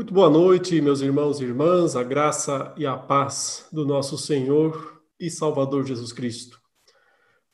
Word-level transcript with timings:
Muito 0.00 0.14
boa 0.14 0.30
noite, 0.30 0.80
meus 0.80 1.02
irmãos 1.02 1.40
e 1.40 1.44
irmãs, 1.44 1.94
a 1.94 2.02
graça 2.02 2.72
e 2.78 2.86
a 2.86 2.96
paz 2.96 3.66
do 3.70 3.84
nosso 3.84 4.16
Senhor 4.16 4.98
e 5.20 5.28
Salvador 5.28 5.84
Jesus 5.84 6.10
Cristo. 6.10 6.58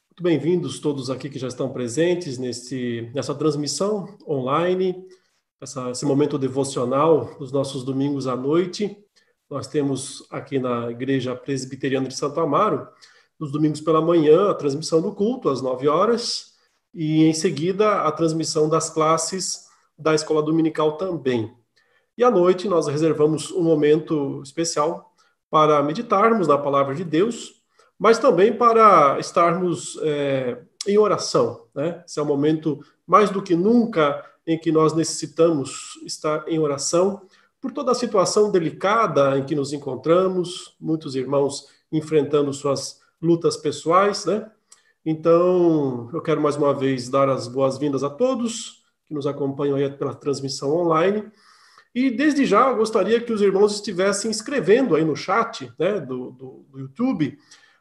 Muito 0.08 0.22
bem-vindos 0.22 0.78
todos 0.78 1.10
aqui 1.10 1.28
que 1.28 1.40
já 1.40 1.48
estão 1.48 1.72
presentes 1.72 2.38
nesse, 2.38 3.10
nessa 3.12 3.34
transmissão 3.34 4.16
online, 4.28 4.94
essa, 5.60 5.90
esse 5.90 6.04
momento 6.04 6.38
devocional 6.38 7.36
dos 7.36 7.50
nossos 7.50 7.82
domingos 7.82 8.28
à 8.28 8.36
noite. 8.36 8.96
Nós 9.50 9.66
temos 9.66 10.24
aqui 10.30 10.60
na 10.60 10.88
Igreja 10.88 11.34
Presbiteriana 11.34 12.06
de 12.06 12.16
Santo 12.16 12.38
Amaro, 12.38 12.86
nos 13.40 13.50
domingos 13.50 13.80
pela 13.80 14.00
manhã, 14.00 14.50
a 14.52 14.54
transmissão 14.54 15.02
do 15.02 15.12
culto 15.12 15.48
às 15.48 15.60
9 15.60 15.88
horas, 15.88 16.52
e 16.94 17.24
em 17.24 17.34
seguida 17.34 18.02
a 18.02 18.12
transmissão 18.12 18.68
das 18.68 18.88
classes 18.88 19.64
da 19.98 20.14
escola 20.14 20.40
dominical 20.40 20.96
também. 20.96 21.52
E 22.16 22.24
à 22.24 22.30
noite 22.30 22.66
nós 22.66 22.86
reservamos 22.86 23.50
um 23.50 23.62
momento 23.62 24.40
especial 24.42 25.12
para 25.50 25.82
meditarmos 25.82 26.48
na 26.48 26.56
palavra 26.56 26.94
de 26.94 27.04
Deus, 27.04 27.62
mas 27.98 28.18
também 28.18 28.52
para 28.52 29.18
estarmos 29.18 29.98
é, 30.02 30.58
em 30.86 30.96
oração. 30.96 31.66
Né? 31.74 32.02
Esse 32.06 32.18
é 32.18 32.22
o 32.22 32.26
momento, 32.26 32.80
mais 33.06 33.30
do 33.30 33.42
que 33.42 33.54
nunca, 33.54 34.24
em 34.46 34.58
que 34.58 34.72
nós 34.72 34.94
necessitamos 34.94 36.00
estar 36.06 36.48
em 36.48 36.58
oração 36.58 37.22
por 37.60 37.72
toda 37.72 37.92
a 37.92 37.94
situação 37.94 38.50
delicada 38.50 39.36
em 39.36 39.44
que 39.44 39.54
nos 39.54 39.72
encontramos, 39.72 40.74
muitos 40.80 41.16
irmãos 41.16 41.68
enfrentando 41.90 42.52
suas 42.52 43.00
lutas 43.20 43.56
pessoais, 43.56 44.24
né? 44.24 44.50
Então, 45.04 46.08
eu 46.12 46.20
quero 46.20 46.40
mais 46.40 46.56
uma 46.56 46.74
vez 46.74 47.08
dar 47.08 47.28
as 47.28 47.46
boas-vindas 47.46 48.02
a 48.02 48.10
todos 48.10 48.82
que 49.06 49.14
nos 49.14 49.26
acompanham 49.26 49.76
aí 49.76 49.88
pela 49.90 50.14
transmissão 50.14 50.76
online 50.76 51.30
e 51.96 52.10
desde 52.10 52.44
já 52.44 52.68
eu 52.68 52.76
gostaria 52.76 53.18
que 53.18 53.32
os 53.32 53.40
irmãos 53.40 53.72
estivessem 53.72 54.30
escrevendo 54.30 54.94
aí 54.94 55.02
no 55.02 55.16
chat 55.16 55.72
né, 55.78 55.98
do, 55.98 56.30
do, 56.30 56.66
do 56.70 56.78
YouTube 56.78 57.38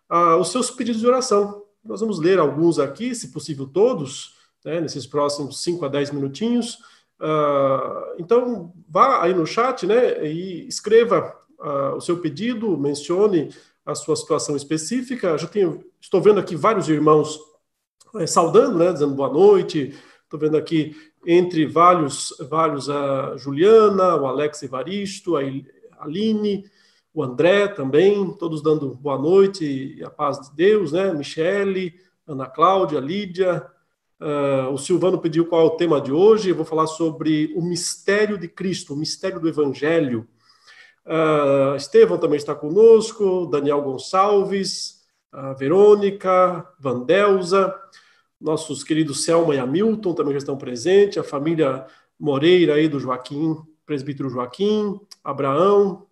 uh, 0.09 0.39
os 0.39 0.53
seus 0.53 0.71
pedidos 0.71 1.01
de 1.01 1.07
oração. 1.07 1.65
Nós 1.83 1.99
vamos 1.99 2.17
ler 2.17 2.39
alguns 2.39 2.79
aqui, 2.79 3.13
se 3.13 3.27
possível 3.27 3.67
todos, 3.67 4.37
né, 4.63 4.79
nesses 4.79 5.05
próximos 5.05 5.61
5 5.61 5.83
a 5.83 5.89
10 5.89 6.11
minutinhos. 6.11 6.75
Uh, 7.19 8.15
então, 8.17 8.73
vá 8.87 9.21
aí 9.21 9.33
no 9.33 9.45
chat 9.45 9.85
né, 9.85 10.25
e 10.25 10.65
escreva 10.65 11.35
uh, 11.59 11.97
o 11.97 11.99
seu 11.99 12.17
pedido, 12.21 12.77
mencione 12.77 13.49
a 13.85 13.93
sua 13.95 14.15
situação 14.15 14.55
específica. 14.55 15.37
Já 15.37 15.47
tenho, 15.47 15.83
estou 15.99 16.21
vendo 16.21 16.39
aqui 16.39 16.55
vários 16.55 16.87
irmãos 16.87 17.37
é, 18.15 18.25
saudando, 18.25 18.77
né, 18.77 18.93
dizendo 18.93 19.13
boa 19.13 19.29
noite. 19.29 19.93
Estou 20.23 20.39
vendo 20.39 20.55
aqui 20.55 20.95
entre 21.25 21.65
vários, 21.65 22.35
vários 22.49 22.89
a 22.89 23.35
Juliana, 23.37 24.15
o 24.15 24.25
Alex 24.25 24.61
Evaristo, 24.63 25.35
a 25.37 25.41
Aline, 25.99 26.65
o 27.13 27.23
André 27.23 27.67
também, 27.67 28.31
todos 28.33 28.61
dando 28.61 28.93
boa 28.93 29.17
noite 29.17 29.95
e 29.97 30.03
a 30.03 30.09
paz 30.09 30.39
de 30.39 30.55
Deus, 30.55 30.91
né? 30.91 31.13
Michele, 31.13 31.95
Ana 32.27 32.45
Cláudia, 32.45 32.99
Lídia. 32.99 33.65
Uh, 34.19 34.71
o 34.71 34.77
Silvano 34.77 35.19
pediu 35.19 35.45
qual 35.45 35.61
é 35.61 35.65
o 35.65 35.77
tema 35.77 35.99
de 35.99 36.11
hoje. 36.11 36.49
Eu 36.49 36.55
vou 36.55 36.65
falar 36.65 36.87
sobre 36.87 37.53
o 37.55 37.61
mistério 37.61 38.37
de 38.37 38.47
Cristo, 38.47 38.93
o 38.93 38.97
mistério 38.97 39.39
do 39.39 39.47
Evangelho. 39.47 40.27
Uh, 41.05 41.75
Estevão 41.75 42.17
também 42.17 42.37
está 42.37 42.53
conosco, 42.53 43.45
Daniel 43.45 43.81
Gonçalves, 43.81 45.05
a 45.31 45.53
Verônica, 45.53 46.67
Vandelza 46.79 47.73
nossos 48.45 48.83
queridos 48.83 49.23
Selma 49.23 49.55
e 49.55 49.57
Hamilton 49.57 50.13
também 50.13 50.33
já 50.33 50.37
estão 50.37 50.55
presentes, 50.55 51.17
a 51.17 51.23
família 51.23 51.87
Moreira 52.17 52.75
aí 52.75 52.87
do 52.87 52.99
Joaquim, 52.99 53.57
presbítero 53.87 54.29
Joaquim, 54.29 54.99
Abraão. 55.23 56.05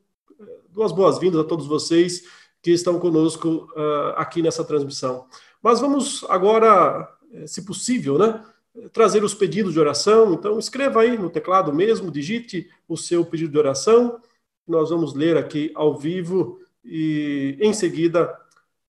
Duas 0.68 0.92
boas-vindas 0.92 1.40
a 1.40 1.44
todos 1.44 1.68
vocês 1.68 2.24
que 2.60 2.72
estão 2.72 2.98
conosco 2.98 3.70
uh, 3.76 4.16
aqui 4.16 4.42
nessa 4.42 4.66
transmissão. 4.66 5.28
Mas 5.62 5.80
vamos 5.80 6.26
agora, 6.28 7.08
eh, 7.32 7.46
se 7.46 7.64
possível, 7.64 8.18
né, 8.18 8.44
trazer 8.92 9.24
os 9.24 9.36
pedidos 9.36 9.74
de 9.74 9.80
oração. 9.80 10.34
Então, 10.34 10.58
escreva 10.58 11.02
aí 11.02 11.16
no 11.16 11.30
teclado 11.30 11.72
mesmo, 11.72 12.10
digite 12.10 12.68
o 12.88 12.98
seu 12.98 13.24
pedido 13.24 13.52
de 13.52 13.60
oração. 13.60 14.20
Nós 14.68 14.90
vamos 14.90 15.14
ler 15.14 15.38
aqui 15.38 15.72
ao 15.76 15.98
vivo 15.98 16.60
e, 16.84 17.58
em 17.62 17.74
seguida, 17.74 18.36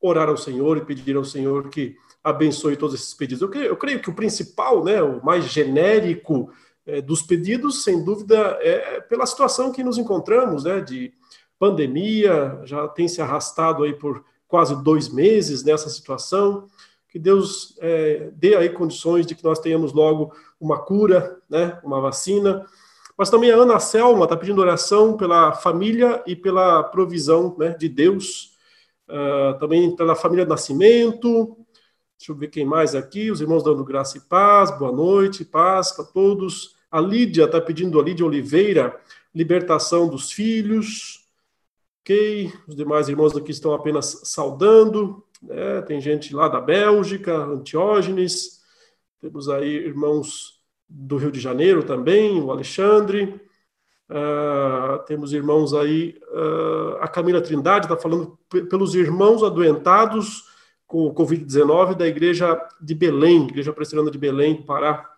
orar 0.00 0.28
ao 0.30 0.36
Senhor 0.36 0.78
e 0.78 0.84
pedir 0.84 1.14
ao 1.14 1.24
Senhor 1.24 1.68
que 1.68 1.96
abençoe 2.24 2.76
todos 2.76 2.94
esses 2.94 3.12
pedidos. 3.12 3.42
Eu 3.42 3.50
creio, 3.50 3.66
eu 3.66 3.76
creio 3.76 4.00
que 4.00 4.08
o 4.08 4.14
principal, 4.14 4.82
né, 4.82 5.02
o 5.02 5.22
mais 5.22 5.44
genérico 5.44 6.50
é, 6.86 7.02
dos 7.02 7.22
pedidos, 7.22 7.84
sem 7.84 8.02
dúvida, 8.02 8.58
é 8.62 8.98
pela 9.02 9.26
situação 9.26 9.70
que 9.70 9.84
nos 9.84 9.98
encontramos, 9.98 10.64
né, 10.64 10.80
de 10.80 11.12
pandemia, 11.58 12.60
já 12.64 12.88
tem 12.88 13.06
se 13.06 13.20
arrastado 13.20 13.84
aí 13.84 13.92
por 13.92 14.24
quase 14.48 14.82
dois 14.82 15.08
meses 15.08 15.62
nessa 15.62 15.90
situação. 15.90 16.66
Que 17.10 17.18
Deus 17.18 17.76
é, 17.80 18.30
dê 18.34 18.56
aí 18.56 18.70
condições 18.70 19.26
de 19.26 19.34
que 19.34 19.44
nós 19.44 19.58
tenhamos 19.58 19.92
logo 19.92 20.32
uma 20.58 20.78
cura, 20.78 21.38
né, 21.48 21.78
uma 21.84 22.00
vacina. 22.00 22.66
Mas 23.16 23.30
também 23.30 23.52
a 23.52 23.56
Ana 23.56 23.78
Selma 23.78 24.24
está 24.24 24.36
pedindo 24.36 24.60
oração 24.60 25.16
pela 25.16 25.52
família 25.52 26.22
e 26.26 26.34
pela 26.34 26.82
provisão 26.82 27.54
né, 27.58 27.76
de 27.78 27.88
Deus. 27.88 28.54
Uh, 29.06 29.58
também 29.58 29.94
pela 29.94 30.14
família 30.14 30.46
Nascimento, 30.46 31.63
Deixa 32.18 32.32
eu 32.32 32.36
ver 32.36 32.48
quem 32.48 32.64
mais 32.64 32.94
aqui. 32.94 33.30
Os 33.30 33.40
irmãos 33.40 33.62
dando 33.62 33.84
graça 33.84 34.18
e 34.18 34.20
paz. 34.20 34.70
Boa 34.78 34.92
noite, 34.92 35.44
paz 35.44 35.92
para 35.92 36.04
todos. 36.04 36.76
A 36.90 37.00
Lídia 37.00 37.44
está 37.44 37.60
pedindo, 37.60 37.98
a 37.98 38.02
Lídia 38.02 38.24
Oliveira, 38.24 38.98
libertação 39.34 40.08
dos 40.08 40.30
filhos. 40.30 41.28
Ok. 42.00 42.52
Os 42.68 42.76
demais 42.76 43.08
irmãos 43.08 43.36
aqui 43.36 43.50
estão 43.50 43.74
apenas 43.74 44.20
saudando. 44.24 45.24
Né? 45.42 45.82
Tem 45.82 46.00
gente 46.00 46.34
lá 46.34 46.48
da 46.48 46.60
Bélgica, 46.60 47.36
Antiógenes. 47.36 48.62
Temos 49.20 49.48
aí 49.48 49.68
irmãos 49.68 50.60
do 50.88 51.16
Rio 51.16 51.32
de 51.32 51.40
Janeiro 51.40 51.82
também, 51.82 52.40
o 52.40 52.50
Alexandre. 52.50 53.40
Uh, 54.08 55.02
temos 55.06 55.32
irmãos 55.32 55.72
aí, 55.72 56.20
uh, 56.28 56.98
a 57.00 57.08
Camila 57.08 57.40
Trindade 57.40 57.86
está 57.86 57.96
falando 57.96 58.38
pelos 58.68 58.94
irmãos 58.94 59.42
adoentados 59.42 60.44
com 60.86 61.06
o 61.06 61.14
Covid-19 61.14 61.94
da 61.94 62.06
igreja 62.06 62.60
de 62.80 62.94
Belém, 62.94 63.44
igreja 63.44 63.72
presbiteriana 63.72 64.10
de 64.10 64.18
Belém, 64.18 64.62
Pará. 64.62 65.10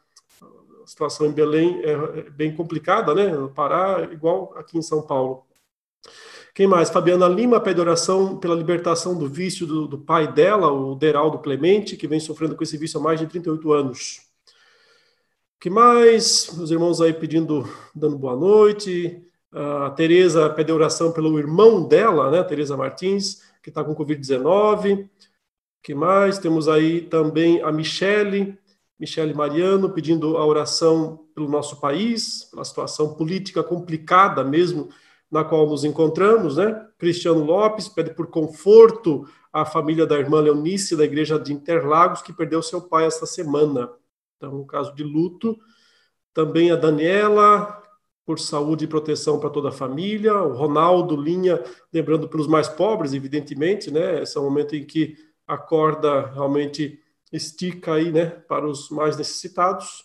A 0.82 0.86
situação 0.86 1.26
em 1.26 1.32
Belém 1.32 1.82
é 1.82 2.30
bem 2.30 2.54
complicada, 2.54 3.14
né? 3.14 3.30
Pará, 3.54 4.08
igual 4.12 4.54
aqui 4.56 4.78
em 4.78 4.82
São 4.82 5.02
Paulo. 5.02 5.44
Quem 6.54 6.66
mais? 6.66 6.88
Fabiana 6.88 7.28
Lima 7.28 7.60
pede 7.60 7.80
oração 7.80 8.38
pela 8.38 8.54
libertação 8.54 9.18
do 9.18 9.28
vício 9.28 9.66
do, 9.66 9.86
do 9.86 9.98
pai 9.98 10.32
dela, 10.32 10.70
o 10.70 10.94
Deraldo 10.94 11.38
Clemente, 11.38 11.96
que 11.96 12.06
vem 12.06 12.20
sofrendo 12.20 12.56
com 12.56 12.62
esse 12.62 12.78
vício 12.78 12.98
há 12.98 13.02
mais 13.02 13.20
de 13.20 13.26
38 13.26 13.72
anos. 13.72 14.22
que 15.60 15.68
mais? 15.68 16.48
Os 16.48 16.70
irmãos 16.70 17.00
aí 17.00 17.12
pedindo, 17.12 17.68
dando 17.94 18.16
boa 18.16 18.36
noite. 18.36 19.22
A 19.52 19.90
Tereza 19.90 20.48
pede 20.48 20.72
oração 20.72 21.12
pelo 21.12 21.38
irmão 21.38 21.86
dela, 21.86 22.30
né? 22.30 22.42
Tereza 22.44 22.76
Martins, 22.76 23.42
que 23.62 23.68
está 23.68 23.82
com 23.84 23.94
Covid-19 23.94 25.08
que 25.86 25.94
mais? 25.94 26.40
Temos 26.40 26.66
aí 26.66 27.02
também 27.02 27.62
a 27.62 27.70
Michele, 27.70 28.58
Michele 28.98 29.32
Mariano, 29.32 29.88
pedindo 29.88 30.36
a 30.36 30.44
oração 30.44 31.28
pelo 31.32 31.48
nosso 31.48 31.80
país, 31.80 32.42
pela 32.50 32.64
situação 32.64 33.14
política 33.14 33.62
complicada 33.62 34.42
mesmo 34.42 34.88
na 35.30 35.44
qual 35.44 35.64
nos 35.64 35.84
encontramos, 35.84 36.56
né? 36.56 36.88
Cristiano 36.98 37.44
Lopes 37.44 37.88
pede 37.88 38.10
por 38.10 38.26
conforto 38.26 39.28
à 39.52 39.64
família 39.64 40.04
da 40.04 40.18
irmã 40.18 40.40
Leonice 40.40 40.96
da 40.96 41.04
igreja 41.04 41.38
de 41.38 41.52
Interlagos, 41.52 42.20
que 42.20 42.32
perdeu 42.32 42.60
seu 42.62 42.80
pai 42.80 43.06
esta 43.06 43.24
semana. 43.24 43.88
Então, 44.36 44.62
um 44.62 44.66
caso 44.66 44.92
de 44.92 45.04
luto. 45.04 45.56
Também 46.34 46.72
a 46.72 46.76
Daniela, 46.76 47.80
por 48.24 48.40
saúde 48.40 48.86
e 48.86 48.88
proteção 48.88 49.38
para 49.38 49.50
toda 49.50 49.68
a 49.68 49.72
família. 49.72 50.34
O 50.34 50.52
Ronaldo 50.52 51.14
Linha, 51.14 51.62
lembrando 51.92 52.28
pelos 52.28 52.48
mais 52.48 52.68
pobres, 52.68 53.12
evidentemente, 53.12 53.88
né? 53.88 54.20
Esse 54.22 54.36
é 54.36 54.40
um 54.40 54.44
momento 54.44 54.74
em 54.74 54.84
que 54.84 55.14
a 55.46 55.56
corda 55.56 56.26
realmente 56.26 57.00
estica 57.32 57.94
aí, 57.94 58.10
né, 58.10 58.26
para 58.26 58.66
os 58.66 58.90
mais 58.90 59.16
necessitados. 59.16 60.04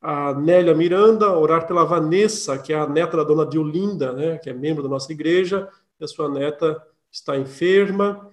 A 0.00 0.32
Nélia 0.34 0.74
Miranda, 0.74 1.30
orar 1.30 1.66
pela 1.66 1.84
Vanessa, 1.84 2.58
que 2.58 2.72
é 2.72 2.78
a 2.78 2.86
neta 2.86 3.16
da 3.16 3.24
dona 3.24 3.44
Diolinda, 3.44 4.12
né, 4.12 4.38
que 4.38 4.48
é 4.48 4.52
membro 4.52 4.82
da 4.82 4.88
nossa 4.88 5.12
igreja, 5.12 5.68
e 5.98 6.04
a 6.04 6.08
sua 6.08 6.28
neta 6.28 6.82
está 7.12 7.36
enferma, 7.36 8.30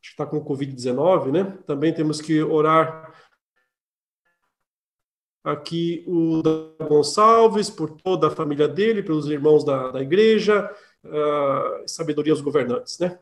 acho 0.00 0.14
que 0.16 0.22
está 0.22 0.26
com 0.26 0.44
Covid-19, 0.44 1.30
né? 1.30 1.58
Também 1.66 1.94
temos 1.94 2.20
que 2.20 2.42
orar 2.42 3.14
aqui 5.42 6.04
o 6.06 6.42
Gonçalves, 6.88 7.70
por 7.70 7.90
toda 7.90 8.28
a 8.28 8.30
família 8.30 8.66
dele, 8.66 9.02
pelos 9.02 9.28
irmãos 9.28 9.62
da, 9.62 9.90
da 9.90 10.02
igreja, 10.02 10.70
uh, 11.04 11.86
sabedoria 11.86 12.32
aos 12.32 12.40
governantes, 12.40 12.98
né? 12.98 13.18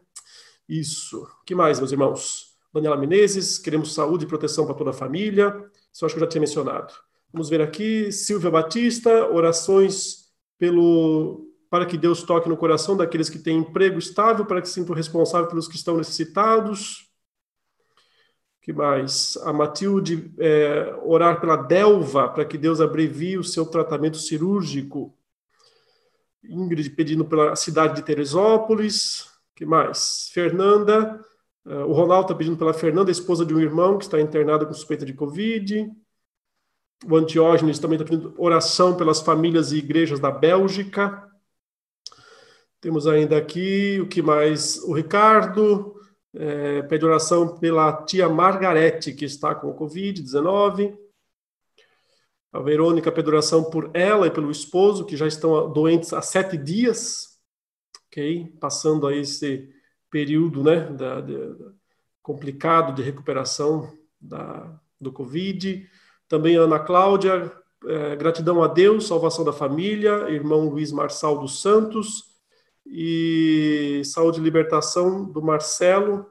Isso. 0.68 1.22
O 1.22 1.44
que 1.44 1.54
mais, 1.54 1.78
meus 1.78 1.92
irmãos? 1.92 2.51
Daniela 2.72 2.96
Menezes, 2.96 3.58
queremos 3.58 3.94
saúde 3.94 4.24
e 4.24 4.28
proteção 4.28 4.64
para 4.64 4.74
toda 4.74 4.90
a 4.90 4.94
família. 4.94 5.54
Isso 5.92 6.06
acho 6.06 6.14
que 6.14 6.20
eu 6.20 6.24
já 6.24 6.30
tinha 6.30 6.40
mencionado. 6.40 6.94
Vamos 7.32 7.48
ver 7.48 7.60
aqui, 7.60 8.10
Silvia 8.10 8.50
Batista, 8.50 9.26
orações 9.30 10.30
pelo 10.58 11.48
para 11.68 11.86
que 11.86 11.96
Deus 11.96 12.22
toque 12.22 12.50
no 12.50 12.56
coração 12.56 12.94
daqueles 12.94 13.30
que 13.30 13.38
têm 13.38 13.56
emprego 13.56 13.98
estável, 13.98 14.44
para 14.44 14.60
que 14.60 14.68
se 14.68 14.74
sintam 14.74 14.94
responsáveis 14.94 15.48
pelos 15.48 15.66
que 15.66 15.74
estão 15.74 15.96
necessitados. 15.96 17.10
que 18.60 18.74
mais? 18.74 19.38
A 19.38 19.54
Matilde 19.54 20.34
é, 20.38 20.94
orar 21.02 21.40
pela 21.40 21.56
Delva, 21.56 22.28
para 22.28 22.44
que 22.44 22.58
Deus 22.58 22.78
abrevie 22.78 23.38
o 23.38 23.44
seu 23.44 23.64
tratamento 23.64 24.18
cirúrgico. 24.18 25.16
Ingrid 26.44 26.90
pedindo 26.90 27.24
pela 27.24 27.56
cidade 27.56 27.96
de 27.96 28.02
Teresópolis. 28.02 29.30
que 29.56 29.64
mais? 29.64 30.28
Fernanda, 30.30 31.24
uh, 31.66 31.84
o 31.86 31.92
Ronaldo 31.92 32.26
está 32.26 32.34
pedindo 32.34 32.56
pela 32.56 32.74
Fernanda, 32.74 33.10
esposa 33.10 33.44
de 33.44 33.54
um 33.54 33.60
irmão 33.60 33.98
que 33.98 34.04
está 34.04 34.20
internado 34.20 34.66
com 34.66 34.72
suspeita 34.72 35.04
de 35.04 35.12
Covid. 35.12 35.90
O 37.04 37.16
Antiógenes 37.16 37.78
também 37.78 37.98
está 37.98 38.08
pedindo 38.08 38.34
oração 38.38 38.96
pelas 38.96 39.20
famílias 39.20 39.72
e 39.72 39.78
igrejas 39.78 40.20
da 40.20 40.30
Bélgica. 40.30 41.28
Temos 42.80 43.06
ainda 43.06 43.36
aqui 43.36 44.00
o 44.00 44.08
que 44.08 44.22
mais? 44.22 44.78
O 44.84 44.92
Ricardo 44.92 45.94
é, 46.34 46.82
pede 46.82 47.04
oração 47.04 47.58
pela 47.58 48.04
tia 48.04 48.28
Margarete, 48.28 49.12
que 49.12 49.24
está 49.24 49.54
com 49.54 49.68
o 49.68 49.78
Covid-19. 49.78 50.96
A 52.52 52.60
Verônica 52.60 53.10
pede 53.10 53.28
oração 53.28 53.64
por 53.70 53.90
ela 53.94 54.26
e 54.26 54.30
pelo 54.30 54.50
esposo, 54.50 55.06
que 55.06 55.16
já 55.16 55.26
estão 55.26 55.72
doentes 55.72 56.12
há 56.12 56.20
sete 56.20 56.56
dias, 56.56 57.38
ok? 58.06 58.52
Passando 58.60 59.06
aí 59.06 59.20
esse 59.20 59.70
período, 60.12 60.62
né, 60.62 60.80
da, 60.90 61.22
da, 61.22 61.72
complicado 62.22 62.94
de 62.94 63.02
recuperação 63.02 63.90
da, 64.20 64.78
do 65.00 65.10
Covid. 65.10 65.88
Também 66.28 66.54
Ana 66.54 66.78
Cláudia, 66.78 67.50
é, 67.86 68.14
gratidão 68.14 68.62
a 68.62 68.68
Deus, 68.68 69.08
salvação 69.08 69.42
da 69.42 69.52
família, 69.52 70.28
irmão 70.30 70.68
Luiz 70.68 70.92
Marçal 70.92 71.38
dos 71.38 71.62
Santos, 71.62 72.30
e 72.86 74.02
saúde 74.04 74.38
e 74.38 74.42
libertação 74.42 75.24
do 75.24 75.40
Marcelo, 75.40 76.26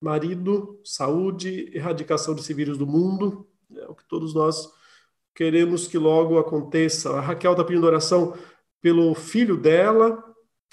marido, 0.00 0.80
saúde, 0.84 1.70
erradicação 1.74 2.32
desse 2.34 2.54
vírus 2.54 2.78
do 2.78 2.86
mundo, 2.86 3.48
é 3.76 3.86
o 3.86 3.94
que 3.94 4.06
todos 4.06 4.34
nós 4.34 4.70
queremos 5.34 5.88
que 5.88 5.98
logo 5.98 6.38
aconteça. 6.38 7.10
A 7.10 7.20
Raquel 7.20 7.52
está 7.52 7.64
pedindo 7.64 7.86
oração 7.86 8.34
pelo 8.80 9.14
filho 9.14 9.56
dela, 9.56 10.22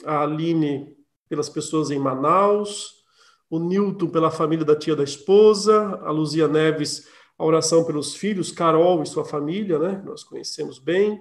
a 0.05 0.21
Aline 0.21 0.95
pelas 1.33 1.49
pessoas 1.49 1.89
em 1.89 1.97
Manaus, 1.97 3.03
o 3.49 3.57
Newton 3.57 4.07
pela 4.07 4.29
família 4.29 4.63
da 4.63 4.75
tia 4.75 4.95
da 4.95 5.03
esposa, 5.03 5.99
a 6.03 6.11
Luzia 6.11 6.47
Neves, 6.47 7.07
a 7.35 7.43
oração 7.43 7.83
pelos 7.83 8.13
filhos, 8.13 8.51
Carol 8.51 9.01
e 9.01 9.07
sua 9.07 9.25
família, 9.25 9.79
né? 9.79 9.99
Nós 10.05 10.23
conhecemos 10.23 10.77
bem. 10.77 11.19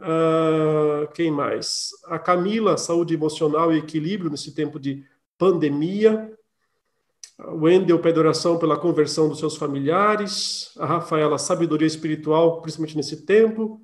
Uh, 0.00 1.06
quem 1.12 1.30
mais? 1.30 1.90
A 2.06 2.18
Camila, 2.18 2.78
saúde 2.78 3.12
emocional 3.12 3.74
e 3.74 3.78
equilíbrio 3.78 4.30
nesse 4.30 4.54
tempo 4.54 4.80
de 4.80 5.04
pandemia. 5.36 6.32
O 7.38 7.64
Wendel 7.64 7.98
pede 7.98 8.18
oração 8.18 8.58
pela 8.58 8.78
conversão 8.78 9.28
dos 9.28 9.38
seus 9.38 9.54
familiares. 9.54 10.72
A 10.78 10.86
Rafaela, 10.86 11.36
sabedoria 11.36 11.86
espiritual, 11.86 12.62
principalmente 12.62 12.96
nesse 12.96 13.26
tempo. 13.26 13.82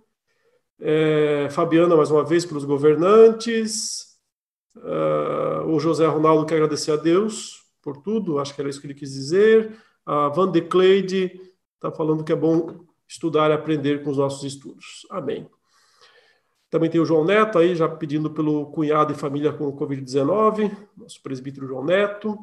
É, 0.81 1.49
Fabiana, 1.51 1.95
mais 1.95 2.11
uma 2.11 2.25
vez, 2.25 2.47
pelos 2.47 2.65
governantes. 2.65 4.12
Uh, 4.77 5.67
o 5.67 5.79
José 5.79 6.07
Ronaldo 6.07 6.47
quer 6.47 6.55
agradecer 6.55 6.93
a 6.93 6.97
Deus 6.97 7.63
por 7.83 7.99
tudo, 7.99 8.39
acho 8.39 8.55
que 8.55 8.61
era 8.61 8.71
isso 8.71 8.81
que 8.81 8.87
ele 8.87 8.95
quis 8.95 9.13
dizer. 9.13 9.77
A 10.07 10.29
Van 10.29 10.51
de 10.51 10.63
Cleide 10.63 11.41
está 11.75 11.91
falando 11.91 12.25
que 12.25 12.33
é 12.33 12.37
bom 12.37 12.85
estudar 13.09 13.51
e 13.51 13.55
aprender 13.55 14.03
com 14.03 14.11
os 14.11 14.17
nossos 14.17 14.45
estudos. 14.45 15.07
Amém. 15.11 15.49
Também 16.71 16.89
tem 16.89 17.01
o 17.01 17.05
João 17.05 17.25
Neto 17.25 17.59
aí, 17.59 17.77
já 17.77 17.87
pedindo 17.87 18.31
pelo 18.31 18.67
cunhado 18.71 19.13
e 19.13 19.17
família 19.17 19.53
com 19.53 19.77
Covid-19, 19.77 20.75
nosso 20.97 21.23
presbítero 21.23 21.67
João 21.67 21.85
Neto. 21.85 22.39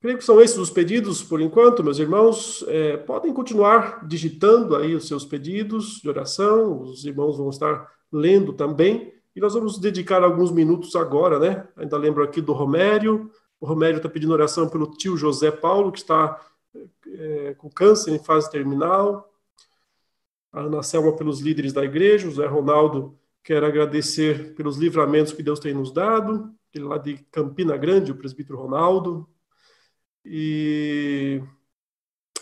Creio 0.00 0.18
que 0.18 0.24
são 0.24 0.40
esses 0.40 0.58
os 0.58 0.70
pedidos 0.70 1.22
por 1.22 1.40
enquanto, 1.40 1.82
meus 1.82 1.98
irmãos. 1.98 2.64
É, 2.68 2.96
podem 2.96 3.32
continuar 3.32 4.06
digitando 4.06 4.76
aí 4.76 4.94
os 4.94 5.08
seus 5.08 5.24
pedidos 5.24 6.00
de 6.00 6.08
oração, 6.08 6.82
os 6.82 7.04
irmãos 7.04 7.36
vão 7.36 7.48
estar 7.50 7.88
lendo 8.12 8.52
também. 8.52 9.12
E 9.34 9.40
nós 9.40 9.54
vamos 9.54 9.78
dedicar 9.78 10.22
alguns 10.22 10.50
minutos 10.50 10.94
agora, 10.94 11.38
né? 11.38 11.66
Ainda 11.76 11.96
lembro 11.96 12.22
aqui 12.22 12.40
do 12.40 12.52
Romério. 12.52 13.30
O 13.60 13.66
Romério 13.66 13.96
está 13.96 14.08
pedindo 14.08 14.32
oração 14.32 14.68
pelo 14.68 14.90
tio 14.90 15.16
José 15.16 15.50
Paulo, 15.50 15.90
que 15.90 15.98
está 15.98 16.40
é, 17.06 17.54
com 17.54 17.70
câncer 17.70 18.12
em 18.12 18.22
fase 18.22 18.50
terminal. 18.50 19.32
A 20.52 20.60
Ana 20.60 20.82
Selma 20.82 21.16
pelos 21.16 21.40
líderes 21.40 21.72
da 21.72 21.84
igreja. 21.84 22.28
O 22.28 22.32
Zé 22.32 22.46
Ronaldo 22.46 23.18
quer 23.42 23.64
agradecer 23.64 24.54
pelos 24.54 24.76
livramentos 24.76 25.32
que 25.32 25.42
Deus 25.42 25.58
tem 25.58 25.72
nos 25.72 25.92
dado. 25.92 26.54
Ele 26.74 26.84
lá 26.84 26.98
de 26.98 27.18
Campina 27.30 27.76
Grande, 27.76 28.12
o 28.12 28.16
presbítero 28.16 28.58
Ronaldo. 28.58 29.28
E 30.24 31.42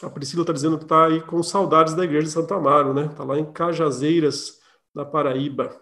a 0.03 0.11
Priscila 0.11 0.43
está 0.43 0.53
dizendo 0.53 0.79
que 0.79 0.85
está 0.85 1.07
aí 1.07 1.21
com 1.21 1.43
saudades 1.43 1.95
da 1.95 2.05
igreja 2.05 2.27
de 2.27 2.33
Santo 2.33 2.53
Amaro, 2.55 2.93
né? 2.95 3.07
Está 3.07 3.25
lá 3.25 3.39
em 3.39 3.53
Cajazeiras, 3.53 4.61
na 4.95 5.05
Paraíba. 5.05 5.81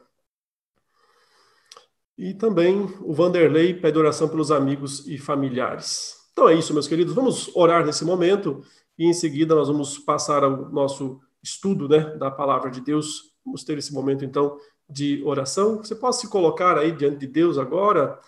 E 2.19 2.35
também 2.35 2.83
o 3.01 3.15
Vanderlei 3.15 3.73
pede 3.73 3.97
oração 3.97 4.29
pelos 4.29 4.51
amigos 4.51 5.07
e 5.07 5.17
familiares. 5.17 6.17
Então 6.33 6.49
é 6.49 6.55
isso, 6.55 6.73
meus 6.75 6.89
queridos. 6.89 7.15
Vamos 7.15 7.55
orar 7.55 7.87
nesse 7.87 8.05
momento 8.05 8.63
e 8.99 9.07
em 9.07 9.13
seguida 9.13 9.55
nós 9.55 9.69
vamos 9.69 9.99
passar 9.99 10.43
ao 10.43 10.69
nosso 10.71 11.21
estudo 11.43 11.89
né, 11.89 12.17
da 12.17 12.31
palavra 12.31 12.71
de 12.71 12.81
Deus. 12.81 13.33
Vamos 13.45 13.63
ter 13.63 13.79
esse 13.79 13.95
momento 13.95 14.25
então 14.25 14.59
de 14.91 15.23
oração. 15.25 15.79
Você 15.79 15.95
pode 15.95 16.17
se 16.17 16.29
colocar 16.29 16.77
aí 16.77 16.91
diante 16.91 17.19
de 17.19 17.27
Deus 17.29 17.57
agora 17.57 18.19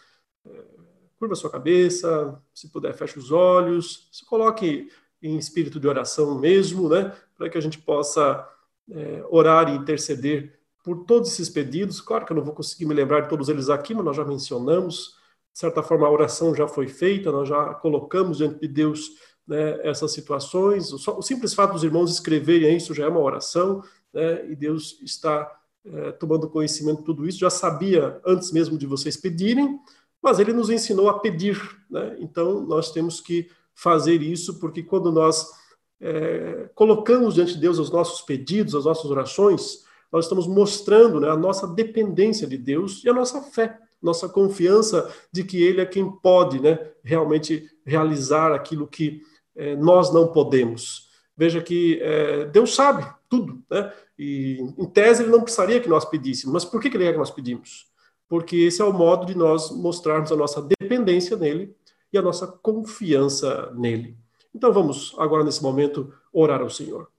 curva 1.20 1.34
sua 1.34 1.50
cabeça, 1.50 2.42
se 2.54 2.72
puder, 2.72 2.94
feche 2.94 3.18
os 3.18 3.30
olhos, 3.30 4.08
se 4.10 4.24
coloque 4.24 4.88
em 5.22 5.36
espírito 5.36 5.78
de 5.78 5.86
oração 5.86 6.38
mesmo, 6.38 6.88
né? 6.88 7.14
Para 7.36 7.50
que 7.50 7.58
a 7.58 7.60
gente 7.60 7.78
possa 7.78 8.48
é, 8.90 9.22
orar 9.28 9.68
e 9.68 9.76
interceder 9.76 10.58
por 10.90 11.04
todos 11.04 11.30
esses 11.30 11.48
pedidos. 11.48 12.00
Claro 12.00 12.26
que 12.26 12.32
eu 12.32 12.36
não 12.36 12.42
vou 12.42 12.52
conseguir 12.52 12.84
me 12.84 12.92
lembrar 12.92 13.20
de 13.20 13.28
todos 13.28 13.48
eles 13.48 13.68
aqui, 13.68 13.94
mas 13.94 14.04
nós 14.04 14.16
já 14.16 14.24
mencionamos. 14.24 15.14
De 15.52 15.60
certa 15.60 15.84
forma, 15.84 16.04
a 16.04 16.10
oração 16.10 16.52
já 16.52 16.66
foi 16.66 16.88
feita, 16.88 17.30
nós 17.30 17.48
já 17.48 17.74
colocamos 17.74 18.38
diante 18.38 18.58
de 18.58 18.66
Deus 18.66 19.12
né, 19.46 19.78
essas 19.88 20.10
situações. 20.10 20.92
O, 20.92 21.18
o, 21.18 21.22
simples 21.22 21.54
fato 21.54 21.74
dos 21.74 21.84
irmãos 21.84 22.10
escreverem 22.10 22.76
isso 22.76 22.92
já 22.92 23.04
é 23.04 23.08
uma 23.08 23.20
oração, 23.20 23.84
né? 24.12 24.50
E 24.50 24.56
Deus 24.56 24.98
está 25.00 25.60
é, 25.84 26.10
tomando 26.10 26.50
conhecimento 26.50 26.98
de 26.98 27.04
tudo 27.04 27.24
isso, 27.24 27.38
já 27.38 27.50
sabia 27.50 28.20
antes 28.26 28.50
mesmo 28.50 28.76
de 28.76 28.84
vocês 28.84 29.16
pedirem, 29.16 29.78
mas 30.20 30.40
ele 30.40 30.52
nos 30.52 30.70
ensinou 30.70 31.08
a 31.08 31.20
pedir, 31.20 31.56
né? 31.88 32.16
Então 32.18 32.66
nós 32.66 32.90
temos 32.90 33.20
que 33.20 33.48
fazer 33.76 34.22
isso, 34.22 34.58
porque 34.58 34.82
quando 34.82 35.12
nós 35.12 35.52
é, 36.00 36.68
colocamos 36.74 37.34
diante 37.34 37.54
de 37.54 37.60
Deus 37.60 37.78
os 37.78 37.92
nossos 37.92 38.22
pedidos, 38.22 38.74
as 38.74 38.86
nossas 38.86 39.08
orações, 39.08 39.88
nós 40.12 40.24
estamos 40.24 40.46
mostrando 40.46 41.20
né, 41.20 41.28
a 41.28 41.36
nossa 41.36 41.66
dependência 41.66 42.46
de 42.46 42.56
Deus 42.58 43.04
e 43.04 43.08
a 43.08 43.12
nossa 43.12 43.42
fé, 43.42 43.78
nossa 44.02 44.28
confiança 44.28 45.12
de 45.32 45.44
que 45.44 45.62
Ele 45.62 45.80
é 45.80 45.86
quem 45.86 46.10
pode 46.10 46.60
né, 46.60 46.78
realmente 47.02 47.68
realizar 47.84 48.52
aquilo 48.52 48.86
que 48.86 49.22
é, 49.54 49.76
nós 49.76 50.12
não 50.12 50.28
podemos. 50.28 51.08
Veja 51.36 51.60
que 51.60 51.98
é, 52.02 52.44
Deus 52.46 52.74
sabe 52.74 53.06
tudo, 53.28 53.62
né? 53.70 53.92
E 54.18 54.58
em 54.76 54.84
tese 54.84 55.22
ele 55.22 55.30
não 55.30 55.40
precisaria 55.40 55.80
que 55.80 55.88
nós 55.88 56.04
pedíssemos, 56.04 56.52
mas 56.52 56.64
por 56.64 56.78
que, 56.78 56.90
que 56.90 56.96
ele 56.98 57.04
quer 57.04 57.12
que 57.12 57.18
nós 57.18 57.30
pedimos? 57.30 57.90
porque 58.30 58.54
esse 58.58 58.80
é 58.80 58.84
o 58.84 58.92
modo 58.92 59.26
de 59.26 59.36
nós 59.36 59.72
mostrarmos 59.72 60.30
a 60.30 60.36
nossa 60.36 60.62
dependência 60.62 61.36
nele 61.36 61.74
e 62.12 62.16
a 62.16 62.22
nossa 62.22 62.46
confiança 62.46 63.72
nele. 63.74 64.16
Então 64.54 64.72
vamos 64.72 65.16
agora 65.18 65.42
nesse 65.42 65.60
momento 65.60 66.14
orar 66.32 66.60
ao 66.60 66.70
Senhor. 66.70 67.10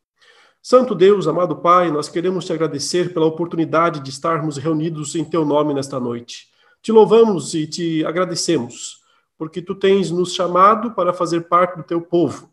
Santo 0.64 0.94
Deus, 0.94 1.28
amado 1.28 1.56
Pai, 1.56 1.90
nós 1.90 2.08
queremos 2.08 2.46
te 2.46 2.54
agradecer 2.54 3.12
pela 3.16 3.26
oportunidade 3.26 4.00
de 4.00 4.12
estarmos 4.12 4.58
reunidos 4.58 5.16
em 5.16 5.26
teu 5.26 5.44
nome 5.44 5.74
nesta 5.74 6.00
noite. 6.00 6.50
Te 6.84 6.92
louvamos 6.92 7.56
e 7.56 7.66
te 7.66 8.06
agradecemos, 8.06 9.00
porque 9.40 9.60
tu 9.60 9.74
tens 9.74 10.12
nos 10.12 10.36
chamado 10.36 10.92
para 10.92 11.14
fazer 11.14 11.48
parte 11.48 11.78
do 11.78 11.84
teu 11.84 12.00
povo. 12.00 12.48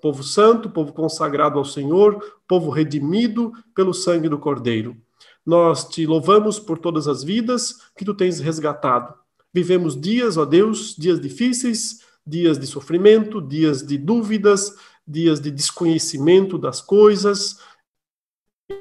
Povo 0.00 0.22
santo, 0.22 0.70
povo 0.70 0.94
consagrado 0.94 1.58
ao 1.58 1.64
Senhor, 1.66 2.40
povo 2.48 2.70
redimido 2.70 3.52
pelo 3.74 3.92
sangue 3.92 4.30
do 4.30 4.38
Cordeiro. 4.38 4.96
Nós 5.44 5.86
te 5.86 6.06
louvamos 6.06 6.58
por 6.58 6.78
todas 6.78 7.06
as 7.06 7.22
vidas 7.22 7.76
que 7.94 8.06
tu 8.06 8.14
tens 8.14 8.40
resgatado. 8.40 9.12
Vivemos 9.52 10.00
dias, 10.00 10.38
ó 10.38 10.46
Deus, 10.46 10.96
dias 10.96 11.20
difíceis, 11.20 12.00
dias 12.26 12.58
de 12.58 12.66
sofrimento, 12.66 13.38
dias 13.38 13.86
de 13.86 13.98
dúvidas, 13.98 14.74
dias 15.10 15.40
de 15.40 15.50
desconhecimento 15.50 16.56
das 16.56 16.80
coisas. 16.80 17.58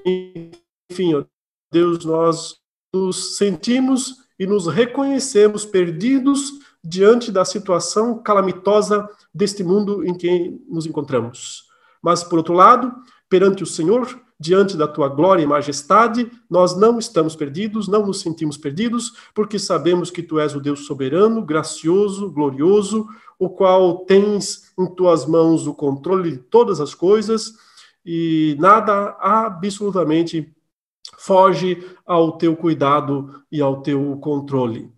Enfim, 0.05 1.15
ó 1.15 1.25
Deus, 1.71 2.05
nós 2.05 2.59
nos 2.93 3.38
sentimos 3.38 4.15
e 4.38 4.48
nos 4.48 4.67
reconhecemos 4.67 5.65
perdidos 5.65 6.59
diante 6.83 7.31
da 7.31 7.43
situação 7.43 8.21
calamitosa 8.21 9.09
deste 9.33 9.63
mundo 9.63 10.05
em 10.05 10.15
que 10.15 10.59
nos 10.67 10.86
encontramos. 10.86 11.67
Mas, 12.01 12.24
por 12.24 12.38
outro 12.38 12.53
lado, 12.53 12.93
perante 13.29 13.62
o 13.62 13.67
Senhor, 13.67 14.19
diante 14.39 14.75
da 14.75 14.88
tua 14.88 15.07
glória 15.07 15.43
e 15.43 15.48
majestade, 15.48 16.31
nós 16.50 16.75
não 16.75 16.98
estamos 16.98 17.36
perdidos, 17.36 17.88
não 17.88 18.05
nos 18.05 18.21
sentimos 18.21 18.57
perdidos, 18.57 19.13
porque 19.36 19.59
sabemos 19.59 20.09
que 20.09 20.24
tu 20.24 20.39
és 20.39 20.55
o 20.55 20.62
Deus 20.62 20.86
soberano, 20.86 21.45
gracioso, 21.45 22.31
glorioso, 22.31 23.07
o 23.38 23.50
qual 23.50 24.00
tens 24.05 24.74
em 24.77 24.88
tuas 24.95 25.25
mãos 25.25 25.67
o 25.67 25.74
controle 25.74 26.31
de 26.31 26.38
todas 26.38 26.79
as 26.79 26.93
coisas 26.95 27.53
e 28.05 28.55
nada 28.59 29.17
absolutamente 29.19 30.53
foge 31.17 31.86
ao 32.05 32.38
teu 32.38 32.55
cuidado 32.55 33.43
e 33.51 33.62
ao 33.62 33.81
teu 33.81 34.17
controle. 34.17 34.89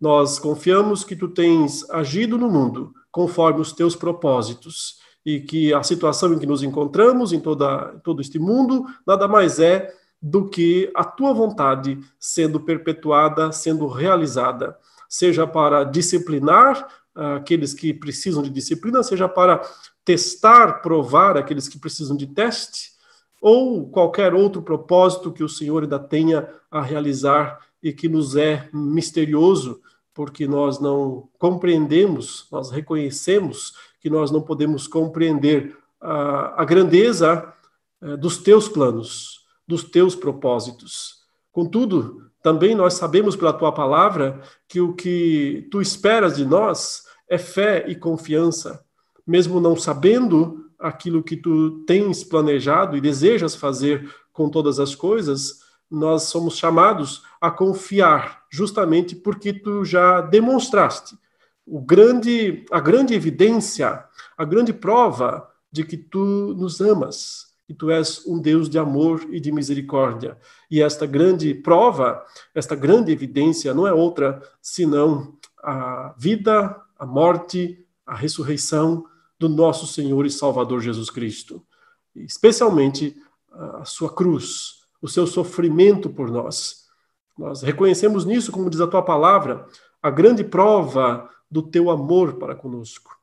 Nós 0.00 0.38
confiamos 0.38 1.02
que 1.02 1.16
tu 1.16 1.28
tens 1.28 1.88
agido 1.90 2.36
no 2.36 2.50
mundo 2.50 2.92
conforme 3.10 3.60
os 3.60 3.72
teus 3.72 3.96
propósitos 3.96 4.98
e 5.28 5.40
que 5.40 5.74
a 5.74 5.82
situação 5.82 6.32
em 6.32 6.38
que 6.38 6.46
nos 6.46 6.62
encontramos 6.62 7.34
em 7.34 7.38
toda, 7.38 8.00
todo 8.02 8.22
este 8.22 8.38
mundo 8.38 8.86
nada 9.06 9.28
mais 9.28 9.58
é 9.58 9.94
do 10.22 10.48
que 10.48 10.90
a 10.94 11.04
tua 11.04 11.34
vontade 11.34 12.00
sendo 12.18 12.58
perpetuada, 12.58 13.52
sendo 13.52 13.86
realizada, 13.88 14.78
seja 15.06 15.46
para 15.46 15.84
disciplinar 15.84 16.80
uh, 17.14 17.36
aqueles 17.36 17.74
que 17.74 17.92
precisam 17.92 18.42
de 18.42 18.48
disciplina, 18.48 19.02
seja 19.02 19.28
para 19.28 19.60
testar, 20.02 20.80
provar 20.80 21.36
aqueles 21.36 21.68
que 21.68 21.78
precisam 21.78 22.16
de 22.16 22.28
teste, 22.28 22.92
ou 23.38 23.86
qualquer 23.90 24.32
outro 24.32 24.62
propósito 24.62 25.30
que 25.30 25.44
o 25.44 25.48
Senhor 25.48 25.82
ainda 25.82 25.98
tenha 25.98 26.48
a 26.70 26.80
realizar 26.80 27.58
e 27.82 27.92
que 27.92 28.08
nos 28.08 28.34
é 28.34 28.66
misterioso, 28.72 29.82
porque 30.14 30.48
nós 30.48 30.80
não 30.80 31.28
compreendemos, 31.38 32.48
nós 32.50 32.70
reconhecemos 32.70 33.74
que 34.00 34.10
nós 34.10 34.30
não 34.30 34.40
podemos 34.40 34.86
compreender 34.86 35.76
a, 36.00 36.62
a 36.62 36.64
grandeza 36.64 37.52
eh, 38.00 38.16
dos 38.16 38.38
teus 38.38 38.68
planos, 38.68 39.40
dos 39.66 39.84
teus 39.84 40.14
propósitos. 40.14 41.18
Contudo, 41.52 42.30
também 42.42 42.74
nós 42.74 42.94
sabemos 42.94 43.34
pela 43.34 43.52
tua 43.52 43.72
palavra 43.72 44.40
que 44.68 44.80
o 44.80 44.94
que 44.94 45.66
tu 45.70 45.80
esperas 45.80 46.36
de 46.36 46.44
nós 46.44 47.02
é 47.28 47.36
fé 47.36 47.84
e 47.88 47.94
confiança, 47.94 48.84
mesmo 49.26 49.60
não 49.60 49.76
sabendo 49.76 50.64
aquilo 50.78 51.22
que 51.22 51.36
tu 51.36 51.84
tens 51.84 52.22
planejado 52.22 52.96
e 52.96 53.00
desejas 53.00 53.54
fazer 53.54 54.08
com 54.32 54.48
todas 54.48 54.78
as 54.78 54.94
coisas, 54.94 55.60
nós 55.90 56.24
somos 56.24 56.56
chamados 56.56 57.22
a 57.40 57.50
confiar, 57.50 58.44
justamente 58.50 59.16
porque 59.16 59.52
tu 59.52 59.84
já 59.84 60.20
demonstraste 60.20 61.16
o 61.70 61.80
grande, 61.80 62.64
a 62.70 62.80
grande 62.80 63.14
evidência, 63.14 64.04
a 64.36 64.44
grande 64.44 64.72
prova 64.72 65.48
de 65.70 65.84
que 65.84 65.96
tu 65.96 66.54
nos 66.56 66.80
amas, 66.80 67.48
que 67.66 67.74
tu 67.74 67.90
és 67.90 68.26
um 68.26 68.40
Deus 68.40 68.70
de 68.70 68.78
amor 68.78 69.26
e 69.30 69.38
de 69.38 69.52
misericórdia. 69.52 70.38
E 70.70 70.80
esta 70.80 71.04
grande 71.04 71.52
prova, 71.52 72.24
esta 72.54 72.74
grande 72.74 73.12
evidência 73.12 73.74
não 73.74 73.86
é 73.86 73.92
outra 73.92 74.42
senão 74.62 75.36
a 75.62 76.14
vida, 76.16 76.80
a 76.98 77.04
morte, 77.04 77.84
a 78.06 78.14
ressurreição 78.14 79.04
do 79.38 79.48
nosso 79.48 79.86
Senhor 79.86 80.24
e 80.24 80.30
Salvador 80.30 80.80
Jesus 80.80 81.10
Cristo. 81.10 81.62
Especialmente 82.16 83.14
a 83.52 83.84
sua 83.84 84.10
cruz, 84.10 84.84
o 85.02 85.08
seu 85.08 85.26
sofrimento 85.26 86.08
por 86.08 86.30
nós. 86.30 86.86
Nós 87.36 87.60
reconhecemos 87.60 88.24
nisso, 88.24 88.50
como 88.50 88.70
diz 88.70 88.80
a 88.80 88.86
tua 88.86 89.02
palavra, 89.02 89.66
a 90.02 90.10
grande 90.10 90.42
prova 90.42 91.28
do 91.50 91.62
teu 91.62 91.90
amor 91.90 92.34
para 92.34 92.54
conosco. 92.54 93.16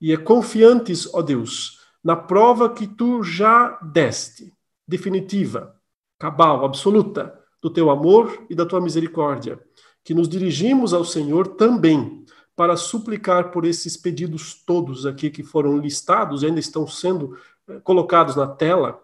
E 0.00 0.12
é 0.12 0.16
confiantes, 0.16 1.12
ó 1.14 1.22
Deus, 1.22 1.80
na 2.02 2.14
prova 2.14 2.68
que 2.68 2.86
tu 2.86 3.22
já 3.22 3.78
deste, 3.82 4.52
definitiva, 4.86 5.74
cabal, 6.18 6.64
absoluta, 6.64 7.38
do 7.62 7.70
teu 7.70 7.90
amor 7.90 8.44
e 8.50 8.54
da 8.54 8.66
tua 8.66 8.80
misericórdia, 8.80 9.58
que 10.04 10.12
nos 10.12 10.28
dirigimos 10.28 10.92
ao 10.92 11.04
Senhor 11.04 11.48
também 11.48 12.24
para 12.54 12.76
suplicar 12.76 13.50
por 13.50 13.64
esses 13.64 13.96
pedidos 13.96 14.54
todos 14.54 15.06
aqui 15.06 15.30
que 15.30 15.42
foram 15.42 15.78
listados 15.78 16.42
e 16.42 16.46
ainda 16.46 16.60
estão 16.60 16.86
sendo 16.86 17.36
eh, 17.66 17.80
colocados 17.82 18.36
na 18.36 18.46
tela. 18.46 19.00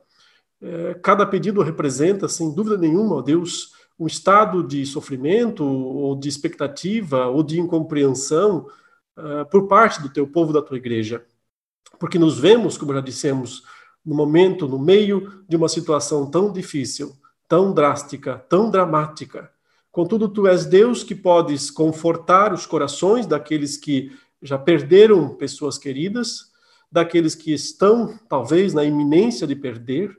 Eh, 0.61 0.95
cada 1.03 1.27
pedido 1.27 1.63
representa, 1.63 2.29
sem 2.29 2.55
dúvida 2.55 2.77
nenhuma, 2.77 3.17
ó 3.17 3.23
Deus, 3.23 3.73
um 4.01 4.07
estado 4.07 4.67
de 4.67 4.87
sofrimento, 4.87 5.63
ou 5.63 6.17
de 6.17 6.27
expectativa, 6.27 7.27
ou 7.27 7.43
de 7.43 7.61
incompreensão 7.61 8.67
uh, 9.15 9.45
por 9.51 9.69
parte 9.69 10.01
do 10.01 10.09
teu 10.09 10.27
povo, 10.27 10.55
da 10.55 10.63
tua 10.63 10.79
igreja. 10.79 11.23
Porque 11.99 12.19
nos 12.19 12.39
vemos, 12.39 12.79
como 12.79 12.95
já 12.95 13.03
dissemos, 13.03 13.63
no 14.03 14.15
momento, 14.15 14.67
no 14.67 14.79
meio 14.79 15.45
de 15.47 15.55
uma 15.55 15.69
situação 15.69 16.31
tão 16.31 16.51
difícil, 16.51 17.15
tão 17.47 17.75
drástica, 17.75 18.39
tão 18.49 18.71
dramática. 18.71 19.51
Contudo, 19.93 20.31
tu 20.31 20.47
és 20.47 20.65
Deus 20.65 21.05
que 21.05 21.15
podes 21.15 21.71
confortar 21.71 22.55
os 22.55 22.65
corações 22.65 23.27
daqueles 23.27 23.77
que 23.77 24.11
já 24.41 24.57
perderam 24.57 25.35
pessoas 25.35 25.77
queridas, 25.77 26.51
daqueles 26.91 27.35
que 27.35 27.53
estão, 27.53 28.19
talvez, 28.31 28.73
na 28.73 28.83
iminência 28.83 29.47
de 29.47 29.55
perder, 29.55 30.19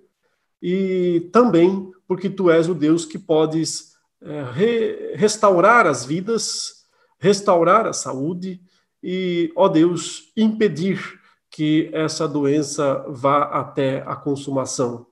e 0.61 1.29
também 1.31 1.91
porque 2.07 2.29
tu 2.29 2.51
és 2.51 2.69
o 2.69 2.75
Deus 2.75 3.05
que 3.05 3.17
podes 3.17 3.93
é, 4.21 4.43
re 4.51 5.15
restaurar 5.15 5.87
as 5.87 6.05
vidas, 6.05 6.85
restaurar 7.17 7.87
a 7.87 7.93
saúde 7.93 8.61
e, 9.01 9.51
ó 9.55 9.67
Deus, 9.67 10.31
impedir 10.37 11.19
que 11.49 11.89
essa 11.91 12.27
doença 12.27 13.03
vá 13.07 13.43
até 13.43 14.03
a 14.05 14.15
consumação. 14.15 15.07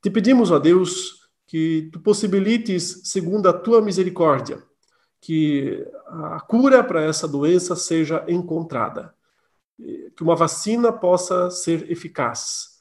Te 0.00 0.10
pedimos, 0.10 0.50
ó 0.50 0.58
Deus, 0.58 1.28
que 1.46 1.90
tu 1.92 2.00
possibilites, 2.00 3.02
segundo 3.04 3.48
a 3.48 3.52
tua 3.52 3.82
misericórdia, 3.82 4.62
que 5.20 5.86
a 6.06 6.40
cura 6.40 6.82
para 6.82 7.02
essa 7.02 7.28
doença 7.28 7.76
seja 7.76 8.24
encontrada, 8.28 9.14
que 9.76 10.22
uma 10.22 10.34
vacina 10.34 10.92
possa 10.92 11.50
ser 11.50 11.90
eficaz 11.90 12.77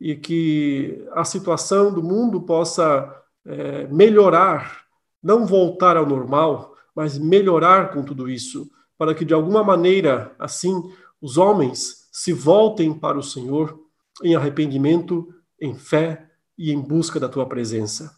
e 0.00 0.14
que 0.14 1.06
a 1.12 1.24
situação 1.24 1.92
do 1.92 2.02
mundo 2.02 2.42
possa 2.42 3.22
é, 3.46 3.86
melhorar, 3.88 4.84
não 5.22 5.46
voltar 5.46 5.96
ao 5.96 6.06
normal, 6.06 6.74
mas 6.94 7.18
melhorar 7.18 7.92
com 7.92 8.02
tudo 8.02 8.28
isso, 8.28 8.70
para 8.96 9.14
que 9.14 9.24
de 9.24 9.34
alguma 9.34 9.64
maneira, 9.64 10.34
assim, 10.38 10.74
os 11.20 11.36
homens 11.36 12.08
se 12.12 12.32
voltem 12.32 12.92
para 12.92 13.18
o 13.18 13.22
Senhor 13.22 13.78
em 14.22 14.36
arrependimento, 14.36 15.28
em 15.60 15.74
fé 15.74 16.30
e 16.56 16.70
em 16.70 16.80
busca 16.80 17.18
da 17.18 17.28
tua 17.28 17.46
presença. 17.46 18.16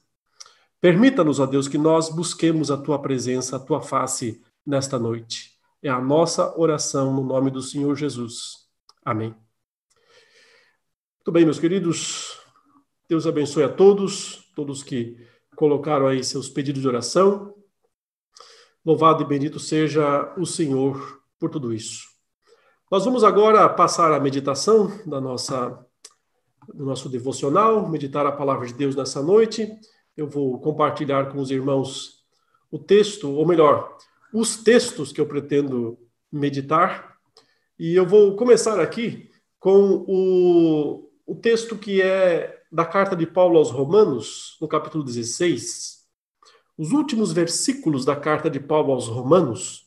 Permita-nos, 0.80 1.40
ó 1.40 1.47
Deus, 1.47 1.68
que 1.68 1.78
nós 1.78 2.11
busquemos 2.11 2.71
a 2.71 2.76
tua 2.76 2.99
presença, 3.00 3.56
a 3.56 3.61
tua 3.61 3.80
face 3.80 4.42
nesta 4.66 4.99
noite. 4.99 5.52
É 5.83 5.88
a 5.88 6.00
nossa 6.00 6.59
oração 6.59 7.14
no 7.14 7.25
nome 7.25 7.50
do 7.50 7.62
Senhor 7.62 7.95
Jesus. 7.97 8.66
Amém. 9.04 9.46
Muito 11.26 11.35
bem, 11.35 11.45
meus 11.45 11.59
queridos. 11.59 12.38
Deus 13.09 13.26
abençoe 13.26 13.64
a 13.64 13.68
todos, 13.68 14.49
todos 14.54 14.85
que 14.85 15.16
colocaram 15.56 16.06
aí 16.06 16.23
seus 16.23 16.49
pedidos 16.49 16.80
de 16.80 16.87
oração. 16.87 17.52
Louvado 18.85 19.25
e 19.25 19.26
bendito 19.26 19.59
seja 19.59 20.33
o 20.38 20.47
Senhor 20.47 21.21
por 21.37 21.50
tudo 21.50 21.75
isso. 21.75 22.04
Nós 22.88 23.04
vamos 23.04 23.25
agora 23.25 23.68
passar 23.68 24.12
a 24.12 24.21
meditação 24.21 24.87
da 25.04 25.21
nossa 25.21 25.85
do 26.73 26.85
nosso 26.85 27.09
devocional, 27.09 27.88
meditar 27.88 28.25
a 28.25 28.30
palavra 28.30 28.64
de 28.64 28.75
Deus 28.75 28.95
nessa 28.95 29.21
noite. 29.21 29.68
Eu 30.16 30.28
vou 30.28 30.61
compartilhar 30.61 31.33
com 31.33 31.40
os 31.40 31.50
irmãos 31.50 32.25
o 32.71 32.78
texto, 32.78 33.33
ou 33.33 33.45
melhor, 33.45 33.99
os 34.33 34.59
textos 34.59 35.11
que 35.11 35.21
eu 35.21 35.26
pretendo 35.26 35.99
meditar. 36.30 37.16
E 37.76 37.97
eu 37.97 38.06
vou 38.06 38.37
começar 38.37 38.78
aqui 38.78 39.28
com 39.59 40.04
o 40.06 41.05
o 41.26 41.35
texto 41.35 41.76
que 41.76 42.00
é 42.00 42.62
da 42.71 42.85
carta 42.85 43.16
de 43.16 43.26
Paulo 43.26 43.59
aos 43.59 43.71
Romanos, 43.71 44.56
no 44.61 44.68
capítulo 44.68 45.02
16, 45.02 46.06
os 46.78 46.92
últimos 46.92 47.33
versículos 47.33 48.04
da 48.04 48.14
carta 48.14 48.49
de 48.49 48.61
Paulo 48.61 48.92
aos 48.92 49.09
Romanos 49.09 49.87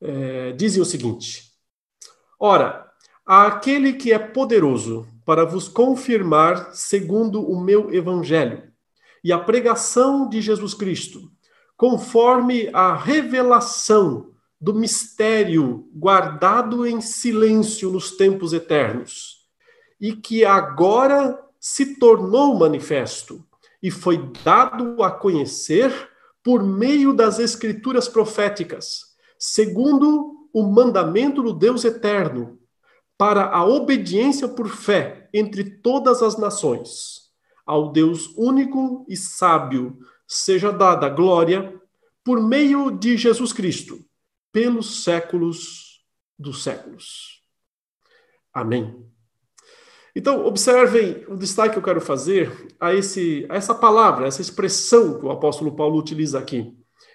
é, 0.00 0.52
dizem 0.52 0.82
o 0.82 0.84
seguinte: 0.84 1.52
Ora, 2.38 2.90
aquele 3.24 3.92
que 3.92 4.12
é 4.12 4.18
poderoso 4.18 5.06
para 5.24 5.44
vos 5.44 5.68
confirmar 5.68 6.74
segundo 6.74 7.48
o 7.48 7.60
meu 7.60 7.94
evangelho 7.94 8.72
e 9.22 9.32
a 9.32 9.38
pregação 9.38 10.28
de 10.28 10.42
Jesus 10.42 10.74
Cristo, 10.74 11.30
conforme 11.76 12.68
a 12.72 12.94
revelação 12.96 14.32
do 14.60 14.74
mistério 14.74 15.88
guardado 15.94 16.86
em 16.86 17.00
silêncio 17.00 17.90
nos 17.90 18.16
tempos 18.16 18.52
eternos 18.52 19.43
e 20.00 20.14
que 20.14 20.44
agora 20.44 21.40
se 21.60 21.96
tornou 21.96 22.58
manifesto 22.58 23.44
e 23.82 23.90
foi 23.90 24.30
dado 24.42 25.02
a 25.02 25.10
conhecer 25.10 25.92
por 26.42 26.62
meio 26.62 27.12
das 27.12 27.38
escrituras 27.38 28.08
proféticas, 28.08 29.14
segundo 29.38 30.48
o 30.52 30.62
mandamento 30.62 31.42
do 31.42 31.52
Deus 31.52 31.84
eterno, 31.84 32.58
para 33.16 33.46
a 33.48 33.64
obediência 33.64 34.48
por 34.48 34.68
fé 34.68 35.28
entre 35.32 35.64
todas 35.64 36.22
as 36.22 36.36
nações. 36.36 37.30
Ao 37.64 37.92
Deus 37.92 38.32
único 38.36 39.06
e 39.08 39.16
sábio 39.16 39.98
seja 40.26 40.70
dada 40.70 41.08
glória 41.08 41.80
por 42.22 42.42
meio 42.42 42.90
de 42.90 43.16
Jesus 43.16 43.52
Cristo, 43.52 44.04
pelos 44.52 45.02
séculos 45.02 46.04
dos 46.38 46.62
séculos. 46.62 47.42
Amém. 48.52 49.13
Então, 50.16 50.46
observem 50.46 51.24
o 51.28 51.34
destaque 51.34 51.72
que 51.72 51.78
eu 51.78 51.82
quero 51.82 52.00
fazer 52.00 52.68
a, 52.78 52.94
esse, 52.94 53.46
a 53.48 53.56
essa 53.56 53.74
palavra, 53.74 54.28
essa 54.28 54.40
expressão 54.40 55.18
que 55.18 55.26
o 55.26 55.30
apóstolo 55.30 55.74
Paulo 55.74 55.98
utiliza 55.98 56.38
aqui. 56.38 56.72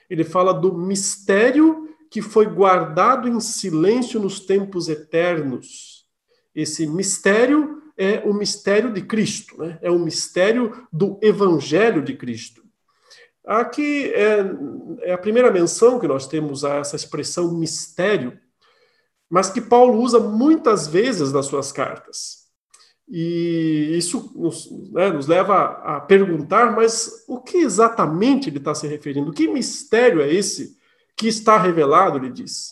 Ele 0.10 0.24
fala 0.24 0.54
do 0.54 0.78
mistério 0.78 1.88
que 2.12 2.22
foi 2.22 2.46
guardado 2.46 3.28
em 3.28 3.40
silêncio 3.40 4.20
nos 4.20 4.42
tempos 4.42 4.90
eternos. 4.90 6.06
Esse 6.54 6.86
mistério 6.88 7.82
é 7.96 8.20
o 8.26 8.34
mistério 8.34 8.92
de 8.92 9.02
Cristo, 9.02 9.58
né? 9.58 9.78
é 9.82 9.92
o 9.92 10.00
mistério 10.00 10.88
do 10.92 11.20
Evangelho 11.22 12.02
de 12.02 12.16
Cristo. 12.16 12.64
Aqui 13.46 14.12
é, 14.14 14.46
é 15.02 15.14
a 15.14 15.18
primeira 15.18 15.52
menção 15.52 16.00
que 16.00 16.08
nós 16.08 16.28
temos 16.28 16.66
a 16.66 16.76
essa 16.76 16.96
expressão 16.96 17.54
mistério, 17.54 18.38
mas 19.30 19.50
que 19.50 19.62
Paulo 19.62 20.02
usa 20.02 20.20
muitas 20.20 20.88
vezes 20.88 21.32
nas 21.32 21.46
suas 21.46 21.72
cartas. 21.72 22.49
E 23.10 23.98
isso 23.98 24.32
nos, 24.36 24.70
né, 24.92 25.10
nos, 25.10 25.26
leva 25.26 25.82
a 25.84 26.00
perguntar, 26.00 26.76
mas 26.76 27.26
o 27.28 27.40
que 27.40 27.58
exatamente 27.58 28.50
ele 28.50 28.60
está 28.60 28.76
se 28.76 28.88
referindo? 28.88 29.34
Que 29.34 29.48
mistério 29.48 30.22
é 30.22 30.32
esse 30.32 30.78
que 31.18 31.28
está 31.28 31.58
revelado, 31.58 32.18
ele 32.18 32.30
diz, 32.30 32.70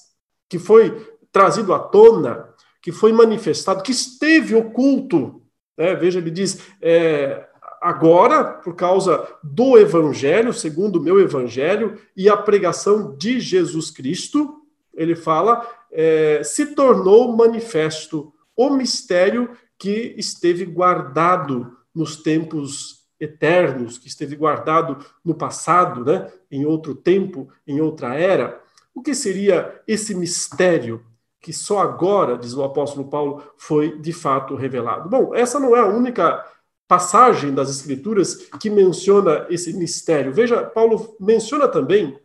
que 0.47 0.59
foi 0.59 1.17
trazido 1.31 1.73
à 1.73 1.79
tona, 1.79 2.49
que 2.81 2.91
foi 2.91 3.11
manifestado, 3.11 3.81
que 3.81 3.91
esteve 3.91 4.55
oculto. 4.55 5.41
Né? 5.75 5.95
Veja, 5.95 6.19
ele 6.19 6.31
diz, 6.31 6.61
é, 6.81 7.47
agora, 7.81 8.43
por 8.43 8.75
causa 8.75 9.27
do 9.43 9.77
Evangelho, 9.77 10.53
segundo 10.53 10.97
o 10.97 11.03
meu 11.03 11.19
Evangelho, 11.19 11.99
e 12.15 12.29
a 12.29 12.37
pregação 12.37 13.17
de 13.17 13.39
Jesus 13.39 13.89
Cristo, 13.89 14.61
ele 14.93 15.15
fala, 15.15 15.67
é, 15.91 16.41
se 16.43 16.67
tornou 16.67 17.35
manifesto 17.35 18.31
o 18.55 18.69
mistério 18.69 19.49
que 19.77 20.15
esteve 20.17 20.65
guardado 20.65 21.77
nos 21.93 22.17
tempos 22.17 23.05
eternos, 23.19 23.97
que 23.97 24.07
esteve 24.07 24.35
guardado 24.35 25.03
no 25.23 25.33
passado, 25.33 26.05
né, 26.05 26.31
em 26.51 26.65
outro 26.65 26.93
tempo, 26.93 27.49
em 27.65 27.81
outra 27.81 28.15
era. 28.15 28.61
O 28.93 29.01
que 29.01 29.13
seria 29.15 29.81
esse 29.87 30.13
mistério 30.15 31.03
que 31.39 31.53
só 31.53 31.79
agora, 31.79 32.37
diz 32.37 32.53
o 32.53 32.63
apóstolo 32.63 33.09
Paulo, 33.09 33.43
foi 33.57 33.99
de 33.99 34.11
fato 34.11 34.55
revelado? 34.55 35.09
Bom, 35.09 35.33
essa 35.33 35.59
não 35.59 35.75
é 35.75 35.79
a 35.79 35.87
única 35.87 36.45
passagem 36.87 37.53
das 37.53 37.69
Escrituras 37.69 38.35
que 38.59 38.69
menciona 38.69 39.45
esse 39.49 39.73
mistério. 39.73 40.33
Veja, 40.33 40.63
Paulo 40.63 41.15
menciona 41.19 41.67
também 41.67 42.17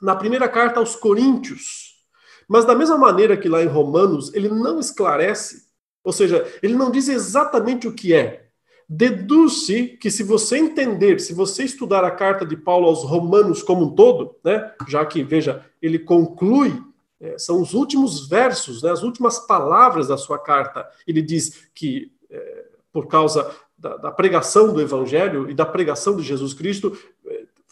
na 0.00 0.16
primeira 0.16 0.48
carta 0.48 0.80
aos 0.80 0.96
Coríntios, 0.96 1.92
mas 2.48 2.64
da 2.64 2.74
mesma 2.74 2.98
maneira 2.98 3.36
que 3.36 3.48
lá 3.48 3.62
em 3.62 3.68
Romanos, 3.68 4.34
ele 4.34 4.48
não 4.48 4.80
esclarece, 4.80 5.71
ou 6.04 6.12
seja, 6.12 6.46
ele 6.62 6.74
não 6.74 6.90
diz 6.90 7.08
exatamente 7.08 7.86
o 7.86 7.92
que 7.92 8.14
é, 8.14 8.46
deduz-se 8.88 9.96
que 10.00 10.10
se 10.10 10.22
você 10.22 10.58
entender, 10.58 11.20
se 11.20 11.32
você 11.32 11.64
estudar 11.64 12.04
a 12.04 12.10
carta 12.10 12.44
de 12.44 12.56
Paulo 12.56 12.86
aos 12.86 13.02
Romanos 13.04 13.62
como 13.62 13.86
um 13.86 13.94
todo, 13.94 14.36
né, 14.44 14.72
já 14.88 15.04
que, 15.06 15.22
veja, 15.22 15.64
ele 15.80 15.98
conclui, 15.98 16.78
é, 17.20 17.38
são 17.38 17.62
os 17.62 17.72
últimos 17.72 18.28
versos, 18.28 18.82
né, 18.82 18.90
as 18.90 19.02
últimas 19.02 19.38
palavras 19.46 20.08
da 20.08 20.18
sua 20.18 20.38
carta, 20.38 20.86
ele 21.06 21.22
diz 21.22 21.68
que, 21.74 22.12
é, 22.28 22.64
por 22.92 23.06
causa 23.06 23.50
da, 23.78 23.96
da, 23.96 24.10
pregação 24.12 24.72
do 24.72 24.80
Evangelho 24.80 25.50
e 25.50 25.54
da 25.54 25.64
pregação 25.64 26.14
de 26.16 26.22
Jesus 26.22 26.52
Cristo, 26.52 26.96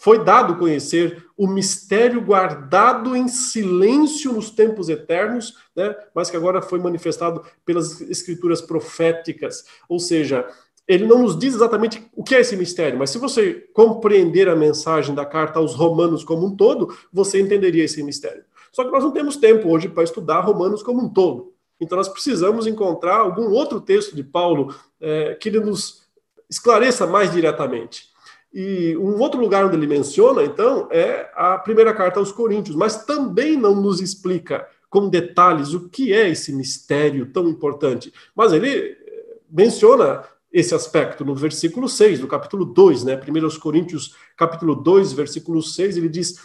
foi 0.00 0.24
dado 0.24 0.56
conhecer 0.56 1.26
o 1.36 1.46
mistério 1.46 2.22
guardado 2.22 3.14
em 3.14 3.28
silêncio 3.28 4.32
nos 4.32 4.48
tempos 4.48 4.88
eternos, 4.88 5.58
né, 5.76 5.94
mas 6.14 6.30
que 6.30 6.36
agora 6.38 6.62
foi 6.62 6.78
manifestado 6.78 7.42
pelas 7.66 8.00
escrituras 8.00 8.62
proféticas. 8.62 9.66
Ou 9.86 10.00
seja, 10.00 10.48
ele 10.88 11.06
não 11.06 11.18
nos 11.18 11.38
diz 11.38 11.54
exatamente 11.54 12.02
o 12.16 12.24
que 12.24 12.34
é 12.34 12.40
esse 12.40 12.56
mistério, 12.56 12.98
mas 12.98 13.10
se 13.10 13.18
você 13.18 13.68
compreender 13.74 14.48
a 14.48 14.56
mensagem 14.56 15.14
da 15.14 15.26
carta 15.26 15.58
aos 15.58 15.74
Romanos 15.74 16.24
como 16.24 16.46
um 16.46 16.56
todo, 16.56 16.96
você 17.12 17.38
entenderia 17.38 17.84
esse 17.84 18.02
mistério. 18.02 18.42
Só 18.72 18.84
que 18.84 18.90
nós 18.90 19.04
não 19.04 19.10
temos 19.10 19.36
tempo 19.36 19.68
hoje 19.68 19.86
para 19.86 20.02
estudar 20.02 20.40
Romanos 20.40 20.82
como 20.82 21.02
um 21.02 21.10
todo. 21.10 21.52
Então 21.78 21.98
nós 21.98 22.08
precisamos 22.08 22.66
encontrar 22.66 23.16
algum 23.16 23.50
outro 23.50 23.78
texto 23.82 24.16
de 24.16 24.24
Paulo 24.24 24.74
é, 24.98 25.34
que 25.34 25.50
ele 25.50 25.60
nos 25.60 26.08
esclareça 26.48 27.06
mais 27.06 27.30
diretamente. 27.30 28.09
E 28.52 28.96
um 28.96 29.18
outro 29.18 29.40
lugar 29.40 29.64
onde 29.64 29.76
ele 29.76 29.86
menciona, 29.86 30.42
então, 30.42 30.88
é 30.90 31.30
a 31.34 31.56
primeira 31.58 31.94
carta 31.94 32.18
aos 32.18 32.32
Coríntios, 32.32 32.76
mas 32.76 33.04
também 33.04 33.56
não 33.56 33.74
nos 33.74 34.00
explica 34.00 34.66
com 34.88 35.08
detalhes 35.08 35.72
o 35.72 35.88
que 35.88 36.12
é 36.12 36.28
esse 36.28 36.52
mistério 36.52 37.26
tão 37.32 37.48
importante. 37.48 38.12
Mas 38.34 38.52
ele 38.52 38.68
é, 38.68 38.96
menciona 39.48 40.24
esse 40.52 40.74
aspecto 40.74 41.24
no 41.24 41.34
versículo 41.34 41.88
6 41.88 42.18
do 42.18 42.26
capítulo 42.26 42.64
2, 42.64 43.04
né? 43.04 43.14
1 43.14 43.60
Coríntios, 43.60 44.16
capítulo 44.36 44.74
2, 44.74 45.12
versículo 45.12 45.62
6, 45.62 45.96
ele 45.96 46.08
diz: 46.08 46.40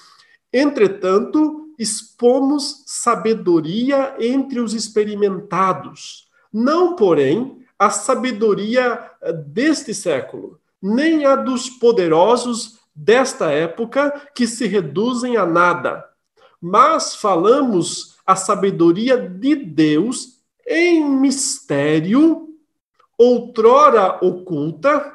Entretanto, 0.54 1.74
expomos 1.78 2.84
sabedoria 2.86 4.16
entre 4.20 4.60
os 4.60 4.74
experimentados, 4.74 6.30
não, 6.54 6.96
porém, 6.96 7.66
a 7.78 7.90
sabedoria 7.90 9.12
eh, 9.22 9.34
deste 9.34 9.94
século, 9.94 10.60
nem 10.86 11.26
a 11.26 11.36
dos 11.36 11.68
poderosos 11.68 12.80
desta 12.96 13.50
época 13.52 14.30
que 14.36 14.46
se 14.46 14.68
reduzem 14.68 15.36
a 15.36 15.46
nada. 15.46 16.06
Mas 16.62 17.16
falamos 17.16 18.18
a 18.26 18.36
sabedoria 18.36 19.18
de 19.18 19.56
Deus 19.56 20.40
em 20.68 21.04
mistério 21.04 22.50
outrora 23.18 24.20
oculta, 24.22 25.14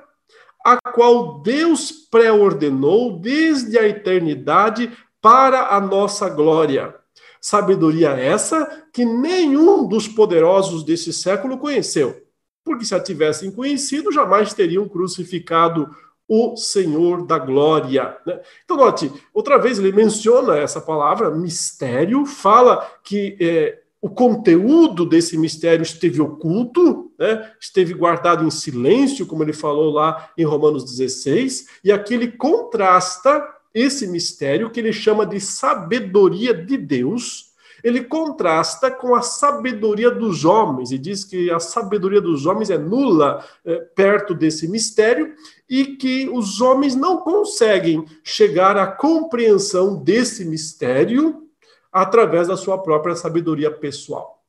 a 0.64 0.76
qual 0.92 1.40
Deus 1.40 1.92
pré-ordenou 1.92 3.18
desde 3.18 3.78
a 3.78 3.86
eternidade 3.86 4.90
para 5.20 5.68
a 5.68 5.80
nossa 5.80 6.28
glória. 6.28 6.94
Sabedoria 7.40 8.10
essa 8.10 8.86
que 8.92 9.04
nenhum 9.04 9.86
dos 9.86 10.08
poderosos 10.08 10.82
desse 10.82 11.12
século 11.12 11.58
conheceu, 11.58 12.22
porque 12.64 12.84
se 12.84 12.94
a 12.94 13.00
tivessem 13.00 13.50
conhecido, 13.50 14.12
jamais 14.12 14.54
teriam 14.54 14.88
crucificado 14.88 15.88
o 16.28 16.56
Senhor 16.56 17.26
da 17.26 17.38
glória. 17.38 18.16
Né? 18.24 18.40
Então, 18.64 18.76
note, 18.76 19.12
outra 19.34 19.58
vez 19.58 19.78
ele 19.78 19.90
menciona 19.90 20.56
essa 20.56 20.80
palavra 20.80 21.28
mistério, 21.30 22.24
fala 22.24 22.88
que 23.02 23.36
é, 23.40 23.80
o 24.00 24.08
conteúdo 24.08 25.04
desse 25.04 25.36
mistério 25.36 25.82
esteve 25.82 26.20
oculto, 26.20 27.10
né? 27.18 27.50
esteve 27.60 27.92
guardado 27.94 28.44
em 28.44 28.50
silêncio, 28.50 29.26
como 29.26 29.42
ele 29.42 29.52
falou 29.52 29.90
lá 29.92 30.30
em 30.38 30.44
Romanos 30.44 30.84
16, 30.84 31.66
e 31.82 31.90
aqui 31.90 32.14
ele 32.14 32.30
contrasta 32.30 33.44
esse 33.74 34.06
mistério 34.06 34.70
que 34.70 34.78
ele 34.78 34.92
chama 34.92 35.26
de 35.26 35.40
sabedoria 35.40 36.54
de 36.54 36.76
Deus, 36.76 37.49
ele 37.82 38.04
contrasta 38.04 38.90
com 38.90 39.14
a 39.14 39.22
sabedoria 39.22 40.10
dos 40.10 40.44
homens 40.44 40.90
e 40.90 40.98
diz 40.98 41.24
que 41.24 41.50
a 41.50 41.60
sabedoria 41.60 42.20
dos 42.20 42.46
homens 42.46 42.70
é 42.70 42.78
nula 42.78 43.44
é, 43.64 43.76
perto 43.76 44.34
desse 44.34 44.68
mistério 44.68 45.34
e 45.68 45.96
que 45.96 46.28
os 46.28 46.60
homens 46.60 46.94
não 46.94 47.18
conseguem 47.18 48.04
chegar 48.24 48.76
à 48.76 48.86
compreensão 48.86 49.96
desse 49.96 50.44
mistério 50.44 51.48
através 51.92 52.48
da 52.48 52.56
sua 52.56 52.78
própria 52.78 53.16
sabedoria 53.16 53.70
pessoal. 53.70 54.40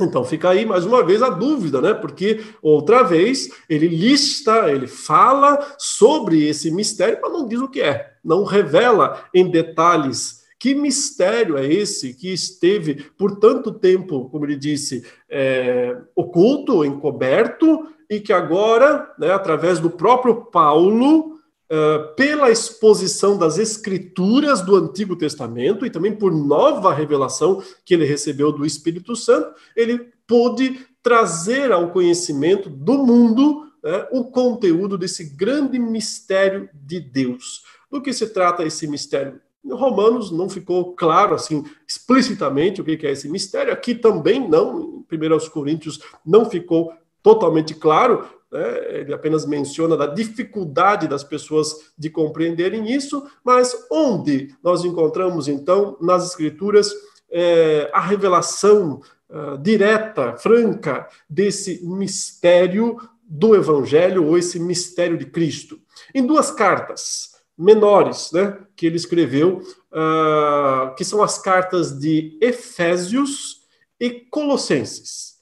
Então 0.00 0.24
fica 0.24 0.50
aí 0.50 0.66
mais 0.66 0.84
uma 0.84 1.04
vez 1.04 1.22
a 1.22 1.30
dúvida, 1.30 1.80
né? 1.80 1.94
Porque 1.94 2.40
outra 2.60 3.04
vez 3.04 3.48
ele 3.68 3.86
lista, 3.86 4.68
ele 4.70 4.88
fala 4.88 5.74
sobre 5.78 6.48
esse 6.48 6.70
mistério, 6.70 7.20
mas 7.22 7.32
não 7.32 7.46
diz 7.46 7.60
o 7.60 7.68
que 7.68 7.80
é, 7.80 8.14
não 8.24 8.42
revela 8.42 9.24
em 9.32 9.48
detalhes 9.48 10.43
que 10.64 10.74
mistério 10.74 11.58
é 11.58 11.70
esse 11.70 12.14
que 12.14 12.32
esteve 12.32 12.94
por 13.18 13.38
tanto 13.38 13.70
tempo, 13.70 14.30
como 14.30 14.46
ele 14.46 14.56
disse, 14.56 15.04
é, 15.28 15.94
oculto, 16.16 16.82
encoberto, 16.86 17.86
e 18.08 18.18
que 18.18 18.32
agora, 18.32 19.12
né, 19.18 19.30
através 19.30 19.78
do 19.78 19.90
próprio 19.90 20.46
Paulo, 20.46 21.34
Uh, 21.64 22.14
pela 22.14 22.50
exposição 22.50 23.38
das 23.38 23.56
escrituras 23.56 24.60
do 24.60 24.76
Antigo 24.76 25.16
Testamento 25.16 25.86
e 25.86 25.90
também 25.90 26.14
por 26.14 26.30
nova 26.30 26.92
revelação 26.92 27.62
que 27.86 27.94
ele 27.94 28.04
recebeu 28.04 28.52
do 28.52 28.66
Espírito 28.66 29.16
Santo, 29.16 29.54
ele 29.74 30.12
pôde 30.26 30.78
trazer 31.02 31.72
ao 31.72 31.90
conhecimento 31.90 32.68
do 32.68 32.98
mundo 32.98 33.66
né, 33.82 34.06
o 34.12 34.24
conteúdo 34.24 34.98
desse 34.98 35.24
grande 35.24 35.78
mistério 35.78 36.68
de 36.74 37.00
Deus. 37.00 37.62
Do 37.90 38.02
que 38.02 38.12
se 38.12 38.28
trata 38.28 38.62
esse 38.62 38.86
mistério? 38.86 39.40
Romanos 39.72 40.30
não 40.30 40.48
ficou 40.48 40.94
claro 40.94 41.34
assim 41.34 41.64
explicitamente 41.86 42.80
o 42.80 42.84
que 42.84 43.06
é 43.06 43.12
esse 43.12 43.28
mistério. 43.28 43.72
Aqui 43.72 43.94
também 43.94 44.46
não. 44.46 45.04
Em 45.10 45.16
1 45.16 45.50
Coríntios 45.50 46.00
não 46.24 46.44
ficou 46.44 46.92
totalmente 47.22 47.74
claro. 47.74 48.26
Né? 48.52 49.00
Ele 49.00 49.14
apenas 49.14 49.46
menciona 49.46 49.96
da 49.96 50.06
dificuldade 50.06 51.08
das 51.08 51.24
pessoas 51.24 51.92
de 51.96 52.10
compreenderem 52.10 52.92
isso. 52.92 53.26
Mas 53.42 53.86
onde 53.90 54.54
nós 54.62 54.84
encontramos 54.84 55.48
então 55.48 55.96
nas 56.00 56.26
Escrituras 56.28 56.92
é, 57.30 57.90
a 57.92 58.00
revelação 58.00 59.00
uh, 59.30 59.58
direta, 59.58 60.36
franca 60.36 61.08
desse 61.28 61.84
mistério 61.84 62.98
do 63.26 63.56
Evangelho 63.56 64.26
ou 64.26 64.36
esse 64.36 64.60
mistério 64.60 65.16
de 65.16 65.26
Cristo? 65.26 65.80
Em 66.14 66.24
duas 66.24 66.50
cartas 66.50 67.33
menores, 67.56 68.30
né, 68.32 68.58
que 68.76 68.86
ele 68.86 68.96
escreveu, 68.96 69.62
uh, 69.92 70.94
que 70.96 71.04
são 71.04 71.22
as 71.22 71.38
cartas 71.38 71.98
de 71.98 72.36
Efésios 72.40 73.62
e 73.98 74.10
Colossenses. 74.10 75.34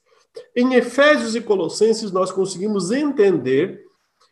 Em 0.55 0.75
Efésios 0.75 1.35
e 1.35 1.41
Colossenses, 1.41 2.11
nós 2.11 2.31
conseguimos 2.31 2.91
entender 2.91 3.83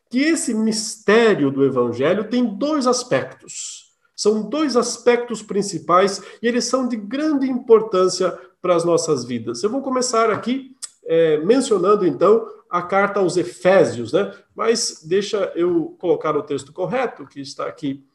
que 0.09 0.19
esse 0.19 0.53
mistério 0.53 1.51
do 1.51 1.63
Evangelho 1.63 2.29
tem 2.29 2.45
dois 2.45 2.85
aspectos. 2.85 3.91
São 4.15 4.47
dois 4.47 4.75
aspectos 4.75 5.41
principais 5.41 6.21
e 6.41 6.47
eles 6.47 6.65
são 6.65 6.87
de 6.87 6.95
grande 6.95 7.49
importância 7.49 8.37
para 8.61 8.75
as 8.75 8.85
nossas 8.85 9.25
vidas. 9.25 9.63
Eu 9.63 9.69
vou 9.69 9.81
começar 9.81 10.29
aqui 10.29 10.75
é, 11.05 11.37
mencionando, 11.39 12.05
então, 12.05 12.45
a 12.71 12.81
carta 12.81 13.19
aos 13.19 13.35
Efésios, 13.35 14.13
né? 14.13 14.33
Mas 14.55 15.03
deixa 15.05 15.51
eu 15.55 15.95
colocar 15.99 16.35
o 16.37 16.41
texto 16.41 16.71
correto, 16.71 17.27
que 17.27 17.41
está 17.41 17.67
aqui 17.67 18.05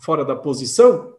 fora 0.00 0.24
da 0.24 0.36
posição. 0.36 1.16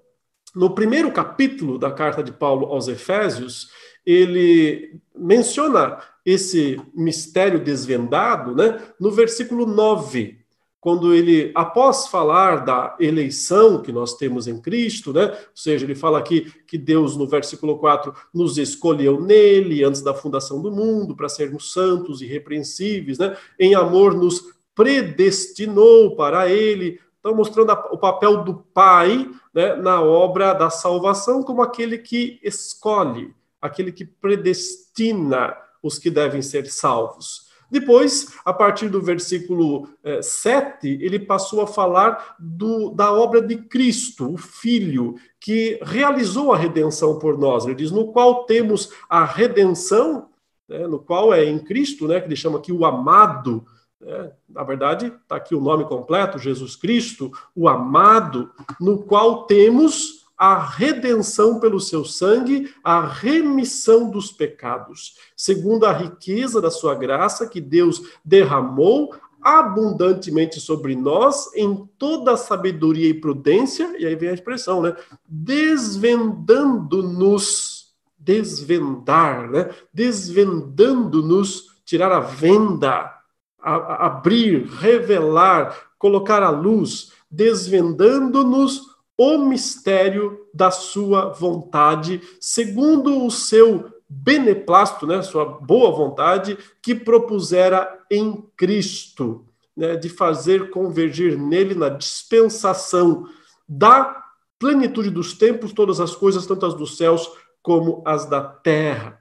No 0.55 0.73
primeiro 0.73 1.11
capítulo 1.11 1.77
da 1.77 1.91
carta 1.91 2.23
de 2.23 2.31
Paulo 2.31 2.67
aos 2.67 2.87
Efésios, 2.87 3.69
ele 4.05 5.01
menciona 5.13 6.01
esse 6.25 6.81
mistério 6.93 7.61
desvendado, 7.61 8.55
né? 8.55 8.81
No 8.97 9.11
versículo 9.11 9.65
9 9.65 10.44
quando 10.85 11.15
ele, 11.15 11.51
após 11.55 12.05
falar 12.05 12.57
da 12.57 12.95
eleição 12.99 13.81
que 13.81 13.91
nós 13.91 14.13
temos 14.13 14.47
em 14.47 14.61
Cristo, 14.61 15.11
né? 15.11 15.31
Ou 15.31 15.55
seja, 15.55 15.83
ele 15.83 15.95
fala 15.95 16.19
aqui 16.19 16.53
que 16.67 16.77
Deus, 16.77 17.17
no 17.17 17.25
versículo 17.25 17.79
4, 17.79 18.13
nos 18.31 18.59
escolheu 18.59 19.19
nele 19.19 19.83
antes 19.83 20.03
da 20.03 20.13
fundação 20.13 20.61
do 20.61 20.71
mundo 20.71 21.15
para 21.15 21.27
sermos 21.27 21.73
santos 21.73 22.21
e 22.21 22.25
irrepreensíveis, 22.25 23.17
né? 23.17 23.35
Em 23.59 23.73
amor 23.73 24.13
nos 24.13 24.43
predestinou 24.75 26.15
para 26.15 26.51
ele. 26.51 26.99
Então, 27.19 27.33
mostrando 27.33 27.71
a, 27.71 27.87
o 27.91 27.97
papel 27.97 28.43
do 28.43 28.53
Pai 28.53 29.27
né, 29.51 29.75
na 29.77 30.03
obra 30.03 30.53
da 30.53 30.69
salvação 30.69 31.41
como 31.41 31.63
aquele 31.63 31.97
que 31.97 32.39
escolhe, 32.43 33.33
aquele 33.59 33.91
que 33.91 34.05
predestina 34.05 35.57
os 35.81 35.97
que 35.97 36.11
devem 36.11 36.43
ser 36.43 36.67
salvos. 36.67 37.44
Depois, 37.75 38.29
a 38.45 38.53
partir 38.53 38.87
do 38.87 39.01
versículo 39.01 39.89
é, 40.01 40.21
7, 40.21 40.87
ele 41.01 41.19
passou 41.19 41.59
a 41.59 41.67
falar 41.67 42.37
do, 42.39 42.89
da 42.91 43.11
obra 43.11 43.41
de 43.41 43.57
Cristo, 43.57 44.31
o 44.31 44.37
Filho, 44.37 45.15
que 45.41 45.77
realizou 45.83 46.53
a 46.53 46.57
redenção 46.57 47.19
por 47.19 47.37
nós. 47.37 47.65
Ele 47.65 47.75
diz: 47.75 47.91
no 47.91 48.13
qual 48.13 48.45
temos 48.45 48.93
a 49.09 49.25
redenção, 49.25 50.29
né, 50.69 50.87
no 50.87 50.99
qual 50.99 51.33
é 51.33 51.43
em 51.43 51.59
Cristo, 51.59 52.07
né, 52.07 52.21
que 52.21 52.27
ele 52.27 52.37
chama 52.37 52.59
aqui 52.59 52.71
o 52.71 52.85
amado. 52.85 53.65
Né, 53.99 54.31
na 54.47 54.63
verdade, 54.63 55.07
está 55.07 55.35
aqui 55.35 55.53
o 55.53 55.59
nome 55.59 55.83
completo: 55.83 56.39
Jesus 56.39 56.77
Cristo, 56.77 57.29
o 57.53 57.67
amado, 57.67 58.51
no 58.79 58.99
qual 58.99 59.43
temos 59.47 60.24
a 60.37 60.59
redenção 60.59 61.59
pelo 61.59 61.79
seu 61.79 62.03
sangue, 62.03 62.73
a 62.83 63.05
remissão 63.05 64.09
dos 64.09 64.31
pecados, 64.31 65.15
segundo 65.35 65.85
a 65.85 65.93
riqueza 65.93 66.59
da 66.61 66.69
sua 66.69 66.93
graça 66.95 67.47
que 67.47 67.61
Deus 67.61 68.01
derramou 68.23 69.15
abundantemente 69.41 70.59
sobre 70.59 70.95
nós 70.95 71.55
em 71.55 71.87
toda 71.99 72.35
sabedoria 72.35 73.09
e 73.09 73.13
prudência, 73.13 73.95
e 73.99 74.05
aí 74.05 74.15
vem 74.15 74.29
a 74.29 74.33
expressão, 74.33 74.81
né? 74.81 74.95
Desvendando-nos, 75.27 77.93
desvendar, 78.17 79.51
né? 79.51 79.69
Desvendando-nos, 79.93 81.75
tirar 81.85 82.11
a 82.11 82.21
venda, 82.21 83.13
a, 83.61 83.75
a 83.75 84.07
abrir, 84.07 84.65
revelar, 84.65 85.91
colocar 85.99 86.41
à 86.41 86.49
luz, 86.49 87.11
desvendando-nos 87.29 88.94
o 89.17 89.37
mistério 89.37 90.45
da 90.53 90.71
sua 90.71 91.29
vontade, 91.29 92.21
segundo 92.39 93.25
o 93.25 93.31
seu 93.31 93.91
beneplácito, 94.07 95.07
né, 95.07 95.21
sua 95.21 95.45
boa 95.45 95.91
vontade, 95.91 96.57
que 96.81 96.93
propusera 96.93 97.99
em 98.11 98.45
Cristo, 98.55 99.45
né, 99.75 99.95
de 99.95 100.09
fazer 100.09 100.69
convergir 100.69 101.37
nele 101.37 101.73
na 101.73 101.89
dispensação 101.89 103.27
da 103.67 104.23
plenitude 104.59 105.09
dos 105.09 105.33
tempos 105.33 105.73
todas 105.73 105.99
as 105.99 106.15
coisas, 106.15 106.45
tanto 106.45 106.65
as 106.65 106.73
dos 106.73 106.97
céus 106.97 107.29
como 107.61 108.03
as 108.05 108.25
da 108.25 108.41
terra. 108.41 109.19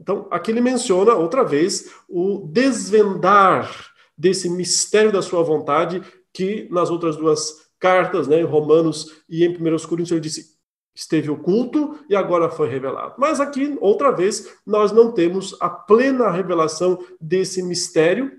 Então, 0.00 0.26
aqui 0.30 0.50
ele 0.50 0.60
menciona 0.60 1.14
outra 1.14 1.44
vez 1.44 1.94
o 2.08 2.46
desvendar 2.46 3.70
desse 4.16 4.48
mistério 4.48 5.12
da 5.12 5.22
sua 5.22 5.42
vontade 5.42 6.02
que 6.32 6.68
nas 6.70 6.90
outras 6.90 7.16
duas 7.16 7.65
cartas, 7.78 8.26
né, 8.26 8.40
em 8.40 8.44
Romanos 8.44 9.22
e 9.28 9.44
em 9.44 9.50
1 9.50 9.56
Coríntios, 9.86 10.12
ele 10.12 10.20
disse: 10.20 10.56
esteve 10.94 11.30
oculto 11.30 11.98
e 12.08 12.16
agora 12.16 12.48
foi 12.48 12.68
revelado. 12.68 13.14
Mas 13.18 13.38
aqui, 13.38 13.76
outra 13.80 14.10
vez, 14.10 14.50
nós 14.66 14.92
não 14.92 15.12
temos 15.12 15.54
a 15.60 15.68
plena 15.68 16.30
revelação 16.30 16.98
desse 17.20 17.62
mistério, 17.62 18.32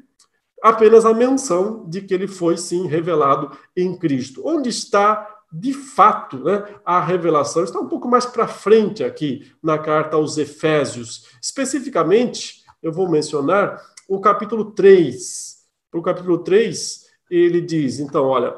apenas 0.64 1.06
a 1.06 1.14
menção 1.14 1.88
de 1.88 2.02
que 2.02 2.14
ele 2.14 2.28
foi 2.28 2.58
sim 2.58 2.88
revelado 2.88 3.56
em 3.76 3.96
Cristo. 3.96 4.42
Onde 4.44 4.70
está 4.70 5.36
de 5.54 5.72
fato, 5.72 6.44
né, 6.44 6.66
a 6.84 7.00
revelação 7.00 7.64
está 7.64 7.80
um 7.80 7.88
pouco 7.88 8.08
mais 8.08 8.26
para 8.26 8.48
frente 8.48 9.04
aqui 9.04 9.50
na 9.64 9.78
carta 9.78 10.18
aos 10.18 10.38
Efésios. 10.38 11.30
Especificamente, 11.42 12.64
eu 12.82 12.92
vou 12.92 13.10
mencionar 13.10 13.82
o 14.10 14.20
capítulo 14.20 14.72
3. 14.72 15.58
O 15.94 16.02
capítulo 16.02 16.40
3, 16.40 17.06
ele 17.30 17.62
diz, 17.62 18.00
então, 18.00 18.26
olha, 18.26 18.56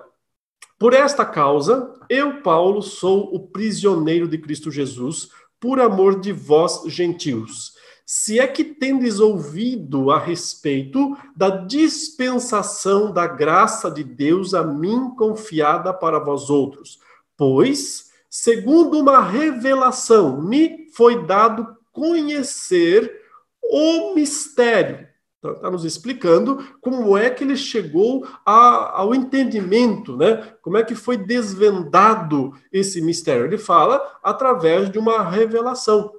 por 0.79 0.93
esta 0.93 1.25
causa, 1.25 1.93
eu, 2.09 2.41
Paulo, 2.41 2.81
sou 2.81 3.35
o 3.35 3.47
prisioneiro 3.47 4.29
de 4.29 4.37
Cristo 4.37 4.71
Jesus, 4.71 5.29
por 5.59 5.77
amor 5.81 6.21
de 6.21 6.31
vós, 6.31 6.83
gentios. 6.87 7.73
Se 8.05 8.39
é 8.39 8.47
que 8.47 8.63
tendes 8.63 9.19
ouvido 9.19 10.09
a 10.09 10.17
respeito 10.17 11.17
da 11.35 11.49
dispensação 11.49 13.11
da 13.11 13.27
graça 13.27 13.91
de 13.91 14.05
Deus 14.05 14.53
a 14.53 14.63
mim 14.63 15.13
confiada 15.17 15.93
para 15.93 16.17
vós 16.17 16.49
outros, 16.49 16.97
pois, 17.35 18.09
segundo 18.29 18.97
uma 18.97 19.21
revelação, 19.21 20.41
me 20.41 20.89
foi 20.93 21.25
dado 21.25 21.75
conhecer 21.91 23.19
o 23.61 24.15
mistério 24.15 25.08
Está 25.41 25.61
tá 25.61 25.71
nos 25.71 25.85
explicando 25.85 26.57
como 26.81 27.17
é 27.17 27.29
que 27.29 27.45
ele 27.45 27.55
chegou 27.55 28.27
a, 28.45 28.99
ao 28.99 29.15
entendimento, 29.15 30.17
né? 30.17 30.53
Como 30.61 30.75
é 30.75 30.83
que 30.83 30.93
foi 30.93 31.15
desvendado 31.15 32.53
esse 32.73 33.01
mistério? 33.01 33.45
Ele 33.45 33.57
fala 33.57 34.01
através 34.21 34.91
de 34.91 34.99
uma 34.99 35.23
revelação. 35.23 36.11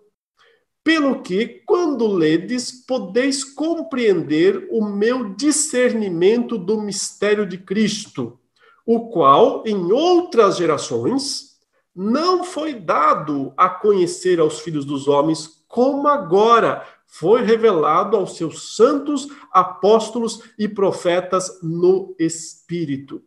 Pelo 0.83 1.21
que, 1.21 1.63
quando 1.67 2.07
ledes, 2.07 2.73
podeis 2.87 3.45
compreender 3.45 4.67
o 4.71 4.83
meu 4.83 5.35
discernimento 5.35 6.57
do 6.57 6.81
mistério 6.81 7.47
de 7.47 7.59
Cristo, 7.59 8.39
o 8.87 9.11
qual, 9.11 9.63
em 9.67 9.93
outras 9.93 10.57
gerações, 10.57 11.59
não 11.95 12.43
foi 12.43 12.73
dado 12.73 13.53
a 13.55 13.69
conhecer 13.69 14.41
aos 14.41 14.61
filhos 14.61 14.87
dos 14.87 15.07
homens, 15.07 15.63
como 15.69 16.09
agora 16.09 16.87
foi 17.11 17.43
revelado 17.43 18.17
aos 18.17 18.37
seus 18.37 18.77
santos 18.77 19.29
apóstolos 19.51 20.45
e 20.57 20.69
profetas 20.69 21.61
no 21.61 22.15
Espírito. 22.19 23.21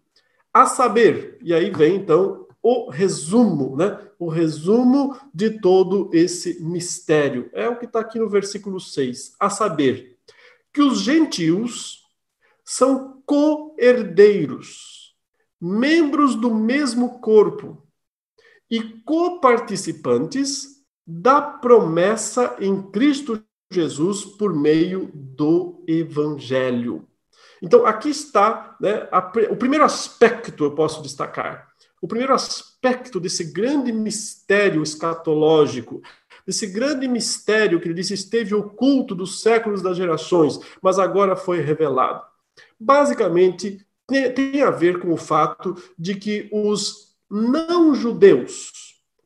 A 0.54 0.66
saber, 0.66 1.38
e 1.42 1.54
aí 1.54 1.70
vem 1.70 1.98
então 1.98 2.48
o 2.62 2.90
resumo, 2.90 3.76
né? 3.76 4.00
O 4.18 4.30
resumo 4.30 5.20
de 5.34 5.60
todo 5.60 6.10
esse 6.14 6.64
mistério. 6.64 7.50
É 7.52 7.68
o 7.68 7.78
que 7.78 7.84
está 7.84 8.00
aqui 8.00 8.18
no 8.18 8.30
versículo 8.30 8.80
6. 8.80 9.36
A 9.38 9.50
saber, 9.50 10.18
que 10.72 10.82
os 10.82 11.02
gentios 11.02 12.04
são 12.64 13.22
co-herdeiros, 13.26 15.14
membros 15.60 16.36
do 16.36 16.56
mesmo 16.56 17.20
corpo 17.20 17.86
e 18.72 18.82
coparticipantes 18.82 20.82
da 21.06 21.42
promessa 21.42 22.56
em 22.60 22.82
Cristo 22.82 23.44
Jesus 23.74 24.24
por 24.26 24.54
meio 24.54 25.10
do 25.14 25.84
Evangelho. 25.88 27.08
Então, 27.62 27.86
aqui 27.86 28.10
está 28.10 28.76
né, 28.80 29.08
a, 29.12 29.20
o 29.50 29.56
primeiro 29.56 29.86
aspecto 29.86 30.64
eu 30.64 30.72
posso 30.72 31.02
destacar. 31.02 31.70
o 32.02 32.08
primeiro 32.08 32.34
aspecto 32.34 33.20
desse 33.20 33.46
grande 33.46 33.94
mistério 33.94 34.84
escatológico, 34.84 36.02
desse 36.46 36.68
grande 36.68 37.08
mistério 37.08 37.80
que 37.80 37.88
ele 37.88 37.94
disse 37.94 38.14
esteve 38.14 38.54
oculto 38.54 39.16
dos 39.16 39.42
séculos 39.42 39.82
das 39.82 39.96
gerações, 39.96 40.60
mas 40.82 41.00
agora 41.00 41.38
foi 41.38 41.62
revelado. 41.62 42.22
Basicamente, 42.78 43.86
tem 44.08 44.62
a 44.62 44.70
ver 44.70 45.00
com 45.00 45.14
o 45.14 45.18
fato 45.18 45.82
de 45.98 46.16
que 46.16 46.50
os 46.52 47.16
não-judeus, 47.30 48.72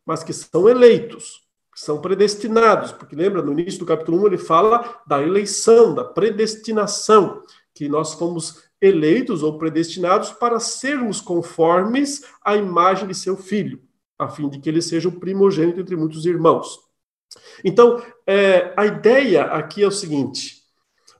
mas 0.06 0.24
que 0.24 0.32
são 0.32 0.70
eleitos, 0.70 1.47
são 1.78 2.02
predestinados, 2.02 2.92
porque 2.92 3.16
lembra, 3.16 3.40
no 3.40 3.52
início 3.52 3.80
do 3.80 3.86
capítulo 3.86 4.24
1 4.24 4.28
ele 4.28 4.38
fala 4.40 5.00
da 5.06 5.22
eleição, 5.22 5.94
da 5.94 6.04
predestinação, 6.04 7.44
que 7.72 7.88
nós 7.88 8.16
fomos 8.16 8.64
eleitos 8.82 9.44
ou 9.44 9.60
predestinados 9.60 10.32
para 10.32 10.60
sermos 10.60 11.22
conformes 11.22 12.26
à 12.44 12.56
imagem 12.56 13.08
de 13.08 13.14
seu 13.14 13.38
filho, 13.38 13.80
a 14.18 14.28
fim 14.28 14.50
de 14.50 14.58
que 14.58 14.68
ele 14.68 14.82
seja 14.82 15.08
o 15.08 15.20
primogênito 15.20 15.80
entre 15.80 15.96
muitos 15.96 16.26
irmãos. 16.26 16.80
Então, 17.64 18.02
é, 18.26 18.74
a 18.76 18.84
ideia 18.88 19.44
aqui 19.44 19.84
é 19.84 19.88
o 19.88 19.92
seguinte: 19.92 20.64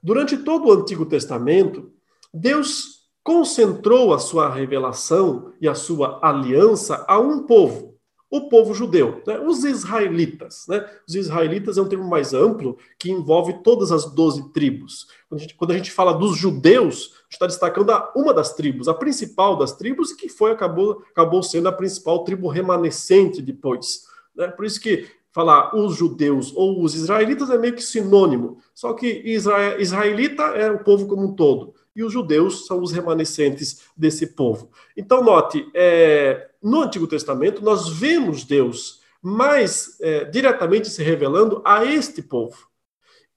durante 0.02 0.38
todo 0.38 0.70
o 0.70 0.74
Antigo 0.74 1.06
Testamento, 1.06 1.92
Deus 2.34 3.08
concentrou 3.24 4.12
a 4.12 4.18
sua 4.18 4.50
revelação 4.52 5.54
e 5.62 5.68
a 5.68 5.76
sua 5.76 6.20
aliança 6.24 7.06
a 7.08 7.20
um 7.20 7.46
povo, 7.46 7.97
o 8.30 8.50
povo 8.50 8.74
judeu, 8.74 9.22
né? 9.26 9.40
os 9.40 9.64
israelitas. 9.64 10.66
Né? 10.68 10.86
Os 11.08 11.16
israelitas 11.16 11.78
é 11.78 11.82
um 11.82 11.88
termo 11.88 12.08
mais 12.08 12.34
amplo 12.34 12.78
que 13.00 13.10
envolve 13.10 13.62
todas 13.64 13.92
as 13.92 14.06
doze 14.14 14.52
tribos. 14.52 15.08
Quando 15.30 15.40
a, 15.40 15.42
gente, 15.42 15.56
quando 15.56 15.72
a 15.72 15.78
gente 15.78 15.92
fala 15.92 16.14
dos 16.14 16.38
judeus, 16.38 17.14
a 17.14 17.24
gente 17.24 17.32
está 17.32 17.48
destacando 17.48 17.92
a, 17.92 18.12
uma 18.16 18.34
das 18.34 18.54
tribos, 18.54 18.88
a 18.88 18.94
principal 18.94 19.56
das 19.56 19.74
tribos, 19.74 20.12
que 20.12 20.28
foi 20.28 20.52
acabou, 20.52 21.04
acabou 21.12 21.42
sendo 21.42 21.70
a 21.70 21.72
principal 21.72 22.24
tribo 22.24 22.50
remanescente 22.50 23.42
depois. 23.42 24.04
Né? 24.36 24.48
Por 24.50 24.66
isso 24.66 24.82
que 24.82 25.08
falar 25.32 25.76
os 25.76 25.96
judeus 25.96 26.52
ou 26.56 26.82
os 26.82 26.96
israelitas 26.96 27.50
é 27.50 27.58
meio 27.58 27.76
que 27.76 27.84
sinônimo. 27.84 28.58
Só 28.74 28.94
que 28.94 29.22
Israel, 29.24 29.80
israelita 29.80 30.44
é 30.44 30.70
o 30.70 30.84
povo 30.84 31.08
como 31.08 31.24
um 31.24 31.34
todo. 31.34 31.76
E 31.96 32.04
os 32.04 32.12
judeus 32.12 32.66
são 32.66 32.82
os 32.82 32.92
remanescentes 32.92 33.84
desse 33.96 34.28
povo. 34.28 34.70
Então, 34.96 35.24
note, 35.24 35.68
é, 35.74 36.47
no 36.62 36.82
Antigo 36.82 37.08
Testamento, 37.08 37.64
nós 37.64 37.90
vemos 37.90 38.44
Deus 38.44 39.02
mais 39.22 39.98
é, 40.02 40.26
diretamente 40.26 40.90
se 40.90 41.04
revelando 41.04 41.62
a 41.66 41.86
este 41.86 42.22
povo. 42.22 42.68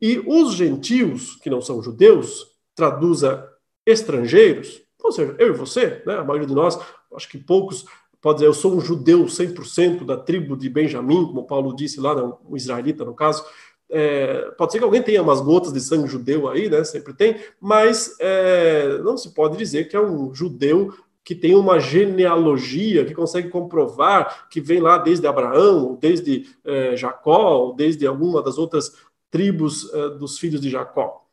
E 0.01 0.23
os 0.27 0.55
gentios, 0.55 1.37
que 1.37 1.51
não 1.51 1.61
são 1.61 1.83
judeus, 1.83 2.47
traduza 2.75 3.47
estrangeiros, 3.85 4.83
ou 5.03 5.13
seja, 5.13 5.35
eu 5.39 5.49
e 5.49 5.57
você, 5.57 6.03
né, 6.07 6.17
a 6.17 6.25
maioria 6.25 6.47
de 6.47 6.55
nós, 6.55 6.79
acho 7.15 7.29
que 7.29 7.39
poucos 7.39 7.85
pode 8.21 8.37
dizer, 8.37 8.49
eu 8.49 8.55
sou 8.55 8.75
um 8.75 8.81
judeu 8.81 9.25
100% 9.25 10.05
da 10.05 10.17
tribo 10.17 10.57
de 10.57 10.69
Benjamim, 10.69 11.27
como 11.27 11.47
Paulo 11.47 11.75
disse 11.75 12.01
lá, 12.01 12.15
né, 12.15 12.33
um 12.49 12.57
israelita 12.57 13.05
no 13.05 13.15
caso. 13.15 13.45
É, 13.89 14.53
pode 14.57 14.73
ser 14.73 14.79
que 14.79 14.85
alguém 14.85 15.03
tenha 15.03 15.23
umas 15.23 15.41
gotas 15.41 15.73
de 15.73 15.81
sangue 15.81 16.09
judeu 16.09 16.49
aí, 16.49 16.69
né? 16.69 16.85
Sempre 16.85 17.13
tem, 17.13 17.37
mas 17.61 18.15
é, 18.21 18.99
não 18.99 19.17
se 19.17 19.35
pode 19.35 19.57
dizer 19.57 19.89
que 19.89 19.97
é 19.97 20.01
um 20.01 20.33
judeu 20.33 20.95
que 21.25 21.35
tem 21.35 21.55
uma 21.55 21.79
genealogia, 21.79 23.05
que 23.05 23.15
consegue 23.15 23.49
comprovar 23.49 24.49
que 24.49 24.61
vem 24.61 24.81
lá 24.81 24.99
desde 24.99 25.27
Abraão, 25.27 25.99
desde 26.01 26.47
é, 26.65 26.97
Jacó, 26.97 27.75
desde 27.77 28.07
alguma 28.07 28.43
das 28.43 28.59
outras 28.59 28.93
tribos 29.31 29.93
é, 29.93 30.11
dos 30.11 30.39
filhos 30.39 30.61
de 30.61 30.71
Jacó. 30.71 31.27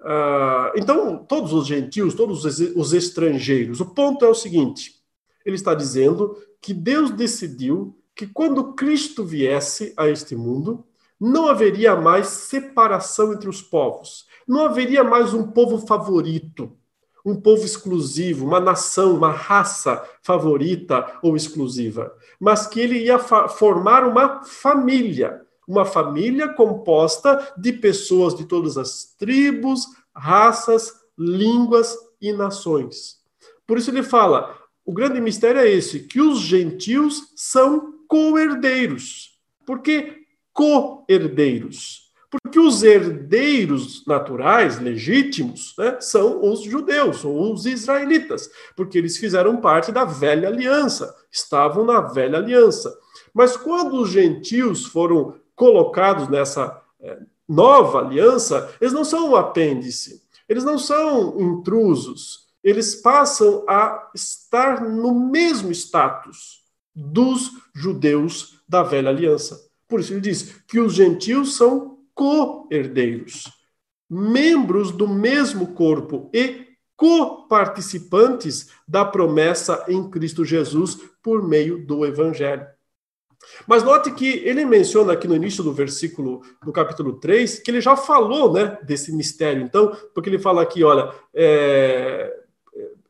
Uh, 0.00 0.74
então, 0.74 1.16
todos 1.16 1.52
os 1.52 1.64
gentios, 1.64 2.14
todos 2.14 2.44
os 2.44 2.92
estrangeiros. 2.92 3.80
O 3.80 3.86
ponto 3.94 4.24
é 4.24 4.28
o 4.28 4.34
seguinte: 4.34 4.96
ele 5.44 5.54
está 5.54 5.74
dizendo 5.74 6.36
que 6.60 6.74
Deus 6.74 7.10
decidiu 7.12 7.96
que 8.14 8.26
quando 8.26 8.74
Cristo 8.74 9.24
viesse 9.24 9.94
a 9.96 10.08
este 10.08 10.34
mundo, 10.34 10.84
não 11.20 11.46
haveria 11.46 11.94
mais 11.94 12.26
separação 12.26 13.32
entre 13.32 13.48
os 13.48 13.62
povos, 13.62 14.26
não 14.46 14.64
haveria 14.64 15.04
mais 15.04 15.32
um 15.32 15.52
povo 15.52 15.78
favorito, 15.86 16.76
um 17.24 17.34
povo 17.40 17.64
exclusivo, 17.64 18.46
uma 18.46 18.60
nação, 18.60 19.14
uma 19.14 19.30
raça 19.30 20.02
favorita 20.22 21.18
ou 21.22 21.36
exclusiva, 21.36 22.14
mas 22.38 22.66
que 22.66 22.80
ele 22.80 22.98
ia 23.04 23.18
formar 23.18 24.04
uma 24.04 24.42
família, 24.44 25.42
uma 25.66 25.84
família 25.84 26.48
composta 26.48 27.54
de 27.56 27.72
pessoas 27.72 28.34
de 28.34 28.44
todas 28.44 28.76
as 28.76 29.14
tribos, 29.18 29.86
raças, 30.14 30.92
línguas 31.18 31.96
e 32.20 32.32
nações. 32.32 33.20
Por 33.66 33.78
isso 33.78 33.90
ele 33.90 34.02
fala: 34.02 34.58
o 34.84 34.92
grande 34.92 35.20
mistério 35.20 35.60
é 35.60 35.70
esse, 35.70 36.00
que 36.00 36.20
os 36.20 36.40
gentios 36.40 37.32
são 37.36 37.94
co-herdeiros. 38.08 39.38
Por 39.64 39.80
que 39.80 40.26
co-herdeiros? 40.52 42.01
Porque 42.32 42.58
os 42.58 42.82
herdeiros 42.82 44.06
naturais, 44.06 44.80
legítimos, 44.80 45.74
né, 45.76 45.98
são 46.00 46.42
os 46.50 46.62
judeus, 46.62 47.26
ou 47.26 47.52
os 47.52 47.66
israelitas, 47.66 48.50
porque 48.74 48.96
eles 48.96 49.18
fizeram 49.18 49.58
parte 49.58 49.92
da 49.92 50.06
velha 50.06 50.48
aliança, 50.48 51.14
estavam 51.30 51.84
na 51.84 52.00
velha 52.00 52.38
aliança. 52.38 52.98
Mas 53.34 53.54
quando 53.54 54.00
os 54.00 54.08
gentios 54.08 54.86
foram 54.86 55.34
colocados 55.54 56.26
nessa 56.28 56.82
é, 57.00 57.18
nova 57.46 57.98
aliança, 57.98 58.74
eles 58.80 58.94
não 58.94 59.04
são 59.04 59.32
um 59.32 59.36
apêndice, 59.36 60.22
eles 60.48 60.64
não 60.64 60.78
são 60.78 61.38
intrusos, 61.38 62.46
eles 62.64 62.94
passam 62.94 63.62
a 63.68 64.08
estar 64.14 64.80
no 64.80 65.14
mesmo 65.14 65.70
status 65.70 66.62
dos 66.94 67.50
judeus 67.74 68.62
da 68.66 68.82
velha 68.82 69.10
aliança. 69.10 69.60
Por 69.86 70.00
isso 70.00 70.14
ele 70.14 70.22
diz 70.22 70.62
que 70.66 70.80
os 70.80 70.94
gentios 70.94 71.56
são 71.56 71.91
co-herdeiros, 72.22 73.50
membros 74.08 74.92
do 74.92 75.08
mesmo 75.08 75.74
corpo 75.74 76.30
e 76.32 76.68
co-participantes 76.94 78.68
da 78.86 79.04
promessa 79.04 79.84
em 79.88 80.08
Cristo 80.08 80.44
Jesus 80.44 80.96
por 81.20 81.42
meio 81.42 81.84
do 81.84 82.06
evangelho. 82.06 82.64
Mas 83.66 83.82
note 83.82 84.12
que 84.12 84.38
ele 84.44 84.64
menciona 84.64 85.14
aqui 85.14 85.26
no 85.26 85.34
início 85.34 85.64
do 85.64 85.72
versículo 85.72 86.42
do 86.64 86.70
capítulo 86.70 87.14
3 87.14 87.58
que 87.58 87.72
ele 87.72 87.80
já 87.80 87.96
falou 87.96 88.52
né, 88.52 88.78
desse 88.84 89.12
mistério. 89.12 89.64
Então, 89.64 89.92
porque 90.14 90.30
ele 90.30 90.38
fala 90.38 90.62
aqui, 90.62 90.84
olha, 90.84 91.12
é, 91.34 92.32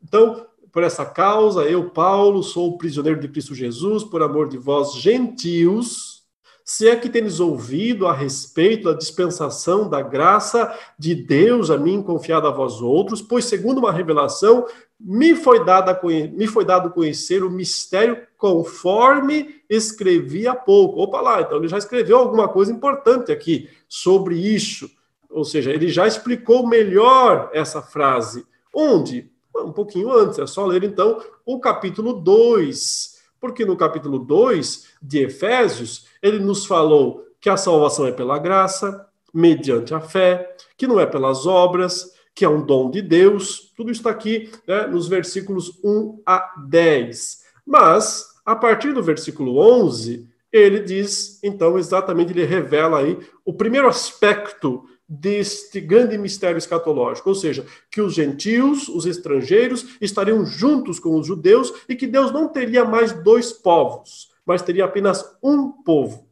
então, 0.03 0.47
por 0.73 0.83
essa 0.83 1.05
causa, 1.05 1.65
eu, 1.65 1.91
Paulo, 1.91 2.43
sou 2.43 2.79
prisioneiro 2.79 3.21
de 3.21 3.29
Cristo 3.29 3.55
Jesus, 3.55 4.05
por 4.05 4.23
amor 4.23 4.49
de 4.49 4.57
vós, 4.57 4.95
gentios, 4.95 6.22
se 6.65 6.89
é 6.89 6.97
que 6.97 7.09
tendes 7.09 7.41
ouvido 7.41 8.07
a 8.07 8.13
respeito 8.13 8.85
da 8.85 8.97
dispensação 8.97 9.89
da 9.89 10.01
graça 10.01 10.77
de 10.99 11.15
Deus 11.15 11.71
a 11.71 11.77
mim 11.77 12.03
confiada 12.03 12.49
a 12.49 12.53
vós 12.53 12.81
outros, 12.81 13.21
pois 13.21 13.45
segundo 13.45 13.79
uma 13.79 13.93
revelação 13.93 14.67
me 14.99 15.35
foi, 15.35 15.65
dada, 15.65 16.01
me 16.05 16.47
foi 16.47 16.65
dado 16.65 16.91
conhecer 16.91 17.43
o 17.43 17.51
mistério 17.51 18.19
conforme 18.37 19.57
escrevi 19.69 20.47
há 20.47 20.55
pouco. 20.55 21.01
Opa 21.01 21.21
lá, 21.21 21.41
então 21.41 21.59
ele 21.59 21.69
já 21.69 21.79
escreveu 21.79 22.19
alguma 22.19 22.49
coisa 22.49 22.73
importante 22.73 23.33
aqui 23.33 23.69
sobre 23.89 24.37
isso. 24.37 24.89
Ou 25.29 25.45
seja, 25.45 25.73
ele 25.73 25.89
já 25.89 26.07
explicou 26.07 26.67
melhor 26.67 27.51
essa 27.53 27.83
frase. 27.83 28.47
Onde? 28.73 29.33
um 29.61 29.73
pouquinho 29.73 30.11
antes, 30.11 30.39
é 30.39 30.47
só 30.47 30.65
ler 30.65 30.83
então 30.85 31.23
o 31.45 31.61
capítulo 31.61 32.15
2, 32.15 33.12
porque 33.43 33.65
no 33.65 33.77
capítulo 33.77 34.21
2 34.21 34.87
de 35.03 35.19
Efésios, 35.19 36.07
ele 36.23 36.39
nos 36.39 36.65
falou 36.65 37.27
que 37.41 37.51
a 37.51 37.57
salvação 37.57 38.07
é 38.07 38.13
pela 38.13 38.39
graça, 38.39 39.05
mediante 39.35 39.93
a 39.93 40.01
fé, 40.01 40.55
que 40.77 40.87
não 40.87 41.01
é 41.01 41.05
pelas 41.05 41.45
obras, 41.45 42.13
que 42.37 42.45
é 42.45 42.49
um 42.49 42.65
dom 42.65 42.89
de 42.89 43.03
Deus. 43.03 43.73
Tudo 43.77 43.91
está 43.91 44.11
aqui 44.11 44.49
né, 44.65 44.87
nos 44.87 45.09
versículos 45.09 45.81
1 45.83 46.23
a 46.25 46.55
10. 46.69 47.43
Mas, 47.67 48.27
a 48.47 48.55
partir 48.55 48.95
do 48.95 49.03
versículo 49.03 49.59
11, 49.59 50.29
ele 50.53 50.79
diz, 50.79 51.43
então, 51.43 51.77
exatamente, 51.77 52.31
ele 52.31 52.45
revela 52.45 53.01
aí 53.01 53.19
o 53.45 53.53
primeiro 53.53 53.89
aspecto 53.89 54.85
deste 55.13 55.79
grande 55.79 56.17
mistério 56.17 56.57
escatológico, 56.57 57.29
ou 57.29 57.35
seja, 57.35 57.67
que 57.91 58.01
os 58.01 58.15
gentios, 58.15 58.89
os 58.89 59.05
estrangeiros, 59.05 59.99
estariam 60.01 60.47
juntos 60.47 60.99
com 60.99 61.19
os 61.19 61.27
judeus 61.27 61.71
e 61.87 61.95
que 61.95 62.07
Deus 62.07 62.33
não 62.33 62.49
teria 62.49 62.83
mais 62.83 63.13
dois 63.13 63.53
povos, 63.53 64.31
mas 64.47 64.63
teria 64.63 64.87
apenas 64.87 65.37
um 65.43 65.71
povo. 65.71 66.27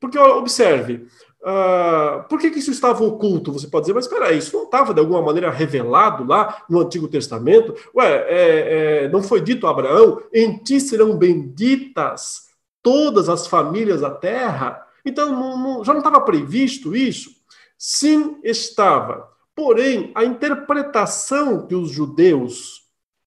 Porque, 0.00 0.18
observe, 0.18 1.06
uh, 1.42 2.26
por 2.26 2.40
que, 2.40 2.50
que, 2.50 2.58
isso 2.58 2.70
estava 2.70 3.04
oculto? 3.04 3.52
Você 3.52 3.66
pode 3.66 3.84
dizer, 3.84 3.92
mas 3.92 4.06
espera 4.06 4.32
isso 4.32 4.56
não 4.56 4.64
estava 4.64 4.94
de 4.94 5.00
alguma 5.00 5.20
maneira 5.20 5.50
revelado 5.50 6.24
lá 6.24 6.64
no 6.70 6.80
Antigo 6.80 7.08
Testamento? 7.08 7.74
Ué, 7.94 8.26
é, 8.28 9.04
é, 9.04 9.08
não 9.10 9.22
foi 9.22 9.42
dito 9.42 9.66
a 9.66 9.70
Abraão, 9.70 10.22
em 10.32 10.56
ti 10.56 10.80
serão 10.80 11.18
benditas 11.18 12.48
todas 12.82 13.28
as 13.28 13.46
famílias 13.46 14.00
da 14.00 14.10
terra? 14.10 14.86
Então, 15.04 15.30
não, 15.30 15.58
não, 15.58 15.84
já 15.84 15.92
não 15.92 16.00
estava 16.00 16.20
previsto 16.22 16.96
isso? 16.96 17.41
Sim, 17.84 18.38
estava. 18.44 19.28
Porém, 19.56 20.12
a 20.14 20.24
interpretação 20.24 21.66
que 21.66 21.74
os 21.74 21.90
judeus 21.90 22.82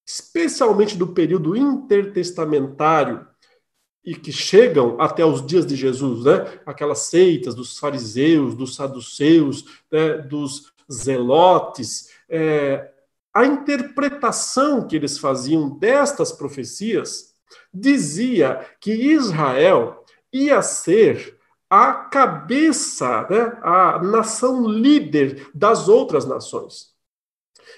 especialmente 0.08 0.96
do 0.96 1.08
período 1.08 1.58
intertestamentário, 1.58 3.28
e 4.06 4.13
que 4.13 4.32
chegam 4.32 5.02
até 5.02 5.26
os 5.26 5.44
dias 5.44 5.65
de 5.65 5.76
Jesus, 5.76 6.24
né? 6.24 6.60
Aquelas 6.63 7.00
seitas 7.00 7.56
dos 7.56 7.80
fariseus, 7.80 8.54
dos 8.54 8.76
saduceus, 8.76 9.65
né? 9.91 10.20
dos 10.20 10.72
zelotes, 10.91 12.12
é, 12.30 12.91
a 13.34 13.46
interpretação 13.46 14.88
que 14.88 14.96
eles 14.96 15.18
faziam 15.18 15.70
destas 15.80 16.32
profecias 16.32 17.34
dizia 17.74 18.63
que 18.80 18.94
Israel 18.94 20.06
ia 20.32 20.62
ser 20.62 21.35
a 21.69 21.93
cabeça, 21.93 23.28
né, 23.30 23.58
a 23.62 24.01
nação 24.04 24.67
líder 24.67 25.49
das 25.54 25.88
outras 25.88 26.25
nações. 26.25 26.93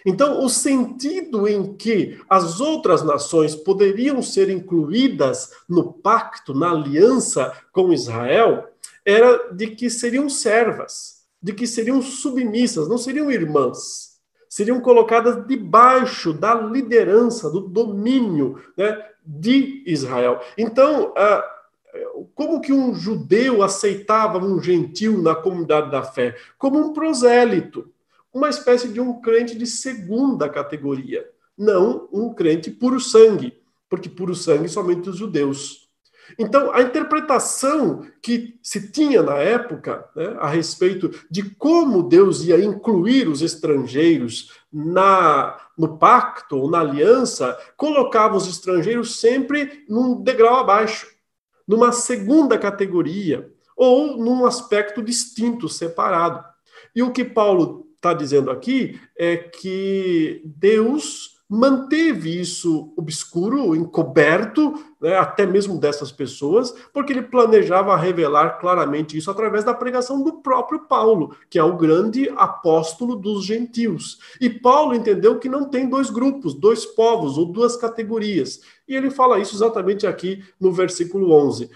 Então, 0.05 0.43
o 0.43 0.49
sentido 0.49 1.47
em 1.47 1.75
que 1.75 2.19
as 2.29 2.59
outras 2.59 3.03
nações 3.03 3.55
poderiam 3.55 4.21
ser 4.21 4.49
incluídas 4.49 5.51
no 5.67 5.93
pacto, 5.93 6.53
na 6.53 6.71
aliança 6.71 7.53
com 7.71 7.93
Israel, 7.93 8.67
era 9.05 9.53
de 9.53 9.67
que 9.67 9.89
seriam 9.89 10.29
servas, 10.29 11.23
de 11.41 11.53
que 11.53 11.65
seriam 11.65 12.01
submissas, 12.01 12.87
não 12.87 12.97
seriam 12.97 13.31
irmãs. 13.31 14.17
Seriam 14.49 14.79
colocadas 14.79 15.45
debaixo 15.45 16.33
da 16.33 16.53
liderança, 16.53 17.49
do 17.49 17.61
domínio 17.61 18.61
né, 18.77 18.97
de 19.25 19.83
Israel. 19.85 20.41
Então, 20.57 21.13
como 22.37 22.61
que 22.61 22.71
um 22.71 22.93
judeu 22.93 23.63
aceitava 23.63 24.37
um 24.37 24.61
gentil 24.61 25.19
na 25.19 25.33
comunidade 25.33 25.89
da 25.89 26.03
fé? 26.03 26.37
Como 26.55 26.77
um 26.77 26.93
prosélito 26.93 27.91
uma 28.31 28.47
espécie 28.47 28.89
de 28.89 29.01
um 29.01 29.19
crente 29.19 29.57
de 29.57 29.65
segunda 29.65 30.47
categoria, 30.47 31.27
não 31.57 32.07
um 32.13 32.31
crente 32.31 32.69
puro 32.69 32.99
sangue, 32.99 33.57
porque 33.89 34.07
puro 34.07 34.35
sangue 34.35 34.69
somente 34.69 35.09
os 35.09 35.17
judeus. 35.17 35.89
Então, 36.37 36.71
a 36.71 36.83
interpretação 36.83 38.05
que 38.21 38.59
se 38.61 38.91
tinha 38.91 39.23
na 39.23 39.37
época 39.37 40.07
né, 40.15 40.35
a 40.39 40.47
respeito 40.47 41.09
de 41.31 41.49
como 41.55 42.03
Deus 42.03 42.43
ia 42.43 42.63
incluir 42.63 43.27
os 43.27 43.41
estrangeiros 43.41 44.51
na, 44.71 45.57
no 45.75 45.97
pacto 45.97 46.57
ou 46.57 46.69
na 46.69 46.81
aliança, 46.81 47.57
colocava 47.75 48.35
os 48.35 48.47
estrangeiros 48.47 49.19
sempre 49.19 49.85
num 49.89 50.21
degrau 50.21 50.57
abaixo, 50.57 51.07
numa 51.67 51.91
segunda 51.91 52.57
categoria, 52.57 53.51
ou 53.75 54.17
num 54.17 54.45
aspecto 54.45 55.01
distinto, 55.01 55.67
separado. 55.67 56.43
E 56.95 57.03
o 57.03 57.11
que 57.11 57.23
Paulo 57.23 57.87
está 57.95 58.13
dizendo 58.13 58.49
aqui 58.49 58.99
é 59.17 59.37
que 59.37 60.41
Deus 60.45 61.36
manteve 61.49 62.39
isso 62.39 62.91
obscuro, 62.97 63.73
encoberto, 63.73 64.73
né, 64.99 65.15
até 65.17 65.45
mesmo 65.45 65.79
dessas 65.79 66.11
pessoas, 66.11 66.71
porque 66.91 67.13
ele 67.13 67.21
planejava 67.21 67.95
revelar 67.95 68.59
claramente 68.59 69.17
isso 69.17 69.31
através 69.31 69.63
da 69.63 69.73
pregação 69.73 70.21
do 70.21 70.41
próprio 70.41 70.79
Paulo, 70.79 71.35
que 71.49 71.57
é 71.57 71.63
o 71.63 71.77
grande 71.77 72.29
apóstolo 72.35 73.15
dos 73.15 73.45
gentios. 73.45 74.19
E 74.41 74.49
Paulo 74.49 74.93
entendeu 74.93 75.39
que 75.39 75.47
não 75.47 75.69
tem 75.69 75.87
dois 75.87 76.09
grupos, 76.09 76.53
dois 76.53 76.85
povos 76.85 77.37
ou 77.37 77.45
duas 77.45 77.77
categorias. 77.77 78.59
E 78.87 78.95
ele 78.95 79.09
fala 79.09 79.39
isso 79.39 79.55
exatamente 79.55 80.05
aqui 80.05 80.43
no 80.59 80.71
versículo 80.71 81.31
11 81.31 81.69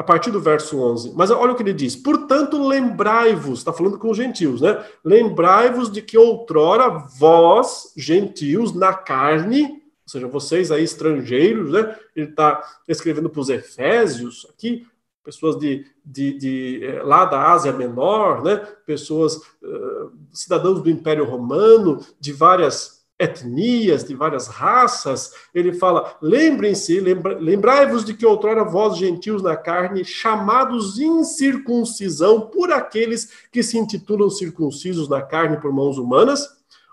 a 0.00 0.02
partir 0.02 0.30
do 0.30 0.40
verso 0.40 0.80
11. 0.80 1.12
Mas 1.14 1.30
olha 1.30 1.52
o 1.52 1.54
que 1.54 1.62
ele 1.62 1.74
diz: 1.74 1.94
Portanto, 1.94 2.66
lembrai-vos, 2.66 3.58
está 3.58 3.70
falando 3.70 3.98
com 3.98 4.10
os 4.10 4.16
gentios, 4.16 4.62
né? 4.62 4.82
Lembrai-vos 5.04 5.92
de 5.92 6.00
que 6.00 6.16
outrora 6.16 6.88
vós, 6.88 7.92
gentios, 7.94 8.74
na 8.74 8.94
carne, 8.94 9.64
ou 9.64 10.08
seja, 10.08 10.26
vocês 10.26 10.72
aí 10.72 10.84
estrangeiros, 10.84 11.72
né? 11.72 11.94
Ele 12.16 12.30
está 12.30 12.62
escrevendo 12.88 13.28
para 13.28 13.42
os 13.42 13.50
Efésios 13.50 14.46
aqui, 14.48 14.86
pessoas 15.22 15.58
de, 15.58 15.84
de, 16.02 16.32
de, 16.32 16.80
eh, 16.82 17.02
lá 17.02 17.26
da 17.26 17.52
Ásia 17.52 17.70
Menor, 17.70 18.42
né? 18.42 18.56
Pessoas, 18.86 19.36
uh, 19.36 20.10
cidadãos 20.32 20.80
do 20.80 20.88
Império 20.88 21.26
Romano, 21.26 22.02
de 22.18 22.32
várias 22.32 22.99
etnias, 23.20 24.02
de 24.02 24.14
várias 24.14 24.48
raças, 24.48 25.34
ele 25.54 25.74
fala: 25.74 26.16
lembrem-se, 26.22 26.98
lembra, 26.98 27.38
lembrai-vos 27.38 28.02
de 28.02 28.14
que 28.14 28.24
outrora 28.24 28.64
vós, 28.64 28.96
gentios 28.96 29.42
na 29.42 29.54
carne, 29.54 30.04
chamados 30.04 30.98
incircuncisão 30.98 32.48
por 32.48 32.72
aqueles 32.72 33.30
que 33.52 33.62
se 33.62 33.76
intitulam 33.76 34.30
circuncisos 34.30 35.06
na 35.06 35.20
carne 35.20 35.60
por 35.60 35.70
mãos 35.70 35.98
humanas. 35.98 36.48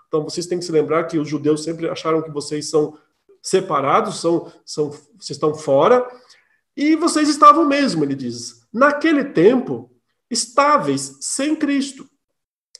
Então 0.06 0.22
vocês 0.22 0.46
têm 0.46 0.58
que 0.58 0.64
se 0.66 0.72
lembrar 0.72 1.04
que 1.04 1.18
os 1.18 1.26
judeus 1.26 1.64
sempre 1.64 1.88
acharam 1.88 2.20
que 2.20 2.30
vocês 2.30 2.68
são 2.68 2.98
separados, 3.40 4.20
são, 4.20 4.52
são, 4.64 4.90
vocês 4.90 5.30
estão 5.30 5.54
fora, 5.54 6.06
e 6.76 6.94
vocês 6.94 7.28
estavam 7.28 7.64
mesmo, 7.66 8.04
ele 8.04 8.14
diz, 8.14 8.66
naquele 8.72 9.24
tempo, 9.24 9.90
estáveis 10.30 11.16
sem 11.20 11.56
Cristo, 11.56 12.06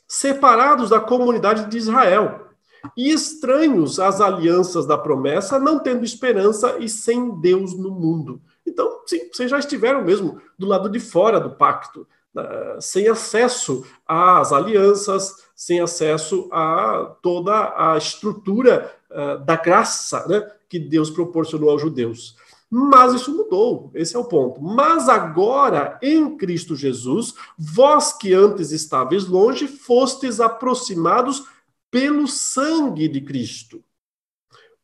separados 0.06 0.90
da 0.90 1.00
comunidade 1.00 1.70
de 1.70 1.78
Israel 1.78 2.47
e 2.96 3.10
estranhos 3.10 3.98
às 3.98 4.20
alianças 4.20 4.86
da 4.86 4.96
promessa, 4.96 5.58
não 5.58 5.78
tendo 5.78 6.04
esperança 6.04 6.76
e 6.78 6.88
sem 6.88 7.30
Deus 7.40 7.76
no 7.76 7.90
mundo. 7.90 8.40
Então, 8.66 9.00
sim, 9.06 9.28
vocês 9.32 9.50
já 9.50 9.58
estiveram 9.58 10.02
mesmo 10.02 10.40
do 10.58 10.66
lado 10.66 10.88
de 10.88 11.00
fora 11.00 11.40
do 11.40 11.50
pacto, 11.50 12.06
uh, 12.34 12.80
sem 12.80 13.08
acesso 13.08 13.84
às 14.06 14.52
alianças, 14.52 15.34
sem 15.54 15.80
acesso 15.80 16.48
a 16.52 17.16
toda 17.22 17.74
a 17.76 17.96
estrutura 17.96 18.92
uh, 19.10 19.44
da 19.44 19.56
graça 19.56 20.26
né, 20.28 20.46
que 20.68 20.78
Deus 20.78 21.10
proporcionou 21.10 21.70
aos 21.70 21.82
judeus. 21.82 22.36
Mas 22.70 23.14
isso 23.14 23.34
mudou, 23.34 23.90
esse 23.94 24.14
é 24.14 24.18
o 24.18 24.24
ponto. 24.24 24.60
Mas 24.60 25.08
agora, 25.08 25.98
em 26.02 26.36
Cristo 26.36 26.76
Jesus, 26.76 27.34
vós 27.58 28.12
que 28.12 28.34
antes 28.34 28.72
estáveis 28.72 29.26
longe, 29.26 29.66
fostes 29.66 30.38
aproximados 30.38 31.44
pelo 31.90 32.26
sangue 32.26 33.08
de 33.08 33.20
Cristo. 33.20 33.84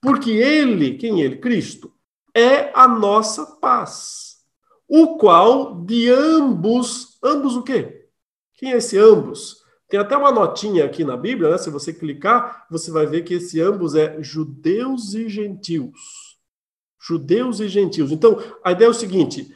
Porque 0.01 0.31
ele, 0.31 0.97
quem 0.97 1.23
é 1.23 1.25
ele? 1.25 1.37
Cristo, 1.37 1.93
é 2.35 2.71
a 2.75 2.87
nossa 2.87 3.47
paz, 3.57 4.39
o 4.89 5.17
qual 5.17 5.83
de 5.85 6.11
ambos, 6.11 7.19
ambos 7.23 7.57
o 7.57 7.63
quê? 7.63 8.09
Quem 8.55 8.73
é 8.73 8.77
esse 8.77 8.99
ambos? 8.99 9.65
Tem 9.89 10.01
até 10.01 10.17
uma 10.17 10.33
notinha 10.33 10.85
aqui 10.85 11.05
na 11.05 11.17
Bíblia, 11.17 11.51
né? 11.51 11.59
Se 11.59 11.71
você 11.71 11.93
clicar, 11.93 12.67
você 12.71 12.91
vai 12.91 13.07
ver 13.07 13.23
que 13.23 13.35
esse 13.35 13.61
ambos 13.61 13.95
é 13.95 14.21
judeus 14.23 15.15
e 15.15 15.29
gentios. 15.29 16.39
Judeus 17.01 17.61
e 17.61 17.69
gentios. 17.69 18.11
Então, 18.11 18.39
a 18.65 18.73
ideia 18.73 18.89
é 18.89 18.91
o 18.91 18.95
seguinte: 18.95 19.55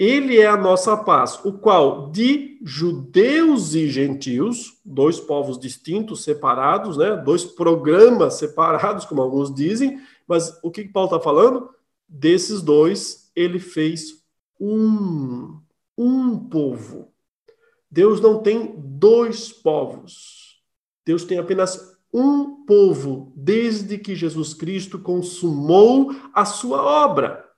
ele 0.00 0.38
é 0.38 0.46
a 0.46 0.56
nossa 0.56 0.96
paz, 0.96 1.38
o 1.44 1.52
qual 1.52 2.10
de 2.10 2.58
judeus 2.62 3.74
e 3.74 3.86
gentios, 3.86 4.80
dois 4.82 5.20
povos 5.20 5.58
distintos, 5.58 6.24
separados, 6.24 6.96
né? 6.96 7.16
dois 7.16 7.44
programas 7.44 8.36
separados, 8.36 9.04
como 9.04 9.20
alguns 9.20 9.54
dizem, 9.54 10.00
mas 10.26 10.58
o 10.62 10.70
que 10.70 10.88
Paulo 10.88 11.10
está 11.10 11.20
falando? 11.20 11.68
Desses 12.08 12.62
dois, 12.62 13.30
ele 13.36 13.58
fez 13.58 14.24
um, 14.58 15.60
um 15.98 16.48
povo. 16.48 17.12
Deus 17.90 18.22
não 18.22 18.42
tem 18.42 18.74
dois 18.78 19.52
povos. 19.52 20.62
Deus 21.04 21.24
tem 21.24 21.36
apenas 21.36 21.94
um 22.10 22.64
povo, 22.64 23.34
desde 23.36 23.98
que 23.98 24.16
Jesus 24.16 24.54
Cristo 24.54 24.98
consumou 24.98 26.10
a 26.32 26.46
sua 26.46 26.82
obra. 26.82 27.49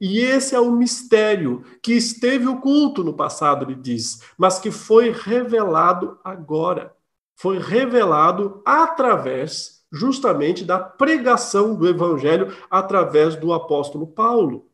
E 0.00 0.18
esse 0.18 0.54
é 0.54 0.60
o 0.60 0.72
mistério 0.72 1.64
que 1.82 1.92
esteve 1.92 2.46
oculto 2.46 3.02
no 3.02 3.14
passado, 3.14 3.64
ele 3.64 3.74
diz, 3.74 4.20
mas 4.36 4.58
que 4.58 4.70
foi 4.70 5.10
revelado 5.10 6.18
agora. 6.22 6.94
Foi 7.34 7.58
revelado 7.58 8.62
através, 8.64 9.84
justamente, 9.90 10.64
da 10.64 10.78
pregação 10.78 11.74
do 11.74 11.88
evangelho 11.88 12.54
através 12.70 13.36
do 13.36 13.52
apóstolo 13.52 14.06
Paulo. 14.06 14.68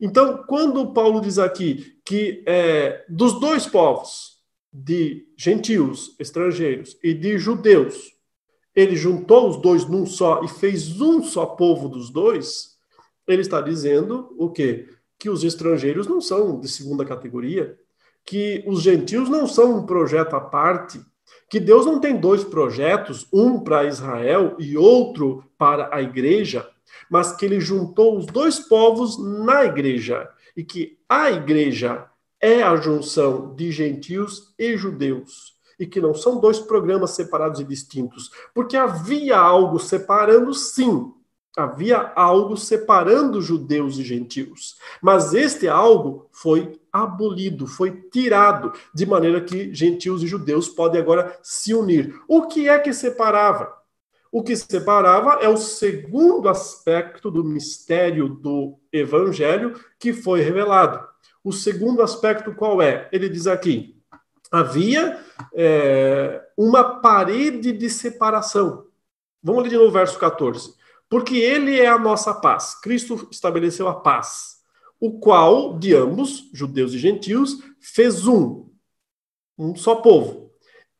Então, 0.00 0.44
quando 0.46 0.92
Paulo 0.92 1.20
diz 1.20 1.38
aqui 1.38 1.98
que 2.04 2.42
é, 2.46 3.04
dos 3.08 3.40
dois 3.40 3.66
povos, 3.66 4.36
de 4.72 5.26
gentios, 5.38 6.14
estrangeiros, 6.18 6.98
e 7.02 7.14
de 7.14 7.38
judeus, 7.38 8.12
ele 8.74 8.94
juntou 8.94 9.48
os 9.48 9.56
dois 9.56 9.86
num 9.86 10.04
só 10.04 10.44
e 10.44 10.48
fez 10.48 11.00
um 11.00 11.22
só 11.22 11.46
povo 11.46 11.88
dos 11.88 12.10
dois, 12.10 12.75
ele 13.26 13.42
está 13.42 13.60
dizendo 13.60 14.34
o 14.38 14.50
quê? 14.50 14.88
Que 15.18 15.28
os 15.28 15.42
estrangeiros 15.44 16.06
não 16.06 16.20
são 16.20 16.60
de 16.60 16.68
segunda 16.68 17.04
categoria, 17.04 17.78
que 18.24 18.64
os 18.66 18.82
gentios 18.82 19.28
não 19.28 19.46
são 19.46 19.78
um 19.78 19.86
projeto 19.86 20.34
à 20.34 20.40
parte, 20.40 21.00
que 21.48 21.60
Deus 21.60 21.86
não 21.86 22.00
tem 22.00 22.16
dois 22.16 22.42
projetos, 22.44 23.26
um 23.32 23.60
para 23.60 23.84
Israel 23.84 24.56
e 24.58 24.76
outro 24.76 25.44
para 25.56 25.94
a 25.94 26.02
igreja, 26.02 26.68
mas 27.10 27.32
que 27.32 27.44
ele 27.44 27.60
juntou 27.60 28.18
os 28.18 28.26
dois 28.26 28.58
povos 28.58 29.18
na 29.18 29.64
igreja 29.64 30.28
e 30.56 30.64
que 30.64 30.98
a 31.08 31.30
igreja 31.30 32.06
é 32.40 32.62
a 32.62 32.76
junção 32.76 33.54
de 33.54 33.70
gentios 33.70 34.54
e 34.58 34.76
judeus 34.76 35.56
e 35.78 35.86
que 35.86 36.00
não 36.00 36.14
são 36.14 36.40
dois 36.40 36.58
programas 36.58 37.10
separados 37.10 37.60
e 37.60 37.64
distintos, 37.64 38.30
porque 38.54 38.76
havia 38.76 39.36
algo 39.38 39.78
separando, 39.78 40.54
sim, 40.54 41.12
Havia 41.56 42.12
algo 42.14 42.54
separando 42.54 43.40
judeus 43.40 43.98
e 43.98 44.04
gentios. 44.04 44.76
Mas 45.00 45.32
este 45.32 45.66
algo 45.66 46.28
foi 46.30 46.78
abolido, 46.92 47.66
foi 47.66 47.90
tirado, 48.12 48.72
de 48.94 49.06
maneira 49.06 49.40
que 49.40 49.72
gentios 49.74 50.22
e 50.22 50.26
judeus 50.26 50.68
podem 50.68 51.00
agora 51.00 51.36
se 51.42 51.72
unir. 51.72 52.14
O 52.28 52.46
que 52.46 52.68
é 52.68 52.78
que 52.78 52.92
separava? 52.92 53.74
O 54.30 54.42
que 54.42 54.54
separava 54.54 55.38
é 55.40 55.48
o 55.48 55.56
segundo 55.56 56.48
aspecto 56.48 57.30
do 57.30 57.42
mistério 57.42 58.28
do 58.28 58.78
evangelho 58.92 59.80
que 59.98 60.12
foi 60.12 60.42
revelado. 60.42 61.02
O 61.42 61.52
segundo 61.52 62.02
aspecto 62.02 62.54
qual 62.54 62.82
é? 62.82 63.08
Ele 63.10 63.30
diz 63.30 63.46
aqui: 63.46 63.96
havia 64.50 65.18
é, 65.54 66.42
uma 66.56 67.00
parede 67.00 67.72
de 67.72 67.88
separação. 67.88 68.84
Vamos 69.42 69.62
ler 69.62 69.70
de 69.70 69.76
novo 69.76 69.88
o 69.88 69.92
verso 69.92 70.18
14. 70.18 70.75
Porque 71.08 71.36
ele 71.36 71.78
é 71.78 71.86
a 71.86 71.98
nossa 71.98 72.34
paz. 72.34 72.74
Cristo 72.80 73.28
estabeleceu 73.30 73.88
a 73.88 73.94
paz, 73.94 74.56
o 75.00 75.18
qual, 75.18 75.78
de 75.78 75.94
ambos, 75.94 76.50
judeus 76.52 76.92
e 76.92 76.98
gentios, 76.98 77.58
fez 77.80 78.26
um, 78.26 78.68
um 79.58 79.74
só 79.76 79.96
povo. 79.96 80.50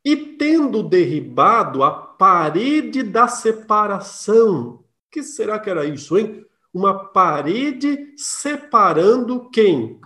E 0.04 0.16
tendo 0.16 0.82
derribado 0.82 1.82
a 1.82 1.90
parede 1.90 3.02
da 3.02 3.26
separação. 3.28 4.84
que 5.10 5.22
será 5.22 5.58
que 5.58 5.68
era 5.68 5.84
isso, 5.84 6.16
hein? 6.16 6.44
Uma 6.72 7.06
parede 7.06 8.14
separando 8.16 9.50
quem? 9.50 9.98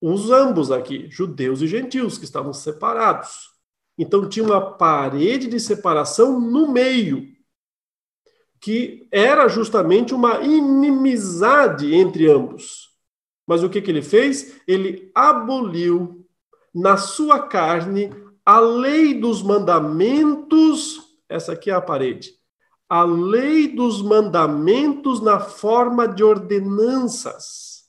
Os 0.00 0.30
ambos 0.30 0.70
aqui, 0.70 1.08
judeus 1.10 1.62
e 1.62 1.66
gentios, 1.66 2.18
que 2.18 2.24
estavam 2.24 2.52
separados. 2.52 3.50
Então 3.96 4.28
tinha 4.28 4.44
uma 4.44 4.60
parede 4.60 5.48
de 5.48 5.58
separação 5.58 6.38
no 6.40 6.70
meio, 6.70 7.26
que 8.60 9.06
era 9.10 9.48
justamente 9.48 10.14
uma 10.14 10.40
inimizade 10.40 11.94
entre 11.94 12.30
ambos. 12.30 12.88
Mas 13.46 13.62
o 13.62 13.68
que, 13.70 13.80
que 13.80 13.90
ele 13.90 14.02
fez? 14.02 14.60
Ele 14.66 15.10
aboliu 15.14 16.26
na 16.74 16.96
sua 16.96 17.40
carne 17.40 18.10
a 18.44 18.60
lei 18.60 19.14
dos 19.14 19.42
mandamentos 19.42 21.08
essa 21.28 21.52
aqui 21.52 21.70
é 21.70 21.74
a 21.74 21.80
parede. 21.80 22.32
A 22.88 23.04
lei 23.04 23.68
dos 23.68 24.00
mandamentos 24.00 25.20
na 25.20 25.38
forma 25.38 26.08
de 26.08 26.24
ordenanças, 26.24 27.84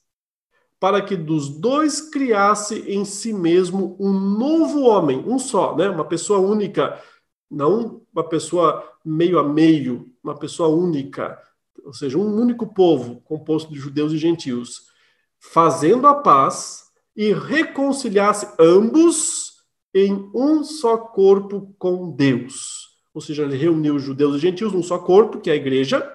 para 0.78 1.02
que 1.02 1.16
dos 1.16 1.48
dois 1.48 2.02
criasse 2.02 2.80
em 2.82 3.06
si 3.06 3.32
mesmo 3.32 3.96
um 4.00 4.12
novo 4.12 4.82
homem, 4.82 5.24
um 5.26 5.40
só, 5.40 5.76
né? 5.76 5.90
Uma 5.90 6.04
pessoa 6.04 6.40
única, 6.40 7.02
não 7.50 8.02
uma 8.14 8.24
pessoa 8.28 8.84
meio 9.06 9.40
a 9.40 9.44
meio, 9.44 10.09
uma 10.24 10.38
pessoa 10.38 10.70
única, 10.70 11.42
ou 11.84 11.94
seja, 11.94 12.18
um 12.18 12.36
único 12.36 12.74
povo 12.74 13.22
composto 13.22 13.72
de 13.72 13.80
judeus 13.80 14.12
e 14.12 14.18
gentios, 14.18 14.88
fazendo 15.40 16.08
a 16.08 16.16
paz 16.16 16.86
e 17.16 17.34
reconciliasse 17.34 18.54
ambos 18.60 19.64
em 19.94 20.30
um 20.34 20.64
só 20.64 20.98
corpo 20.98 21.74
com 21.78 22.12
Deus 22.12 22.90
ou 23.14 23.22
seja, 23.22 23.44
ele 23.44 23.58
reuniu 23.58 23.96
os 23.96 24.04
judeus 24.04 24.36
e 24.36 24.40
gentios 24.40 24.72
num 24.72 24.84
só 24.84 24.98
corpo, 24.98 25.40
que 25.40 25.50
é 25.50 25.54
a 25.54 25.58
igreja, 25.58 26.10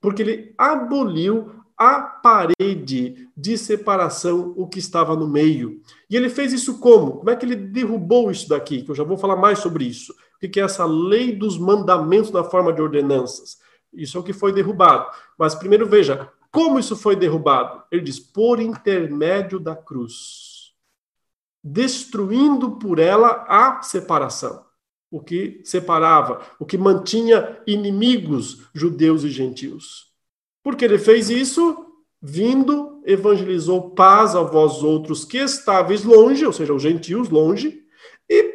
porque 0.00 0.22
ele 0.22 0.54
aboliu 0.58 1.50
a 1.76 2.00
parede 2.00 3.28
de 3.36 3.58
separação, 3.58 4.54
o 4.56 4.68
que 4.68 4.78
estava 4.78 5.16
no 5.16 5.28
meio. 5.28 5.80
E 6.08 6.16
ele 6.16 6.28
fez 6.28 6.52
isso 6.52 6.78
como? 6.78 7.16
Como 7.18 7.30
é 7.30 7.34
que 7.34 7.44
ele 7.44 7.56
derrubou 7.56 8.30
isso 8.30 8.48
daqui? 8.48 8.82
Que 8.82 8.90
eu 8.90 8.94
já 8.94 9.02
vou 9.02 9.16
falar 9.16 9.36
mais 9.36 9.58
sobre 9.58 9.84
isso. 9.84 10.14
Que 10.48 10.60
é 10.60 10.64
essa 10.64 10.84
lei 10.84 11.34
dos 11.34 11.58
mandamentos 11.58 12.30
na 12.30 12.44
forma 12.44 12.72
de 12.72 12.82
ordenanças? 12.82 13.58
Isso 13.92 14.16
é 14.16 14.20
o 14.20 14.24
que 14.24 14.32
foi 14.32 14.52
derrubado. 14.52 15.10
Mas 15.38 15.54
primeiro 15.54 15.86
veja, 15.86 16.30
como 16.50 16.78
isso 16.78 16.96
foi 16.96 17.16
derrubado? 17.16 17.82
Ele 17.90 18.02
diz, 18.02 18.18
por 18.18 18.60
intermédio 18.60 19.58
da 19.58 19.76
cruz, 19.76 20.72
destruindo 21.62 22.72
por 22.72 22.98
ela 22.98 23.44
a 23.48 23.82
separação 23.82 24.64
o 25.12 25.20
que 25.20 25.60
separava, 25.62 26.40
o 26.58 26.64
que 26.64 26.78
mantinha 26.78 27.60
inimigos 27.66 28.66
judeus 28.74 29.22
e 29.24 29.28
gentios. 29.28 30.06
Porque 30.62 30.86
ele 30.86 30.98
fez 30.98 31.28
isso, 31.28 31.86
vindo, 32.20 33.02
evangelizou 33.04 33.90
paz 33.90 34.34
a 34.34 34.42
vós 34.42 34.82
outros 34.82 35.22
que 35.26 35.36
estáveis 35.36 36.02
longe, 36.02 36.46
ou 36.46 36.52
seja, 36.52 36.72
os 36.72 36.82
gentios 36.82 37.28
longe, 37.28 37.81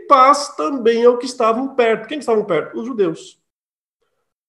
paz 0.07 0.55
também 0.55 1.05
ao 1.05 1.17
que 1.17 1.25
estavam 1.25 1.75
perto. 1.75 2.07
Quem 2.07 2.19
estavam 2.19 2.45
perto? 2.45 2.79
Os 2.79 2.85
judeus. 2.85 3.39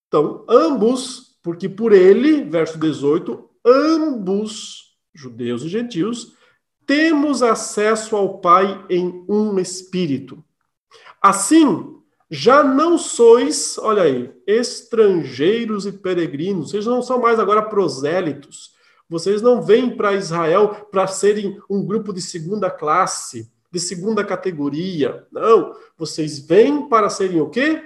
Então, 0.07 0.45
ambos, 0.49 1.39
porque 1.43 1.69
por 1.69 1.93
ele, 1.93 2.45
verso 2.45 2.79
18, 2.79 3.49
ambos, 3.65 4.97
judeus 5.13 5.63
e 5.63 5.69
gentios, 5.69 6.35
temos 6.87 7.43
acesso 7.43 8.17
ao 8.17 8.39
Pai 8.39 8.85
em 8.89 9.25
um 9.29 9.59
espírito. 9.59 10.43
Assim, 11.21 11.95
já 12.31 12.63
não 12.63 12.97
sois, 12.97 13.77
olha 13.79 14.03
aí, 14.03 14.33
estrangeiros 14.47 15.85
e 15.87 15.93
peregrinos, 15.93 16.71
vocês 16.71 16.87
não 16.87 17.03
são 17.03 17.21
mais 17.21 17.39
agora 17.39 17.63
prosélitos. 17.63 18.77
Vocês 19.09 19.41
não 19.41 19.63
vêm 19.63 19.97
para 19.97 20.13
Israel 20.13 20.87
para 20.91 21.07
serem 21.07 21.59
um 21.69 21.85
grupo 21.85 22.13
de 22.13 22.21
segunda 22.21 22.71
classe, 22.71 23.51
de 23.71 23.81
segunda 23.81 24.25
categoria. 24.25 25.27
Não, 25.31 25.75
vocês 25.97 26.39
vêm 26.39 26.89
para 26.89 27.11
serem 27.11 27.41
o 27.41 27.51
quê? 27.51 27.83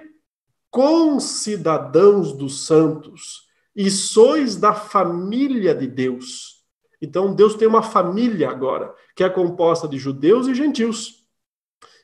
Concidadãos 0.71 2.33
dos 2.33 2.67
santos. 2.67 3.49
E 3.75 3.91
sois 3.91 4.57
da 4.57 4.75
família 4.75 5.75
de 5.75 5.87
Deus. 5.87 6.63
Então 7.01 7.35
Deus 7.35 7.55
tem 7.55 7.67
uma 7.67 7.83
família 7.83 8.51
agora, 8.51 8.95
que 9.17 9.25
é 9.25 9.31
composta 9.31 9.89
de 9.89 9.99
judeus 9.99 10.47
e 10.47 10.55
gentios, 10.55 11.27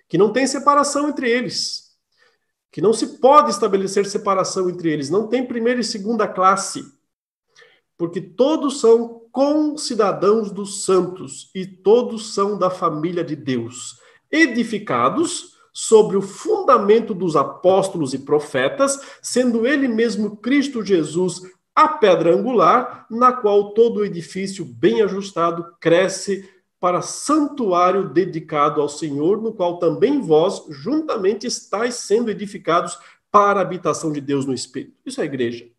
que 0.08 0.18
não 0.18 0.32
tem 0.32 0.46
separação 0.46 1.08
entre 1.08 1.30
eles 1.30 1.88
que 2.70 2.80
não 2.80 2.92
se 2.92 3.18
pode 3.18 3.50
estabelecer 3.50 4.06
separação 4.06 4.68
entre 4.68 4.90
eles, 4.90 5.10
não 5.10 5.26
tem 5.26 5.46
primeira 5.46 5.80
e 5.80 5.84
segunda 5.84 6.28
classe, 6.28 6.84
porque 7.96 8.20
todos 8.20 8.80
são 8.80 9.27
concidadãos 9.38 10.50
dos 10.50 10.82
santos 10.84 11.48
e 11.54 11.64
todos 11.64 12.34
são 12.34 12.58
da 12.58 12.70
família 12.70 13.22
de 13.22 13.36
Deus, 13.36 13.96
edificados 14.32 15.56
sobre 15.72 16.16
o 16.16 16.20
fundamento 16.20 17.14
dos 17.14 17.36
apóstolos 17.36 18.12
e 18.12 18.18
profetas, 18.18 19.00
sendo 19.22 19.64
ele 19.64 19.86
mesmo 19.86 20.38
Cristo 20.38 20.84
Jesus 20.84 21.40
a 21.72 21.86
pedra 21.86 22.34
angular, 22.34 23.06
na 23.08 23.30
qual 23.32 23.74
todo 23.74 23.98
o 23.98 24.04
edifício 24.04 24.64
bem 24.64 25.02
ajustado 25.02 25.72
cresce 25.78 26.44
para 26.80 27.00
santuário 27.00 28.08
dedicado 28.08 28.80
ao 28.80 28.88
Senhor, 28.88 29.40
no 29.40 29.52
qual 29.52 29.78
também 29.78 30.20
vós 30.20 30.64
juntamente 30.68 31.46
estáis 31.46 31.94
sendo 31.94 32.28
edificados 32.28 32.98
para 33.30 33.60
a 33.60 33.62
habitação 33.62 34.10
de 34.10 34.20
Deus 34.20 34.44
no 34.44 34.52
Espírito. 34.52 34.96
Isso 35.06 35.20
é 35.20 35.24
igreja. 35.26 35.77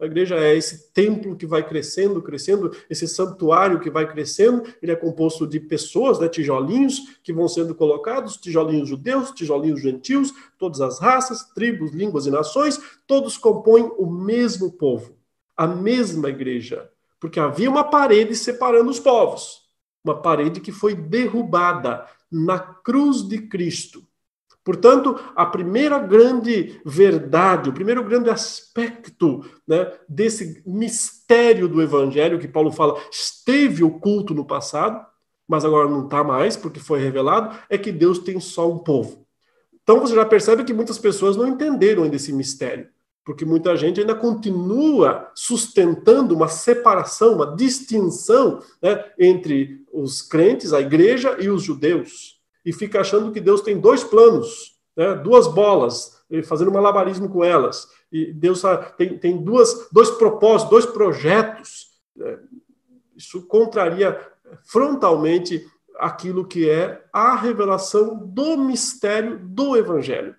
A 0.00 0.06
igreja 0.06 0.36
é 0.36 0.56
esse 0.56 0.92
templo 0.92 1.36
que 1.36 1.46
vai 1.46 1.66
crescendo, 1.66 2.22
crescendo, 2.22 2.74
esse 2.88 3.06
santuário 3.06 3.80
que 3.80 3.90
vai 3.90 4.10
crescendo. 4.10 4.62
Ele 4.82 4.92
é 4.92 4.96
composto 4.96 5.46
de 5.46 5.60
pessoas, 5.60 6.18
né, 6.18 6.28
tijolinhos, 6.28 7.18
que 7.22 7.32
vão 7.32 7.46
sendo 7.46 7.74
colocados, 7.74 8.36
tijolinhos 8.36 8.88
judeus, 8.88 9.30
tijolinhos 9.32 9.80
gentios, 9.80 10.32
todas 10.58 10.80
as 10.80 10.98
raças, 10.98 11.44
tribos, 11.54 11.92
línguas 11.92 12.26
e 12.26 12.30
nações, 12.30 12.80
todos 13.06 13.36
compõem 13.36 13.90
o 13.98 14.06
mesmo 14.06 14.72
povo, 14.72 15.16
a 15.56 15.66
mesma 15.66 16.30
igreja, 16.30 16.88
porque 17.18 17.38
havia 17.38 17.68
uma 17.68 17.84
parede 17.84 18.34
separando 18.34 18.90
os 18.90 18.98
povos 18.98 19.60
uma 20.04 20.20
parede 20.20 20.60
que 20.60 20.72
foi 20.72 20.94
derrubada 20.94 22.06
na 22.30 22.58
cruz 22.58 23.26
de 23.26 23.38
Cristo. 23.38 24.06
Portanto, 24.64 25.18
a 25.34 25.46
primeira 25.46 25.98
grande 25.98 26.80
verdade, 26.84 27.70
o 27.70 27.72
primeiro 27.72 28.04
grande 28.04 28.28
aspecto 28.28 29.44
né, 29.66 29.90
desse 30.08 30.62
mistério 30.66 31.66
do 31.66 31.80
Evangelho, 31.80 32.38
que 32.38 32.46
Paulo 32.46 32.70
fala, 32.70 33.00
esteve 33.10 33.82
oculto 33.82 34.34
no 34.34 34.44
passado, 34.44 35.04
mas 35.48 35.64
agora 35.64 35.88
não 35.88 36.04
está 36.04 36.22
mais, 36.22 36.56
porque 36.56 36.78
foi 36.78 37.00
revelado, 37.00 37.56
é 37.68 37.78
que 37.78 37.90
Deus 37.90 38.18
tem 38.18 38.38
só 38.38 38.70
um 38.70 38.78
povo. 38.78 39.26
Então 39.82 39.98
você 40.00 40.14
já 40.14 40.24
percebe 40.24 40.62
que 40.64 40.74
muitas 40.74 40.98
pessoas 40.98 41.36
não 41.36 41.48
entenderam 41.48 42.04
ainda 42.04 42.16
esse 42.16 42.32
mistério 42.32 42.88
porque 43.30 43.44
muita 43.44 43.76
gente 43.76 44.00
ainda 44.00 44.14
continua 44.14 45.30
sustentando 45.36 46.34
uma 46.34 46.48
separação, 46.48 47.34
uma 47.34 47.54
distinção 47.54 48.60
né, 48.82 49.04
entre 49.16 49.84
os 49.92 50.20
crentes, 50.20 50.72
a 50.72 50.80
igreja 50.80 51.36
e 51.38 51.48
os 51.48 51.62
judeus, 51.62 52.39
e 52.64 52.72
fica 52.72 53.00
achando 53.00 53.32
que 53.32 53.40
Deus 53.40 53.60
tem 53.60 53.78
dois 53.78 54.04
planos, 54.04 54.76
né, 54.96 55.14
duas 55.14 55.46
bolas, 55.46 56.20
fazendo 56.44 56.72
malabarismo 56.72 57.28
com 57.28 57.42
elas, 57.42 57.88
e 58.12 58.32
Deus 58.32 58.62
tem, 58.96 59.18
tem 59.18 59.36
duas, 59.36 59.88
dois 59.92 60.10
propósitos, 60.10 60.70
dois 60.70 60.86
projetos. 60.86 61.88
Né, 62.14 62.38
isso 63.16 63.46
contraria 63.46 64.18
frontalmente 64.64 65.66
aquilo 65.98 66.46
que 66.46 66.68
é 66.68 67.04
a 67.12 67.36
revelação 67.36 68.16
do 68.16 68.56
mistério 68.56 69.38
do 69.38 69.76
Evangelho. 69.76 70.34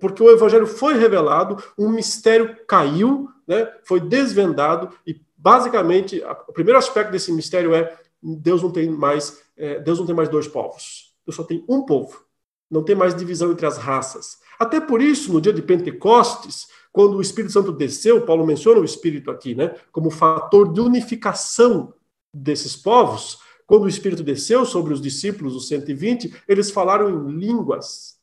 porque 0.00 0.22
o 0.22 0.30
evangelho 0.30 0.66
foi 0.66 0.94
revelado, 0.94 1.62
um 1.78 1.90
mistério 1.90 2.56
caiu, 2.66 3.28
né, 3.46 3.70
foi 3.84 4.00
desvendado 4.00 4.90
e 5.06 5.20
basicamente 5.36 6.22
o 6.48 6.52
primeiro 6.52 6.78
aspecto 6.78 7.12
desse 7.12 7.32
mistério 7.32 7.74
é 7.74 7.96
Deus 8.22 8.62
não 8.62 8.72
tem 8.72 8.90
mais 8.90 9.40
é, 9.56 9.78
Deus 9.78 9.98
não 9.98 10.06
tem 10.06 10.14
mais 10.14 10.28
dois 10.28 10.48
povos, 10.48 11.05
Deus 11.26 11.36
só 11.36 11.42
tem 11.42 11.64
um 11.68 11.84
povo, 11.84 12.24
não 12.70 12.82
tem 12.82 12.94
mais 12.94 13.14
divisão 13.14 13.52
entre 13.52 13.66
as 13.66 13.76
raças. 13.76 14.38
Até 14.58 14.80
por 14.80 15.02
isso, 15.02 15.32
no 15.32 15.40
dia 15.40 15.52
de 15.52 15.60
Pentecostes, 15.60 16.68
quando 16.92 17.16
o 17.16 17.20
Espírito 17.20 17.52
Santo 17.52 17.72
desceu, 17.72 18.24
Paulo 18.24 18.46
menciona 18.46 18.80
o 18.80 18.84
Espírito 18.84 19.30
aqui, 19.30 19.54
né, 19.54 19.74
como 19.92 20.10
fator 20.10 20.72
de 20.72 20.80
unificação 20.80 21.92
desses 22.32 22.76
povos. 22.76 23.38
Quando 23.66 23.84
o 23.84 23.88
Espírito 23.88 24.22
desceu 24.22 24.64
sobre 24.64 24.94
os 24.94 25.00
discípulos, 25.00 25.54
os 25.54 25.68
120, 25.68 26.34
eles 26.48 26.70
falaram 26.70 27.10
em 27.10 27.36
línguas 27.36 28.16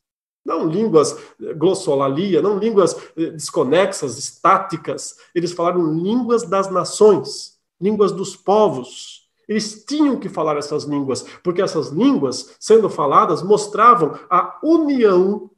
não 0.46 0.68
línguas 0.68 1.18
eh, 1.42 1.54
glossolalia, 1.54 2.42
não 2.42 2.58
línguas 2.58 2.96
eh, 3.16 3.32
desconexas, 3.32 4.18
estáticas. 4.18 5.16
Eles 5.34 5.54
falaram 5.54 5.94
línguas 5.94 6.44
das 6.44 6.70
nações, 6.70 7.58
línguas 7.80 8.12
dos 8.12 8.36
povos. 8.36 9.23
Eles 9.48 9.84
tinham 9.86 10.20
que 10.20 10.30
falar 10.30 10.58
essas 10.58 10.84
línguas, 10.84 11.26
porque 11.44 11.62
essas 11.62 11.90
línguas, 11.90 12.56
sendo 12.60 12.90
faladas, 12.90 13.44
mostravam 13.44 14.18
a 14.30 14.60
união 14.64 15.50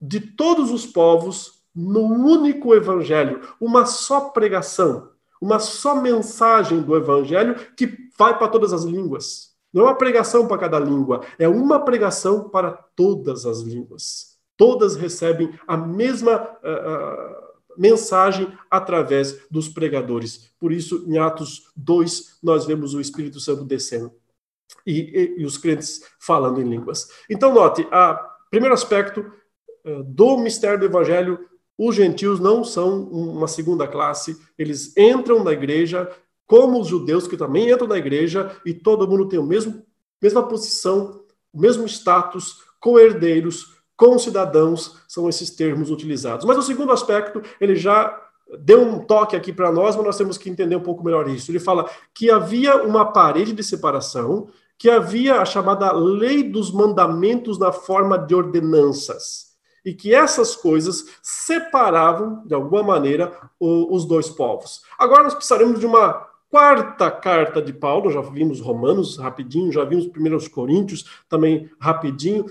de 0.00 0.20
todos 0.20 0.70
os 0.70 0.86
povos 0.86 1.58
no 1.74 2.00
único 2.00 2.74
evangelho, 2.74 3.40
uma 3.60 3.86
só 3.86 4.30
pregação, 4.30 5.10
uma 5.40 5.58
só 5.58 5.94
mensagem 5.94 6.82
do 6.82 6.96
evangelho 6.96 7.54
que 7.76 7.96
vai 8.18 8.36
para 8.36 8.48
todas 8.48 8.72
as 8.72 8.82
línguas. 8.82 9.48
Não 9.72 9.82
é 9.82 9.84
uma 9.86 9.98
pregação 9.98 10.46
para 10.48 10.58
cada 10.58 10.78
língua, 10.78 11.20
é 11.38 11.48
uma 11.48 11.84
pregação 11.84 12.48
para 12.48 12.72
todas 12.72 13.46
as 13.46 13.60
línguas. 13.60 14.38
Todas 14.56 14.96
recebem 14.96 15.52
a 15.68 15.76
mesma 15.76 16.36
uh, 16.36 17.47
mensagem 17.78 18.52
através 18.70 19.46
dos 19.50 19.68
pregadores. 19.68 20.50
Por 20.58 20.72
isso, 20.72 21.04
em 21.06 21.16
Atos 21.16 21.70
2, 21.76 22.38
nós 22.42 22.66
vemos 22.66 22.92
o 22.94 23.00
Espírito 23.00 23.38
Santo 23.40 23.64
descendo 23.64 24.12
e, 24.84 25.00
e, 25.00 25.42
e 25.42 25.44
os 25.44 25.56
crentes 25.56 26.02
falando 26.18 26.60
em 26.60 26.68
línguas. 26.68 27.08
Então, 27.30 27.54
note, 27.54 27.82
o 27.82 28.50
primeiro 28.50 28.74
aspecto 28.74 29.20
uh, 29.84 30.02
do 30.02 30.38
mistério 30.38 30.78
do 30.78 30.86
Evangelho 30.86 31.48
os 31.78 31.94
gentios 31.94 32.40
não 32.40 32.64
são 32.64 33.04
uma 33.04 33.46
segunda 33.46 33.86
classe, 33.86 34.36
eles 34.58 34.96
entram 34.96 35.44
na 35.44 35.52
igreja 35.52 36.10
como 36.44 36.80
os 36.80 36.88
judeus 36.88 37.28
que 37.28 37.36
também 37.36 37.70
entram 37.70 37.86
na 37.86 37.96
igreja 37.96 38.50
e 38.66 38.74
todo 38.74 39.06
mundo 39.06 39.28
tem 39.28 39.38
o 39.38 39.46
mesmo 39.46 39.86
mesma 40.20 40.42
posição, 40.42 41.22
o 41.52 41.60
mesmo 41.60 41.86
status, 41.86 42.60
co-herdeiros, 42.80 43.77
cidadãos 44.18 44.96
são 45.08 45.28
esses 45.28 45.50
termos 45.50 45.90
utilizados. 45.90 46.44
Mas 46.44 46.56
o 46.56 46.62
segundo 46.62 46.92
aspecto, 46.92 47.42
ele 47.60 47.74
já 47.74 48.16
deu 48.60 48.80
um 48.80 49.00
toque 49.00 49.36
aqui 49.36 49.52
para 49.52 49.72
nós, 49.72 49.96
mas 49.96 50.04
nós 50.04 50.16
temos 50.16 50.38
que 50.38 50.48
entender 50.48 50.76
um 50.76 50.82
pouco 50.82 51.04
melhor 51.04 51.28
isso. 51.28 51.50
Ele 51.50 51.58
fala 51.58 51.90
que 52.14 52.30
havia 52.30 52.82
uma 52.82 53.12
parede 53.12 53.52
de 53.52 53.62
separação, 53.62 54.48
que 54.78 54.88
havia 54.88 55.40
a 55.40 55.44
chamada 55.44 55.90
lei 55.92 56.42
dos 56.42 56.70
mandamentos 56.70 57.58
na 57.58 57.72
forma 57.72 58.16
de 58.16 58.34
ordenanças, 58.34 59.48
e 59.84 59.92
que 59.92 60.14
essas 60.14 60.54
coisas 60.54 61.06
separavam, 61.22 62.42
de 62.46 62.54
alguma 62.54 62.82
maneira, 62.82 63.32
os 63.60 64.04
dois 64.04 64.28
povos. 64.28 64.82
Agora 64.98 65.24
nós 65.24 65.34
precisaremos 65.34 65.80
de 65.80 65.86
uma 65.86 66.28
quarta 66.50 67.10
carta 67.10 67.60
de 67.60 67.72
Paulo, 67.72 68.10
já 68.10 68.20
vimos 68.20 68.60
Romanos 68.60 69.18
rapidinho, 69.18 69.72
já 69.72 69.84
vimos 69.84 70.06
primeiros 70.06 70.48
Coríntios 70.48 71.04
também 71.28 71.70
rapidinho, 71.78 72.46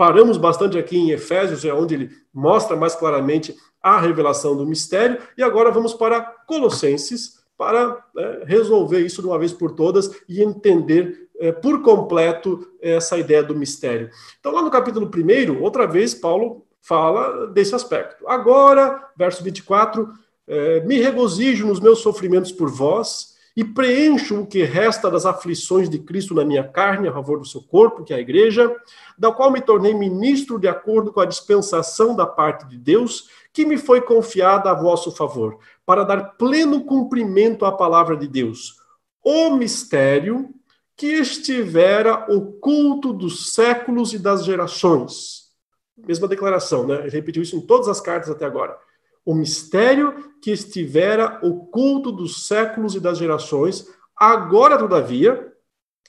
Paramos 0.00 0.38
bastante 0.38 0.78
aqui 0.78 0.96
em 0.96 1.10
Efésios, 1.10 1.62
é 1.62 1.74
onde 1.74 1.92
ele 1.94 2.10
mostra 2.32 2.74
mais 2.74 2.94
claramente 2.94 3.54
a 3.82 4.00
revelação 4.00 4.56
do 4.56 4.64
mistério, 4.64 5.18
e 5.36 5.42
agora 5.42 5.70
vamos 5.70 5.92
para 5.92 6.22
Colossenses 6.46 7.44
para 7.54 8.02
é, 8.16 8.44
resolver 8.46 9.00
isso 9.00 9.20
de 9.20 9.28
uma 9.28 9.38
vez 9.38 9.52
por 9.52 9.72
todas 9.72 10.10
e 10.26 10.42
entender 10.42 11.28
é, 11.38 11.52
por 11.52 11.82
completo 11.82 12.66
essa 12.80 13.18
ideia 13.18 13.42
do 13.42 13.54
mistério. 13.54 14.08
Então, 14.38 14.52
lá 14.52 14.62
no 14.62 14.70
capítulo 14.70 15.04
1, 15.14 15.62
outra 15.62 15.86
vez, 15.86 16.14
Paulo 16.14 16.64
fala 16.80 17.48
desse 17.48 17.74
aspecto. 17.74 18.26
Agora, 18.26 19.06
verso 19.18 19.44
24, 19.44 20.08
é, 20.48 20.80
me 20.80 20.98
regozijo 20.98 21.66
nos 21.66 21.78
meus 21.78 21.98
sofrimentos 21.98 22.52
por 22.52 22.70
vós 22.70 23.34
e 23.56 23.64
preencho 23.64 24.40
o 24.40 24.46
que 24.46 24.62
resta 24.62 25.10
das 25.10 25.26
aflições 25.26 25.88
de 25.88 25.98
Cristo 25.98 26.34
na 26.34 26.44
minha 26.44 26.64
carne, 26.64 27.08
a 27.08 27.12
favor 27.12 27.38
do 27.38 27.46
seu 27.46 27.62
corpo, 27.62 28.04
que 28.04 28.12
é 28.12 28.16
a 28.16 28.20
igreja, 28.20 28.74
da 29.18 29.32
qual 29.32 29.50
me 29.50 29.60
tornei 29.60 29.92
ministro 29.92 30.58
de 30.58 30.68
acordo 30.68 31.12
com 31.12 31.20
a 31.20 31.26
dispensação 31.26 32.14
da 32.14 32.26
parte 32.26 32.66
de 32.68 32.78
Deus, 32.78 33.28
que 33.52 33.66
me 33.66 33.76
foi 33.76 34.00
confiada 34.00 34.70
a 34.70 34.74
vosso 34.74 35.10
favor, 35.10 35.58
para 35.84 36.04
dar 36.04 36.36
pleno 36.36 36.84
cumprimento 36.84 37.64
à 37.64 37.72
palavra 37.72 38.16
de 38.16 38.28
Deus. 38.28 38.76
O 39.24 39.50
mistério 39.50 40.54
que 40.96 41.06
estivera 41.06 42.26
oculto 42.32 43.12
dos 43.12 43.54
séculos 43.54 44.12
e 44.12 44.18
das 44.18 44.44
gerações. 44.44 45.50
Mesma 45.96 46.28
declaração, 46.28 46.86
né? 46.86 47.00
Ele 47.00 47.10
repetiu 47.10 47.42
isso 47.42 47.56
em 47.56 47.60
todas 47.60 47.88
as 47.88 48.00
cartas 48.00 48.30
até 48.30 48.44
agora 48.44 48.76
o 49.24 49.34
mistério 49.34 50.32
que 50.40 50.50
estivera 50.50 51.38
oculto 51.42 52.10
dos 52.10 52.46
séculos 52.46 52.94
e 52.94 53.00
das 53.00 53.18
gerações, 53.18 53.86
agora, 54.16 54.78
todavia, 54.78 55.52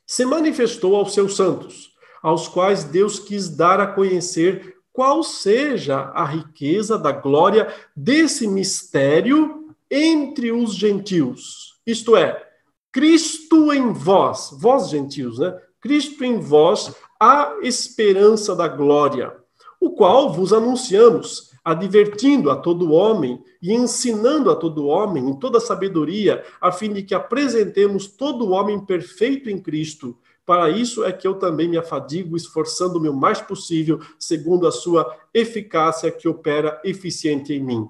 se 0.06 0.26
manifestou 0.26 0.96
aos 0.96 1.14
seus 1.14 1.36
santos, 1.36 1.92
aos 2.22 2.48
quais 2.48 2.84
Deus 2.84 3.20
quis 3.20 3.50
dar 3.50 3.80
a 3.80 3.88
conhecer 3.88 4.76
qual 4.94 5.24
seja 5.24 6.12
a 6.14 6.26
riqueza 6.26 6.98
da 6.98 7.12
glória 7.12 7.74
desse 7.96 8.48
mistério 8.48 9.74
entre 9.90 10.52
os 10.52 10.74
gentios. 10.74 11.80
Isto 11.86 12.16
é, 12.16 12.46
Cristo 12.92 13.72
em 13.72 13.94
vós, 13.94 14.50
vós 14.60 14.90
gentios, 14.90 15.40
né? 15.40 15.58
Cristo 15.80 16.24
em 16.24 16.40
vós, 16.40 16.94
a 17.20 17.58
esperança 17.62 18.56
da 18.56 18.68
glória, 18.68 19.36
o 19.80 19.92
qual 19.92 20.32
vos 20.32 20.54
anunciamos 20.54 21.51
advertindo 21.64 22.50
a 22.50 22.56
todo 22.56 22.92
homem 22.92 23.42
e 23.62 23.74
ensinando 23.74 24.50
a 24.50 24.56
todo 24.56 24.88
homem 24.88 25.30
em 25.30 25.40
toda 25.40 25.60
sabedoria, 25.60 26.44
a 26.60 26.72
fim 26.72 26.92
de 26.92 27.04
que 27.04 27.14
apresentemos 27.14 28.08
todo 28.08 28.52
homem 28.52 28.80
perfeito 28.80 29.50
em 29.50 29.60
Cristo. 29.60 30.18
Para 30.46 30.70
isso 30.70 31.04
é 31.04 31.12
que 31.12 31.28
eu 31.28 31.36
também 31.36 31.70
me 31.70 31.78
afadigo, 31.78 32.36
esforçando-me 32.36 33.08
o 33.08 33.14
mais 33.14 33.40
possível, 33.40 34.00
segundo 34.18 34.68
a 34.68 34.72
sua 34.72 35.16
eficácia 35.34 36.12
que 36.12 36.28
opera 36.28 36.82
eficiente 36.84 37.54
em 37.54 37.64
mim. 37.64 37.88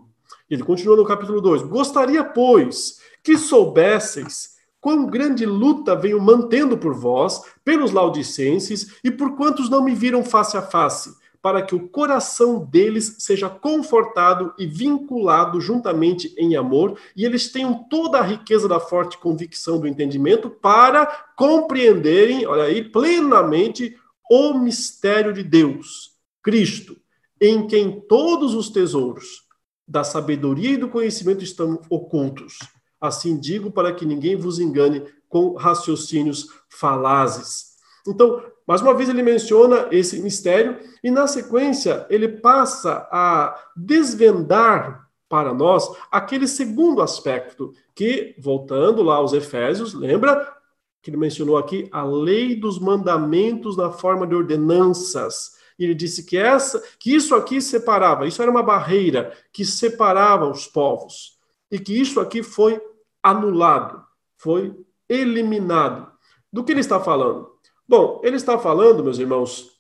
Ele 0.49 0.63
continua 0.63 0.97
no 0.97 1.05
capítulo 1.05 1.39
2: 1.39 1.63
Gostaria, 1.63 2.23
pois, 2.25 2.99
que 3.23 3.37
soubesseis 3.37 4.51
quão 4.81 5.05
grande 5.05 5.45
luta 5.45 5.95
venho 5.95 6.19
mantendo 6.19 6.77
por 6.77 6.93
vós, 6.93 7.41
pelos 7.63 7.91
laudicenses 7.91 8.95
e 9.03 9.09
por 9.11 9.37
quantos 9.37 9.69
não 9.69 9.83
me 9.83 9.93
viram 9.93 10.25
face 10.25 10.57
a 10.57 10.61
face 10.61 11.20
para 11.41 11.61
que 11.61 11.73
o 11.73 11.89
coração 11.89 12.63
deles 12.63 13.15
seja 13.19 13.49
confortado 13.49 14.53
e 14.59 14.67
vinculado 14.67 15.59
juntamente 15.59 16.33
em 16.37 16.55
amor, 16.55 16.99
e 17.15 17.25
eles 17.25 17.51
tenham 17.51 17.83
toda 17.89 18.19
a 18.19 18.23
riqueza 18.23 18.67
da 18.67 18.79
forte 18.79 19.17
convicção 19.17 19.79
do 19.79 19.87
entendimento 19.87 20.49
para 20.49 21.05
compreenderem, 21.35 22.45
olha 22.45 22.63
aí, 22.63 22.83
plenamente 22.83 23.97
o 24.29 24.53
mistério 24.53 25.33
de 25.33 25.43
Deus, 25.43 26.11
Cristo, 26.43 26.95
em 27.41 27.65
quem 27.65 27.99
todos 28.01 28.53
os 28.53 28.69
tesouros 28.69 29.41
da 29.87 30.03
sabedoria 30.03 30.71
e 30.71 30.77
do 30.77 30.87
conhecimento 30.87 31.43
estão 31.43 31.81
ocultos. 31.89 32.59
Assim 32.99 33.37
digo 33.37 33.71
para 33.71 33.91
que 33.91 34.05
ninguém 34.05 34.35
vos 34.35 34.59
engane 34.59 35.03
com 35.27 35.55
raciocínios 35.55 36.47
falazes. 36.69 37.70
Então, 38.07 38.43
mais 38.67 38.81
uma 38.81 38.93
vez 38.93 39.09
ele 39.09 39.21
menciona 39.21 39.87
esse 39.91 40.21
mistério 40.21 40.77
e 41.03 41.11
na 41.11 41.27
sequência 41.27 42.05
ele 42.09 42.27
passa 42.27 43.07
a 43.11 43.57
desvendar 43.75 45.07
para 45.27 45.53
nós 45.53 45.89
aquele 46.11 46.47
segundo 46.47 47.01
aspecto 47.01 47.73
que, 47.95 48.35
voltando 48.37 49.01
lá 49.01 49.15
aos 49.15 49.33
Efésios, 49.33 49.93
lembra 49.93 50.55
que 51.01 51.09
ele 51.09 51.17
mencionou 51.17 51.57
aqui 51.57 51.87
a 51.91 52.03
lei 52.03 52.55
dos 52.55 52.79
mandamentos 52.79 53.75
na 53.75 53.91
forma 53.91 54.27
de 54.27 54.35
ordenanças. 54.35 55.57
E 55.79 55.83
ele 55.83 55.95
disse 55.95 56.25
que 56.25 56.37
essa, 56.37 56.83
que 56.99 57.15
isso 57.15 57.33
aqui 57.33 57.61
separava, 57.61 58.27
isso 58.27 58.41
era 58.41 58.51
uma 58.51 58.61
barreira 58.61 59.33
que 59.51 59.65
separava 59.65 60.47
os 60.47 60.67
povos 60.67 61.39
e 61.71 61.79
que 61.79 61.99
isso 61.99 62.19
aqui 62.19 62.43
foi 62.43 62.79
anulado, 63.23 64.03
foi 64.37 64.75
eliminado. 65.09 66.11
Do 66.51 66.63
que 66.63 66.71
ele 66.71 66.81
está 66.81 66.99
falando? 66.99 67.50
Bom, 67.87 68.21
ele 68.23 68.35
está 68.35 68.57
falando, 68.57 69.03
meus 69.03 69.19
irmãos, 69.19 69.71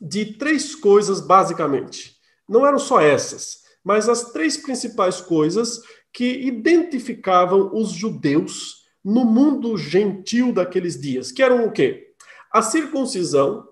de 0.00 0.34
três 0.34 0.74
coisas 0.74 1.20
basicamente. 1.20 2.16
Não 2.48 2.66
eram 2.66 2.78
só 2.78 3.00
essas, 3.00 3.64
mas 3.82 4.08
as 4.08 4.32
três 4.32 4.56
principais 4.56 5.20
coisas 5.20 5.82
que 6.12 6.46
identificavam 6.46 7.70
os 7.74 7.90
judeus 7.90 8.84
no 9.04 9.24
mundo 9.24 9.76
gentil 9.76 10.52
daqueles 10.52 11.00
dias, 11.00 11.30
que 11.30 11.42
eram 11.42 11.66
o 11.66 11.72
quê? 11.72 12.12
A 12.52 12.62
circuncisão, 12.62 13.68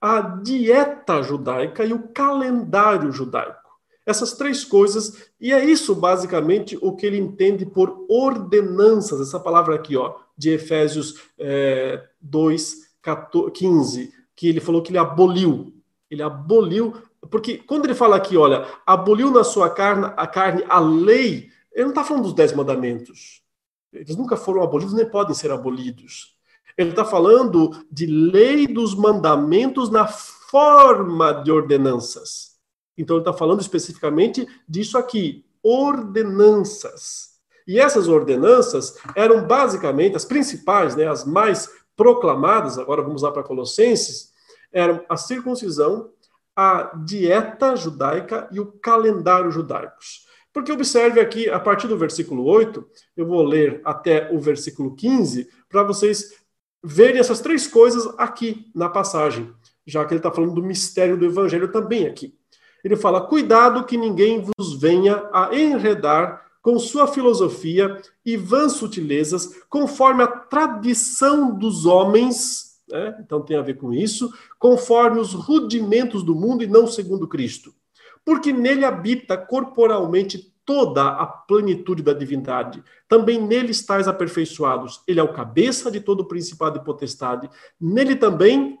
a 0.00 0.20
dieta 0.20 1.22
judaica 1.22 1.84
e 1.84 1.92
o 1.92 2.08
calendário 2.08 3.10
judaico. 3.10 3.66
Essas 4.04 4.34
três 4.34 4.64
coisas, 4.64 5.30
e 5.40 5.52
é 5.52 5.64
isso 5.64 5.94
basicamente 5.94 6.78
o 6.80 6.94
que 6.94 7.06
ele 7.06 7.18
entende 7.18 7.66
por 7.66 8.06
ordenanças, 8.08 9.20
essa 9.20 9.40
palavra 9.40 9.74
aqui, 9.74 9.96
ó, 9.96 10.14
de 10.38 10.50
Efésios 10.50 11.22
é, 11.38 12.04
2, 12.20 12.85
14, 12.85 12.85
15, 13.14 14.12
que 14.34 14.48
ele 14.48 14.60
falou 14.60 14.82
que 14.82 14.90
ele 14.90 14.98
aboliu. 14.98 15.72
Ele 16.10 16.22
aboliu, 16.22 16.94
porque 17.30 17.58
quando 17.58 17.84
ele 17.84 17.94
fala 17.94 18.16
aqui, 18.16 18.36
olha, 18.36 18.66
aboliu 18.86 19.30
na 19.30 19.44
sua 19.44 19.70
carne 19.70 20.12
a 20.16 20.26
carne 20.26 20.64
a 20.68 20.78
lei, 20.78 21.50
ele 21.72 21.84
não 21.84 21.90
está 21.90 22.04
falando 22.04 22.24
dos 22.24 22.34
dez 22.34 22.52
mandamentos. 22.52 23.42
Eles 23.92 24.16
nunca 24.16 24.36
foram 24.36 24.62
abolidos 24.62 24.94
nem 24.94 25.08
podem 25.08 25.34
ser 25.34 25.50
abolidos. 25.50 26.36
Ele 26.76 26.90
está 26.90 27.04
falando 27.04 27.70
de 27.90 28.06
lei 28.06 28.66
dos 28.66 28.94
mandamentos 28.94 29.90
na 29.90 30.06
forma 30.06 31.32
de 31.32 31.50
ordenanças. 31.50 32.56
Então, 32.96 33.16
ele 33.16 33.22
está 33.22 33.32
falando 33.32 33.60
especificamente 33.60 34.46
disso 34.68 34.96
aqui, 34.96 35.44
ordenanças. 35.62 37.36
E 37.66 37.78
essas 37.78 38.08
ordenanças 38.08 38.96
eram 39.14 39.46
basicamente 39.46 40.16
as 40.16 40.24
principais, 40.24 40.94
né, 40.94 41.06
as 41.06 41.24
mais 41.24 41.68
proclamadas, 41.96 42.78
agora 42.78 43.02
vamos 43.02 43.22
lá 43.22 43.32
para 43.32 43.42
Colossenses, 43.42 44.32
eram 44.72 45.04
a 45.08 45.16
circuncisão, 45.16 46.10
a 46.54 46.92
dieta 47.04 47.74
judaica 47.74 48.48
e 48.52 48.60
o 48.60 48.66
calendário 48.66 49.50
judaicos. 49.50 50.26
Porque 50.52 50.72
observe 50.72 51.20
aqui, 51.20 51.50
a 51.50 51.60
partir 51.60 51.86
do 51.86 51.98
versículo 51.98 52.44
8, 52.44 52.86
eu 53.16 53.26
vou 53.26 53.42
ler 53.42 53.80
até 53.84 54.30
o 54.32 54.40
versículo 54.40 54.94
15, 54.94 55.48
para 55.68 55.82
vocês 55.82 56.32
verem 56.82 57.18
essas 57.18 57.40
três 57.40 57.66
coisas 57.66 58.06
aqui 58.16 58.70
na 58.74 58.88
passagem, 58.88 59.52
já 59.86 60.04
que 60.04 60.14
ele 60.14 60.18
está 60.18 60.30
falando 60.30 60.54
do 60.54 60.62
mistério 60.62 61.16
do 61.16 61.26
evangelho 61.26 61.70
também 61.70 62.06
aqui. 62.06 62.34
Ele 62.82 62.96
fala: 62.96 63.26
cuidado 63.26 63.84
que 63.84 63.96
ninguém 63.96 64.40
vos 64.40 64.80
venha 64.80 65.28
a 65.32 65.54
enredar 65.54 66.45
com 66.66 66.80
sua 66.80 67.06
filosofia 67.06 68.02
e 68.24 68.36
vãs 68.36 68.72
sutilezas, 68.72 69.54
conforme 69.68 70.24
a 70.24 70.26
tradição 70.26 71.56
dos 71.56 71.86
homens, 71.86 72.80
né? 72.90 73.16
então 73.20 73.40
tem 73.40 73.56
a 73.56 73.62
ver 73.62 73.74
com 73.74 73.92
isso, 73.92 74.34
conforme 74.58 75.20
os 75.20 75.32
rudimentos 75.32 76.24
do 76.24 76.34
mundo 76.34 76.64
e 76.64 76.66
não 76.66 76.88
segundo 76.88 77.28
Cristo. 77.28 77.72
Porque 78.24 78.52
nele 78.52 78.84
habita 78.84 79.38
corporalmente 79.38 80.52
toda 80.64 81.06
a 81.06 81.24
plenitude 81.24 82.02
da 82.02 82.12
divindade. 82.12 82.82
Também 83.08 83.40
nele 83.40 83.70
estáis 83.70 84.08
aperfeiçoados. 84.08 85.04
Ele 85.06 85.20
é 85.20 85.22
o 85.22 85.32
cabeça 85.32 85.88
de 85.88 86.00
todo 86.00 86.22
o 86.22 86.26
principado 86.26 86.80
e 86.80 86.84
potestade. 86.84 87.48
Nele 87.80 88.16
também 88.16 88.76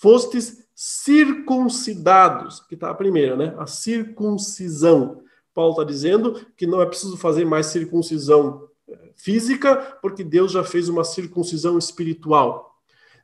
fostes 0.00 0.66
circuncidados, 0.74 2.60
que 2.60 2.72
está 2.72 2.88
a 2.88 2.94
primeira, 2.94 3.36
né? 3.36 3.54
A 3.58 3.66
circuncisão. 3.66 5.27
Paulo 5.58 5.72
está 5.72 5.82
dizendo 5.82 6.40
que 6.56 6.68
não 6.68 6.80
é 6.80 6.86
preciso 6.86 7.16
fazer 7.16 7.44
mais 7.44 7.66
circuncisão 7.66 8.68
eh, 8.88 9.10
física, 9.16 9.98
porque 10.00 10.22
Deus 10.22 10.52
já 10.52 10.62
fez 10.62 10.88
uma 10.88 11.02
circuncisão 11.02 11.76
espiritual. 11.76 12.76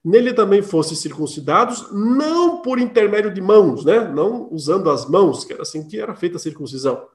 Nele 0.05 0.35
também 0.35 0.61
fossem 0.61 0.97
circuncidados, 0.97 1.93
não 1.93 2.61
por 2.61 2.80
intermédio 2.80 3.32
de 3.32 3.41
mãos, 3.41 3.85
né? 3.85 4.01
Não 4.01 4.49
usando 4.51 4.91
as 4.91 5.09
mãos, 5.09 5.45
que 5.45 5.53
era 5.53 5.62
assim 5.62 5.87
que 5.87 5.97
era 5.97 6.12
feita 6.16 6.35
a 6.35 6.41
circuncisão 6.41 7.07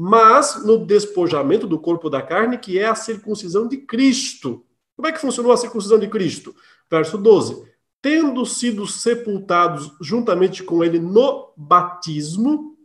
mas 0.00 0.64
no 0.64 0.78
despojamento 0.86 1.66
do 1.66 1.76
corpo 1.76 2.08
da 2.08 2.22
carne, 2.22 2.56
que 2.56 2.78
é 2.78 2.86
a 2.86 2.94
circuncisão 2.94 3.66
de 3.66 3.78
Cristo. 3.78 4.64
Como 4.94 5.08
é 5.08 5.12
que 5.12 5.20
funcionou 5.20 5.50
a 5.50 5.56
circuncisão 5.56 5.98
de 5.98 6.06
Cristo? 6.06 6.54
Verso 6.88 7.18
12. 7.18 7.64
Tendo 8.00 8.46
sido 8.46 8.86
sepultados 8.86 9.90
juntamente 10.00 10.62
com 10.62 10.84
ele 10.84 11.00
no 11.00 11.52
batismo, 11.56 12.77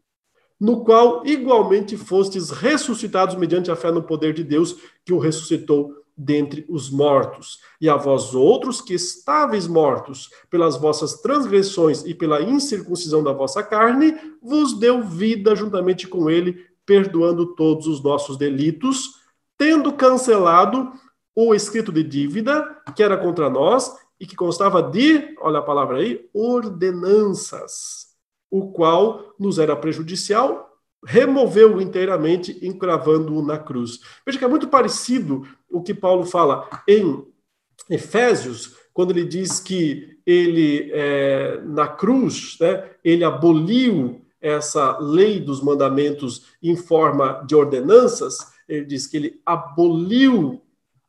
no 0.64 0.82
qual 0.86 1.24
igualmente 1.26 1.98
fostes 1.98 2.50
ressuscitados 2.50 3.36
mediante 3.36 3.70
a 3.70 3.76
fé 3.76 3.92
no 3.92 4.02
poder 4.02 4.34
de 4.34 4.46
Deus 4.46 4.78
que 5.04 5.12
o 5.12 5.20
ressuscitou 5.20 5.94
dentre 6.16 6.66
os 6.70 6.90
mortos. 6.90 7.60
E 7.82 7.90
a 7.90 7.98
vós 7.98 8.34
outros 8.34 8.80
que 8.80 8.94
estáveis 8.94 9.68
mortos 9.68 10.30
pelas 10.50 10.78
vossas 10.78 11.16
transgressões 11.16 12.06
e 12.06 12.16
pela 12.16 12.42
incircuncisão 12.42 13.22
da 13.22 13.34
vossa 13.34 13.62
carne, 13.62 14.16
vos 14.42 14.80
deu 14.80 15.04
vida 15.04 15.54
juntamente 15.54 16.08
com 16.08 16.30
ele, 16.30 16.66
perdoando 16.86 17.56
todos 17.56 17.86
os 17.86 18.02
nossos 18.02 18.38
delitos, 18.38 19.16
tendo 19.58 19.92
cancelado 19.92 20.94
o 21.36 21.54
escrito 21.54 21.92
de 21.92 22.04
dívida 22.04 22.82
que 22.96 23.04
era 23.04 23.18
contra 23.18 23.50
nós 23.50 23.94
e 24.18 24.26
que 24.26 24.38
constava 24.38 24.82
de, 24.82 25.36
olha 25.42 25.60
a 25.60 25.64
palavra 25.64 25.98
aí, 25.98 26.26
ordenanças, 26.34 28.13
o 28.54 28.68
qual 28.68 29.34
nos 29.40 29.58
era 29.58 29.76
prejudicial, 29.76 30.78
removeu-o 31.04 31.82
inteiramente, 31.82 32.56
encravando-o 32.62 33.44
na 33.44 33.58
cruz. 33.58 34.00
Veja 34.24 34.38
que 34.38 34.46
é 34.46 34.48
muito 34.48 34.68
parecido 34.68 35.42
o 35.68 35.82
que 35.82 35.92
Paulo 35.92 36.24
fala 36.24 36.70
em 36.88 37.26
Efésios, 37.90 38.76
quando 38.94 39.10
ele 39.10 39.26
diz 39.26 39.60
que 39.60 40.20
ele, 40.24 40.92
é, 40.94 41.62
na 41.66 41.88
cruz, 41.88 42.56
né, 42.62 42.92
ele 43.04 43.24
aboliu 43.24 44.22
essa 44.40 45.00
lei 45.00 45.40
dos 45.40 45.60
mandamentos 45.60 46.46
em 46.62 46.76
forma 46.76 47.44
de 47.48 47.56
ordenanças, 47.56 48.38
ele 48.70 48.86
diz 48.86 49.08
que 49.08 49.18
ele 49.18 49.42
aboliu 49.44 50.62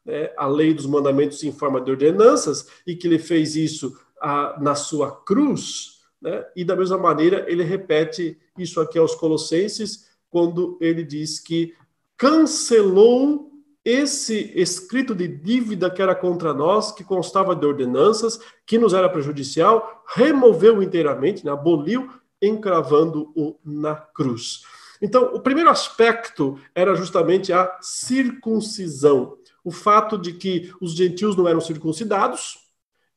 né, 0.03 0.31
a 0.39 0.47
lei 0.47 0.73
dos 0.73 0.87
mandamentos 0.87 1.45
em 1.45 1.53
forma 1.53 1.79
de 1.79 1.91
ordenanças 1.91 2.67
e 2.87 2.97
que 2.97 3.07
ele 3.07 3.19
fez 3.19 3.55
isso 3.55 3.95
a, 4.19 4.59
na 4.59 4.75
sua 4.75 5.13
cruz, 5.13 5.94
né, 6.25 6.43
e 6.57 6.65
da 6.65 6.75
mesma 6.75 6.97
maneira 6.97 7.45
ele 7.47 7.63
repete 7.63 8.39
isso 8.59 8.81
aqui 8.81 8.99
aos 8.99 9.15
Colossenses, 9.15 10.09
quando 10.31 10.79
ele 10.81 11.05
diz 11.05 11.39
que 11.39 11.75
cancelou 12.17 13.53
esse 13.85 14.51
escrito 14.55 15.15
de 15.15 15.29
dívida 15.29 15.91
que 15.91 16.01
era 16.01 16.15
contra 16.15 16.55
nós, 16.55 16.91
que 16.91 17.05
constava 17.05 17.55
de 17.55 17.67
ordenanças, 17.67 18.41
que 18.65 18.79
nos 18.79 18.95
era 18.95 19.11
prejudicial, 19.11 20.03
removeu 20.09 20.83
inteiramente, 20.83 21.45
né, 21.45 21.53
aboliu 21.53 22.11
encravando-o 22.41 23.59
na 23.63 23.95
cruz. 23.95 24.63
Então, 25.03 25.35
o 25.35 25.41
primeiro 25.41 25.69
aspecto 25.69 26.59
era 26.75 26.95
justamente 26.95 27.53
a 27.53 27.79
circuncisão, 27.83 29.37
o 29.63 29.71
fato 29.71 30.17
de 30.17 30.33
que 30.33 30.73
os 30.81 30.95
gentios 30.95 31.37
não 31.37 31.47
eram 31.47 31.61
circuncidados 31.61 32.64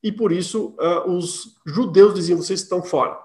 e 0.04 0.12
por 0.12 0.32
isso 0.32 0.76
uh, 0.80 1.10
os 1.10 1.58
judeus 1.66 2.14
diziam: 2.14 2.38
vocês 2.38 2.62
estão 2.62 2.82
fora. 2.82 3.18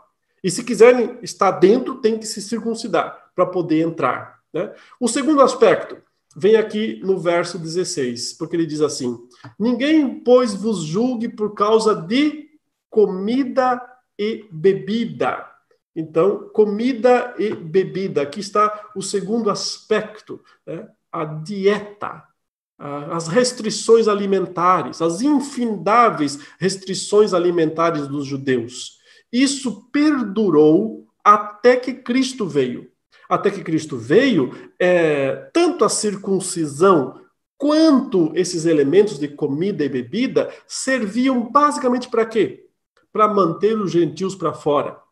E 0.43 0.51
se 0.51 0.65
quiserem 0.65 1.19
estar 1.23 1.53
dentro, 1.53 2.01
tem 2.01 2.19
que 2.19 2.27
se 2.27 2.43
circuncidar 2.43 3.31
para 3.35 3.47
poder 3.47 3.81
entrar. 3.81 4.41
Né? 4.53 4.73
O 4.99 5.07
segundo 5.07 5.41
aspecto 5.41 5.97
vem 6.37 6.57
aqui 6.57 7.01
no 7.05 7.19
verso 7.19 7.59
16, 7.59 8.35
porque 8.35 8.57
ele 8.57 8.67
diz 8.67 8.81
assim: 8.81 9.19
Ninguém, 9.59 10.21
pois, 10.21 10.55
vos 10.55 10.83
julgue 10.83 11.29
por 11.29 11.55
causa 11.55 11.95
de 11.95 12.49
comida 12.91 13.81
e 14.19 14.47
bebida 14.51 15.53
então, 15.95 16.49
comida 16.51 17.35
e 17.39 17.55
bebida. 17.55 18.23
Aqui 18.23 18.41
está 18.41 18.91
o 18.97 19.03
segundo 19.03 19.51
aspecto, 19.51 20.41
né? 20.67 20.89
a 21.11 21.25
dieta, 21.25 22.25
as 23.11 23.29
restrições 23.29 24.09
alimentares, 24.09 25.01
as 25.01 25.21
infindáveis 25.21 26.39
restrições 26.59 27.33
alimentares 27.33 28.09
dos 28.09 28.27
judeus. 28.27 28.99
Isso 29.33 29.89
perdurou 29.93 31.07
até 31.25 31.77
que 31.77 31.93
Cristo 31.95 32.47
veio. 32.47 32.91
Até 33.29 33.51
que 33.51 33.63
Cristo 33.63 33.97
veio, 33.97 34.53
é, 34.79 35.49
tanto 35.53 35.85
a 35.85 35.89
circuncisão 35.89 37.21
quanto 37.57 38.33
esses 38.35 38.67
elementos 38.67 39.19
de 39.19 39.29
comida 39.29 39.85
e 39.85 39.89
bebida 39.89 40.53
serviam 40.67 41.51
basicamente 41.51 42.09
para 42.09 42.27
quê? 42.27 42.67
Para 43.13 43.29
manter 43.29 43.79
os 43.79 43.91
gentios 43.91 44.35
para 44.35 44.53
fora 44.53 45.03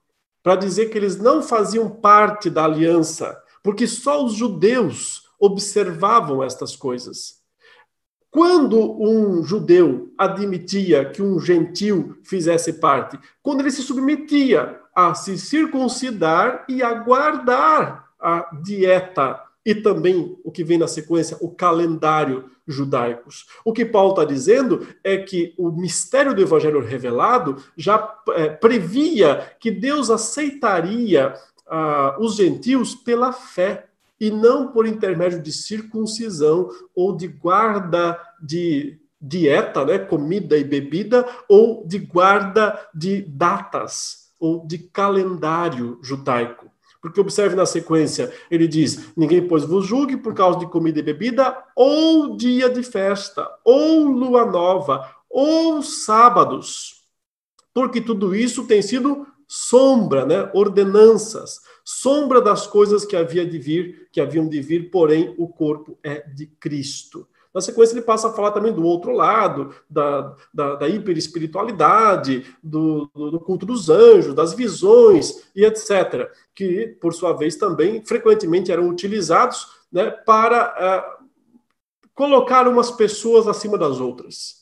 para 0.43 0.57
dizer 0.57 0.91
que 0.91 0.99
eles 0.99 1.17
não 1.17 1.43
faziam 1.43 1.89
parte 1.89 2.49
da 2.49 2.65
aliança, 2.65 3.41
porque 3.63 3.87
só 3.87 4.25
os 4.25 4.35
judeus 4.35 5.25
observavam 5.39 6.43
estas 6.43 6.75
coisas. 6.75 7.40
Quando 8.31 8.79
um 9.03 9.43
judeu 9.43 10.13
admitia 10.17 11.05
que 11.05 11.21
um 11.21 11.41
gentil 11.41 12.17
fizesse 12.23 12.75
parte? 12.75 13.19
Quando 13.43 13.61
ele 13.61 13.71
se 13.71 13.83
submetia 13.83 14.79
a 14.95 15.15
se 15.15 15.37
circuncidar 15.37 16.65
e 16.69 16.83
a 16.83 16.95
guardar 16.95 18.11
a 18.21 18.49
dieta 18.63 19.41
e 19.65 19.75
também 19.75 20.39
o 20.45 20.51
que 20.51 20.65
vem 20.65 20.79
na 20.79 20.87
sequência, 20.87 21.37
o 21.41 21.51
calendário 21.51 22.51
judaicos. 22.67 23.47
O 23.65 23.73
que 23.73 23.85
Paulo 23.85 24.11
está 24.11 24.25
dizendo 24.25 24.87
é 25.03 25.19
que 25.19 25.55
o 25.59 25.71
mistério 25.71 26.35
do 26.35 26.41
evangelho 26.41 26.81
revelado 26.81 27.57
já 27.77 28.17
é, 28.31 28.49
previa 28.49 29.55
que 29.59 29.71
Deus 29.71 30.09
aceitaria 30.09 31.35
ah, 31.67 32.17
os 32.19 32.37
gentios 32.37 32.95
pela 32.95 33.33
fé 33.33 33.90
e 34.21 34.31
não 34.31 34.69
por 34.69 34.87
intermédio 34.87 35.43
de 35.43 35.51
circuncisão 35.51 36.69
ou 36.95 37.17
de 37.17 37.27
guarda 37.27 38.21
de 38.41 39.01
dieta, 39.21 39.85
né, 39.85 39.99
comida 39.99 40.57
e 40.57 40.65
bebida, 40.65 41.27
ou 41.49 41.85
de 41.87 41.99
guarda 41.99 42.79
de 42.95 43.23
datas 43.23 44.31
ou 44.39 44.67
de 44.67 44.79
calendário 44.79 45.99
judaico. 46.03 46.71
Porque 47.01 47.21
observe 47.21 47.55
na 47.55 47.65
sequência, 47.65 48.33
ele 48.51 48.69
diz: 48.69 49.13
Ninguém, 49.17 49.47
pois, 49.47 49.65
vos 49.65 49.87
julgue 49.87 50.17
por 50.19 50.35
causa 50.35 50.59
de 50.59 50.67
comida 50.67 50.99
e 50.99 51.03
bebida, 51.03 51.57
ou 51.75 52.37
dia 52.37 52.69
de 52.69 52.83
festa, 52.83 53.49
ou 53.65 54.05
lua 54.07 54.45
nova, 54.45 55.11
ou 55.29 55.83
sábados. 55.83 57.01
Porque 57.73 58.01
tudo 58.01 58.35
isso 58.35 58.67
tem 58.67 58.83
sido 58.83 59.27
sombra, 59.53 60.25
né? 60.25 60.49
ordenanças, 60.55 61.61
sombra 61.85 62.41
das 62.41 62.69
coisas 62.69 63.05
que 63.05 63.17
havia 63.17 63.45
de 63.45 63.59
vir, 63.59 64.09
que 64.13 64.21
haviam 64.21 64.49
de 64.49 64.61
vir, 64.61 64.93
porém 64.93 65.35
o 65.37 65.49
corpo 65.49 65.99
é 66.05 66.21
de 66.21 66.47
Cristo. 66.47 67.27
Na 67.53 67.61
sequência, 67.61 67.95
ele 67.95 68.03
passa 68.03 68.29
a 68.29 68.33
falar 68.33 68.53
também 68.53 68.73
do 68.73 68.85
outro 68.85 69.11
lado, 69.11 69.75
da, 69.91 70.37
da, 70.55 70.77
da 70.77 70.89
hiperespiritualidade, 70.89 72.47
do, 72.63 73.11
do, 73.13 73.33
do, 73.33 73.41
culto 73.41 73.67
dos 73.67 73.91
anjos, 73.91 74.37
das 74.37 74.55
visões 74.55 75.43
e 75.53 75.65
etc., 75.65 76.31
que, 76.55 76.87
por 77.01 77.13
sua 77.13 77.33
vez, 77.33 77.57
também 77.57 78.07
frequentemente 78.07 78.71
eram 78.71 78.89
utilizados 78.89 79.67
né, 79.91 80.13
para 80.13 81.19
uh, 81.21 81.27
colocar 82.15 82.69
umas 82.69 82.93
pessoas 82.93 83.49
acima 83.49 83.77
das 83.77 83.99
outras, 83.99 84.60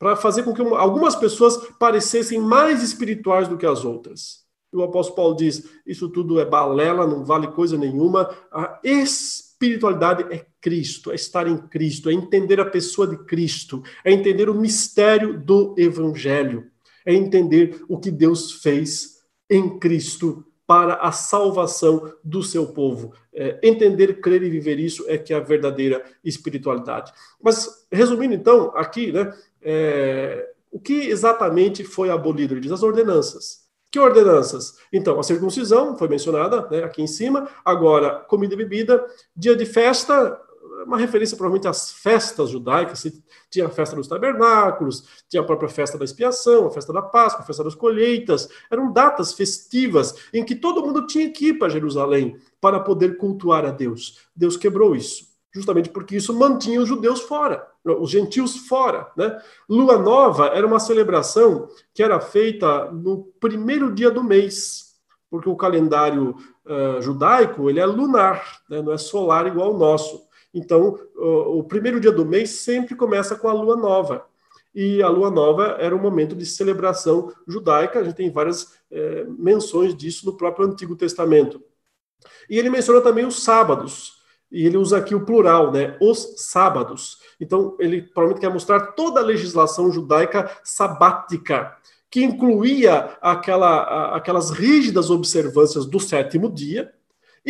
para 0.00 0.16
fazer 0.16 0.44
com 0.44 0.54
que 0.54 0.62
algumas 0.62 1.14
pessoas 1.14 1.58
parecessem 1.78 2.40
mais 2.40 2.82
espirituais 2.82 3.46
do 3.46 3.58
que 3.58 3.66
as 3.66 3.84
outras. 3.84 4.40
E 4.72 4.76
o 4.76 4.82
apóstolo 4.82 5.16
Paulo 5.16 5.36
diz: 5.36 5.68
isso 5.86 6.08
tudo 6.08 6.40
é 6.40 6.44
balela, 6.44 7.06
não 7.06 7.22
vale 7.22 7.48
coisa 7.48 7.76
nenhuma. 7.76 8.34
A 8.50 8.80
espiritualidade 8.82 10.24
é 10.34 10.46
Cristo, 10.58 11.12
é 11.12 11.16
estar 11.16 11.46
em 11.46 11.58
Cristo, 11.58 12.08
é 12.08 12.14
entender 12.14 12.58
a 12.60 12.64
pessoa 12.64 13.06
de 13.06 13.18
Cristo, 13.24 13.82
é 14.02 14.10
entender 14.10 14.48
o 14.48 14.54
mistério 14.54 15.38
do 15.38 15.74
Evangelho, 15.76 16.70
é 17.04 17.12
entender 17.12 17.84
o 17.86 17.98
que 17.98 18.10
Deus 18.10 18.52
fez 18.62 19.20
em 19.50 19.78
Cristo 19.78 20.46
para 20.70 20.94
a 20.94 21.10
salvação 21.10 22.12
do 22.22 22.44
seu 22.44 22.68
povo. 22.68 23.12
É, 23.34 23.58
entender, 23.60 24.20
crer 24.20 24.40
e 24.44 24.48
viver 24.48 24.78
isso 24.78 25.04
é 25.08 25.18
que 25.18 25.34
é 25.34 25.36
a 25.36 25.40
verdadeira 25.40 26.04
espiritualidade. 26.22 27.12
Mas, 27.42 27.86
resumindo 27.90 28.34
então, 28.34 28.72
aqui, 28.76 29.10
né, 29.10 29.34
é, 29.62 30.50
o 30.70 30.78
que 30.78 31.08
exatamente 31.08 31.84
foi 31.84 32.10
abolido? 32.10 32.54
Ele 32.54 32.60
diz 32.60 32.72
as 32.72 32.82
ordenanças. 32.82 33.68
Que 33.90 33.98
ordenanças? 33.98 34.76
Então, 34.92 35.18
a 35.18 35.22
circuncisão 35.22 35.96
foi 35.98 36.08
mencionada 36.08 36.68
né, 36.70 36.84
aqui 36.84 37.02
em 37.02 37.08
cima. 37.08 37.48
Agora, 37.64 38.20
comida 38.28 38.54
e 38.54 38.56
bebida. 38.56 39.04
Dia 39.34 39.56
de 39.56 39.66
festa, 39.66 40.40
uma 40.86 40.96
referência 40.96 41.36
provavelmente 41.36 41.66
às 41.66 41.90
festas 41.90 42.50
judaicas. 42.50 43.04
Tinha 43.50 43.66
a 43.66 43.70
festa 43.70 43.96
dos 43.96 44.06
tabernáculos, 44.06 45.24
tinha 45.28 45.42
a 45.42 45.44
própria 45.44 45.68
festa 45.68 45.98
da 45.98 46.04
expiação, 46.04 46.68
a 46.68 46.70
festa 46.70 46.92
da 46.92 47.02
Páscoa, 47.02 47.42
a 47.42 47.46
festa 47.46 47.64
das 47.64 47.74
colheitas. 47.74 48.48
Eram 48.70 48.92
datas 48.92 49.32
festivas 49.32 50.14
em 50.32 50.44
que 50.44 50.54
todo 50.54 50.86
mundo 50.86 51.06
tinha 51.08 51.28
que 51.32 51.48
ir 51.48 51.54
para 51.54 51.68
Jerusalém 51.68 52.36
para 52.60 52.78
poder 52.78 53.16
cultuar 53.16 53.64
a 53.64 53.72
Deus. 53.72 54.20
Deus 54.36 54.56
quebrou 54.56 54.94
isso 54.94 55.30
justamente 55.52 55.90
porque 55.90 56.16
isso 56.16 56.32
mantinha 56.32 56.80
os 56.80 56.88
judeus 56.88 57.20
fora, 57.20 57.66
os 57.84 58.10
gentios 58.10 58.56
fora. 58.68 59.10
Né? 59.16 59.40
Lua 59.68 59.98
Nova 59.98 60.48
era 60.48 60.66
uma 60.66 60.80
celebração 60.80 61.68
que 61.94 62.02
era 62.02 62.20
feita 62.20 62.90
no 62.90 63.24
primeiro 63.40 63.92
dia 63.94 64.10
do 64.10 64.22
mês, 64.22 64.96
porque 65.30 65.48
o 65.48 65.56
calendário 65.56 66.36
uh, 66.66 67.00
judaico 67.00 67.70
ele 67.70 67.80
é 67.80 67.86
lunar, 67.86 68.60
né? 68.68 68.82
não 68.82 68.92
é 68.92 68.98
solar 68.98 69.46
igual 69.46 69.68
ao 69.68 69.78
nosso. 69.78 70.28
Então, 70.52 70.98
uh, 71.16 71.58
o 71.58 71.64
primeiro 71.64 72.00
dia 72.00 72.12
do 72.12 72.26
mês 72.26 72.50
sempre 72.50 72.94
começa 72.94 73.36
com 73.36 73.48
a 73.48 73.52
lua 73.52 73.76
nova. 73.76 74.26
E 74.74 75.02
a 75.02 75.08
lua 75.08 75.30
nova 75.30 75.76
era 75.80 75.94
um 75.94 76.00
momento 76.00 76.36
de 76.36 76.46
celebração 76.46 77.32
judaica, 77.46 77.98
a 77.98 78.04
gente 78.04 78.14
tem 78.14 78.30
várias 78.30 78.78
eh, 78.88 79.26
menções 79.28 79.96
disso 79.96 80.24
no 80.24 80.36
próprio 80.36 80.64
Antigo 80.64 80.94
Testamento. 80.94 81.60
E 82.48 82.56
ele 82.56 82.70
menciona 82.70 83.00
também 83.00 83.26
os 83.26 83.42
sábados 83.42 84.19
e 84.50 84.66
ele 84.66 84.76
usa 84.76 84.98
aqui 84.98 85.14
o 85.14 85.24
plural, 85.24 85.70
né? 85.70 85.96
Os 86.00 86.34
sábados. 86.38 87.18
Então, 87.40 87.76
ele 87.78 88.02
provavelmente 88.02 88.40
quer 88.40 88.52
mostrar 88.52 88.80
toda 88.92 89.20
a 89.20 89.24
legislação 89.24 89.90
judaica 89.90 90.50
sabática, 90.64 91.76
que 92.10 92.24
incluía 92.24 93.16
aquela, 93.22 94.16
aquelas 94.16 94.50
rígidas 94.50 95.10
observâncias 95.10 95.86
do 95.86 96.00
sétimo 96.00 96.50
dia, 96.50 96.92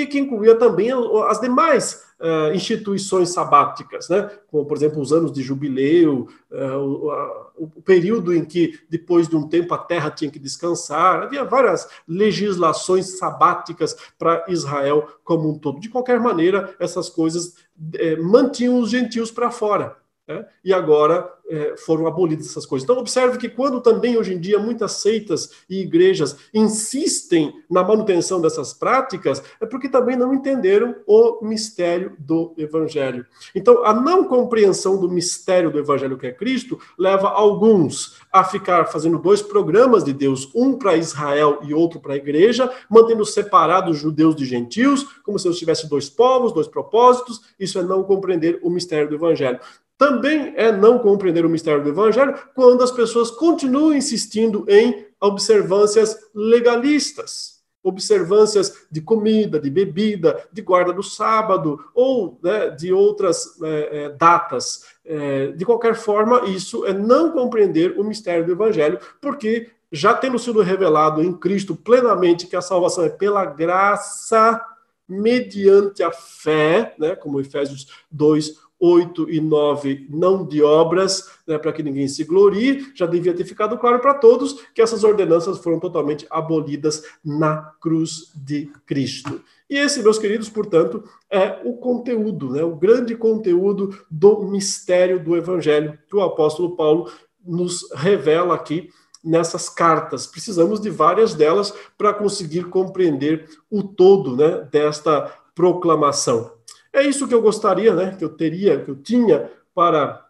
e 0.03 0.07
que 0.07 0.19
incluía 0.19 0.55
também 0.57 0.91
as 1.29 1.41
demais 1.41 2.05
uh, 2.21 2.55
instituições 2.55 3.31
sabáticas, 3.31 4.09
né? 4.09 4.31
como, 4.49 4.65
por 4.65 4.77
exemplo, 4.77 5.01
os 5.01 5.13
anos 5.13 5.33
de 5.33 5.43
jubileu, 5.43 6.29
uh, 6.51 6.77
o, 6.77 7.11
a, 7.11 7.51
o, 7.57 7.83
período 7.83 8.35
em 8.35 8.45
que, 8.45 8.79
depois 8.89 9.29
de 9.29 9.37
um 9.37 9.49
tempo, 9.49 9.75
a 9.75 9.79
terra 9.79 10.11
tinha 10.11 10.31
que 10.31 10.39
descansar. 10.39 11.23
Havia 11.23 11.45
várias 11.45 11.89
legislações 12.07 13.19
sabáticas 13.19 13.97
para 14.19 14.45
Israel 14.49 15.09
como 15.25 15.51
um 15.51 15.59
todo. 15.59 15.81
De 15.81 15.89
qualquer 15.89 16.21
maneira, 16.21 16.75
essas 16.79 17.09
coisas 17.09 17.57
eh, 17.95 18.17
mantinham 18.17 18.79
os 18.79 18.91
gentios 18.91 19.31
para 19.31 19.51
fora. 19.51 19.97
Né? 20.31 20.47
E 20.65 20.73
agora 20.73 21.29
é, 21.49 21.77
foram 21.77 22.07
abolidas 22.07 22.47
essas 22.47 22.65
coisas. 22.65 22.85
Então, 22.85 22.97
observe 22.97 23.37
que 23.37 23.49
quando 23.49 23.81
também 23.81 24.17
hoje 24.17 24.33
em 24.33 24.39
dia 24.39 24.61
muitas 24.61 24.93
seitas 24.93 25.51
e 25.69 25.81
igrejas 25.81 26.37
insistem 26.55 27.53
na 27.69 27.83
manutenção 27.83 28.41
dessas 28.41 28.73
práticas, 28.73 29.43
é 29.61 29.67
porque 29.67 29.89
também 29.89 30.15
não 30.15 30.33
entenderam 30.33 30.95
o 31.05 31.45
mistério 31.45 32.15
do 32.17 32.55
Evangelho. 32.57 33.27
Então, 33.57 33.85
a 33.85 33.93
não 33.93 34.23
compreensão 34.23 35.01
do 35.01 35.11
mistério 35.11 35.69
do 35.69 35.81
Evangelho 35.81 36.17
que 36.17 36.29
é 36.29 36.33
Cristo 36.33 36.79
leva 36.97 37.29
alguns 37.29 38.21
a 38.33 38.45
ficar 38.45 38.85
fazendo 38.85 39.19
dois 39.19 39.43
programas 39.43 40.05
de 40.05 40.13
Deus, 40.13 40.49
um 40.55 40.79
para 40.79 40.97
Israel 40.97 41.59
e 41.65 41.75
outro 41.75 41.99
para 41.99 42.13
a 42.13 42.17
igreja, 42.17 42.73
mantendo 42.89 43.27
separados 43.27 43.99
judeus 43.99 44.37
de 44.37 44.45
gentios, 44.45 45.03
como 45.25 45.41
se 45.41 45.49
eu 45.49 45.53
tivesse 45.53 45.89
dois 45.89 46.09
povos, 46.09 46.53
dois 46.53 46.69
propósitos. 46.69 47.41
Isso 47.59 47.81
é 47.81 47.83
não 47.83 48.05
compreender 48.05 48.61
o 48.63 48.71
mistério 48.71 49.09
do 49.09 49.17
Evangelho. 49.17 49.59
Também 50.01 50.55
é 50.57 50.73
não 50.73 50.99
compreender 50.99 51.45
o 51.45 51.49
mistério 51.51 51.83
do 51.83 51.91
Evangelho 51.91 52.35
quando 52.55 52.83
as 52.83 52.91
pessoas 52.91 53.31
continuam 53.31 53.93
insistindo 53.93 54.65
em 54.67 55.07
observâncias 55.21 56.17
legalistas, 56.35 57.61
observâncias 57.83 58.87
de 58.91 59.03
comida, 59.03 59.61
de 59.61 59.69
bebida, 59.69 60.43
de 60.51 60.63
guarda 60.63 60.91
do 60.91 61.03
sábado 61.03 61.85
ou 61.95 62.41
né, 62.43 62.71
de 62.71 62.95
outras 62.95 63.61
é, 63.63 64.05
é, 64.05 64.09
datas. 64.09 64.87
É, 65.05 65.49
de 65.49 65.67
qualquer 65.67 65.95
forma, 65.95 66.47
isso 66.47 66.87
é 66.87 66.95
não 66.95 67.31
compreender 67.31 68.01
o 68.01 68.03
mistério 68.03 68.47
do 68.47 68.53
Evangelho, 68.53 68.99
porque 69.21 69.69
já 69.93 70.15
tendo 70.15 70.39
sido 70.39 70.63
revelado 70.63 71.23
em 71.23 71.31
Cristo 71.31 71.77
plenamente 71.77 72.47
que 72.47 72.57
a 72.57 72.63
salvação 72.63 73.05
é 73.05 73.11
pela 73.11 73.45
graça 73.45 74.65
mediante 75.07 76.03
a 76.03 76.11
fé, 76.11 76.95
né, 76.99 77.15
como 77.15 77.39
Efésios 77.39 77.87
2, 78.11 78.70
8 78.81 79.31
e 79.31 79.41
9, 79.41 80.07
não 80.09 80.45
de 80.45 80.63
obras, 80.63 81.31
né, 81.47 81.59
para 81.59 81.73
que 81.73 81.83
ninguém 81.83 82.09
se 82.09 82.25
glorie, 82.25 82.91
já 82.95 83.05
devia 83.05 83.35
ter 83.35 83.45
ficado 83.45 83.77
claro 83.77 84.01
para 84.01 84.15
todos 84.15 84.63
que 84.75 84.81
essas 84.81 85.05
ordenanças 85.05 85.59
foram 85.59 85.79
totalmente 85.79 86.27
abolidas 86.31 87.05
na 87.23 87.73
cruz 87.81 88.33
de 88.35 88.73
Cristo. 88.87 89.43
E 89.69 89.77
esse, 89.77 90.03
meus 90.03 90.19
queridos, 90.19 90.49
portanto, 90.49 91.05
é 91.31 91.61
o 91.63 91.75
conteúdo, 91.75 92.51
né, 92.51 92.65
o 92.65 92.75
grande 92.75 93.15
conteúdo 93.15 93.95
do 94.11 94.45
mistério 94.45 95.23
do 95.23 95.37
Evangelho 95.37 95.99
que 96.09 96.17
o 96.17 96.23
apóstolo 96.23 96.75
Paulo 96.75 97.11
nos 97.45 97.91
revela 97.93 98.55
aqui 98.55 98.89
nessas 99.23 99.69
cartas. 99.69 100.27
Precisamos 100.27 100.81
de 100.81 100.89
várias 100.89 101.35
delas 101.35 101.75
para 101.99 102.15
conseguir 102.15 102.65
compreender 102.65 103.49
o 103.71 103.83
todo 103.83 104.35
né, 104.37 104.67
desta 104.71 105.31
proclamação. 105.55 106.53
É 106.93 107.03
isso 107.03 107.29
que 107.29 107.35
eu 107.35 107.43
gostaria, 107.43 107.95
né, 107.95 108.17
que 108.17 108.25
eu 108.25 108.29
teria, 108.29 108.83
que 108.83 108.91
eu 108.91 108.97
tinha 108.97 109.51
para 109.75 110.27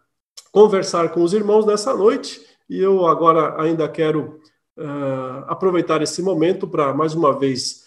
conversar 0.51 1.09
com 1.09 1.23
os 1.23 1.33
irmãos 1.33 1.65
nessa 1.65 1.93
noite. 1.93 2.41
E 2.69 2.79
eu 2.79 3.05
agora 3.07 3.61
ainda 3.61 3.87
quero 3.89 4.39
uh, 4.77 5.45
aproveitar 5.47 6.01
esse 6.01 6.21
momento 6.21 6.67
para 6.67 6.93
mais 6.93 7.13
uma 7.13 7.37
vez 7.37 7.85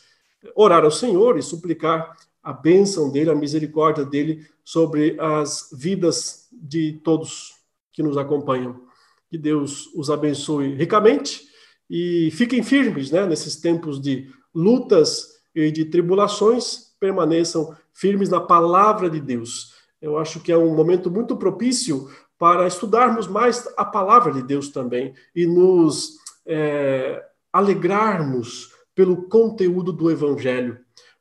orar 0.55 0.85
ao 0.85 0.91
Senhor 0.91 1.39
e 1.39 1.43
suplicar 1.43 2.17
a 2.43 2.53
bênção 2.53 3.11
dele, 3.11 3.31
a 3.31 3.35
misericórdia 3.35 4.05
dele 4.05 4.47
sobre 4.63 5.17
as 5.19 5.71
vidas 5.73 6.49
de 6.53 7.01
todos 7.05 7.55
que 7.93 8.03
nos 8.03 8.19
acompanham. 8.19 8.83
Que 9.31 9.39
Deus 9.39 9.89
os 9.95 10.11
abençoe 10.11 10.75
ricamente 10.75 11.49
e 11.89 12.31
fiquem 12.33 12.63
firmes, 12.63 13.11
né, 13.11 13.27
nesses 13.27 13.57
tempos 13.57 14.01
de 14.01 14.31
lutas 14.55 15.35
e 15.55 15.71
de 15.71 15.85
tribulações, 15.85 16.95
permaneçam 16.99 17.75
firmes 17.95 18.29
na 18.29 18.41
palavra 18.41 19.09
de 19.09 19.21
Deus. 19.21 19.73
Eu 20.03 20.19
acho 20.19 20.41
que 20.41 20.53
é 20.53 20.59
um 20.59 20.75
momento 20.75 21.11
muito 21.11 21.37
propício 21.37 22.11
para 22.39 22.67
estudarmos 22.67 23.27
mais 23.27 23.67
a 23.77 23.85
palavra 23.85 24.33
de 24.33 24.43
Deus 24.43 24.69
também 24.69 25.15
e 25.35 25.47
nos 25.47 26.19
é, 26.45 27.25
alegrarmos 27.53 28.73
pelo 28.95 29.29
conteúdo 29.29 29.93
do 29.93 30.11
Evangelho. 30.11 30.79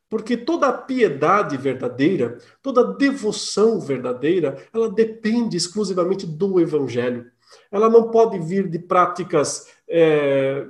Porque 0.09 0.35
toda 0.35 0.71
piedade 0.73 1.57
verdadeira, 1.57 2.37
toda 2.61 2.93
devoção 2.93 3.79
verdadeira, 3.79 4.57
ela 4.73 4.91
depende 4.91 5.55
exclusivamente 5.55 6.27
do 6.27 6.59
Evangelho. 6.59 7.31
Ela 7.71 7.89
não 7.89 8.11
pode 8.11 8.37
vir 8.37 8.69
de 8.69 8.79
práticas 8.79 9.67
é, 9.87 10.67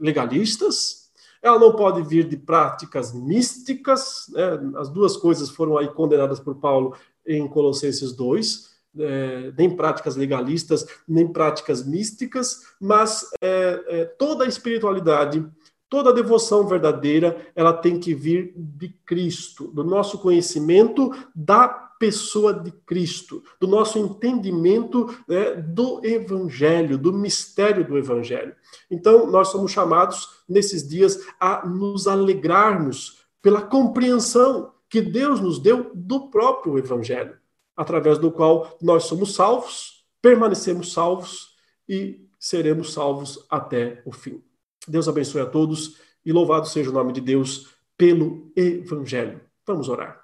legalistas, 0.00 1.01
ela 1.42 1.58
não 1.58 1.74
pode 1.74 2.02
vir 2.02 2.28
de 2.28 2.36
práticas 2.36 3.12
místicas, 3.12 4.30
né? 4.30 4.72
as 4.76 4.88
duas 4.88 5.16
coisas 5.16 5.50
foram 5.50 5.76
aí 5.76 5.88
condenadas 5.88 6.38
por 6.38 6.54
Paulo 6.54 6.94
em 7.26 7.48
Colossenses 7.48 8.12
2, 8.12 8.70
é, 8.98 9.52
nem 9.56 9.74
práticas 9.74 10.16
legalistas, 10.16 10.86
nem 11.08 11.26
práticas 11.26 11.84
místicas, 11.84 12.62
mas 12.80 13.26
é, 13.40 13.84
é, 13.88 14.04
toda 14.04 14.44
a 14.44 14.48
espiritualidade, 14.48 15.44
toda 15.88 16.10
a 16.10 16.14
devoção 16.14 16.66
verdadeira, 16.66 17.36
ela 17.56 17.72
tem 17.72 17.98
que 17.98 18.14
vir 18.14 18.52
de 18.56 18.88
Cristo, 19.04 19.68
do 19.68 19.82
nosso 19.82 20.18
conhecimento 20.18 21.10
da 21.34 21.91
pessoa 22.02 22.52
de 22.52 22.72
Cristo, 22.84 23.44
do 23.60 23.68
nosso 23.68 23.96
entendimento 23.96 25.06
né, 25.28 25.54
do 25.54 26.04
Evangelho, 26.04 26.98
do 26.98 27.12
mistério 27.12 27.86
do 27.86 27.96
Evangelho. 27.96 28.56
Então, 28.90 29.30
nós 29.30 29.52
somos 29.52 29.70
chamados 29.70 30.42
nesses 30.48 30.88
dias 30.88 31.24
a 31.38 31.64
nos 31.64 32.08
alegrarmos 32.08 33.22
pela 33.40 33.62
compreensão 33.62 34.72
que 34.90 35.00
Deus 35.00 35.38
nos 35.38 35.60
deu 35.60 35.92
do 35.94 36.28
próprio 36.28 36.76
Evangelho 36.76 37.36
através 37.76 38.18
do 38.18 38.32
qual 38.32 38.76
nós 38.82 39.04
somos 39.04 39.36
salvos, 39.36 40.04
permanecemos 40.20 40.92
salvos 40.92 41.56
e 41.88 42.26
seremos 42.36 42.92
salvos 42.92 43.46
até 43.48 44.02
o 44.04 44.10
fim. 44.10 44.42
Deus 44.88 45.06
abençoe 45.06 45.42
a 45.42 45.46
todos 45.46 46.00
e 46.26 46.32
louvado 46.32 46.66
seja 46.66 46.90
o 46.90 46.92
nome 46.92 47.12
de 47.12 47.20
Deus 47.20 47.76
pelo 47.96 48.50
Evangelho. 48.56 49.40
Vamos 49.64 49.88
orar. 49.88 50.21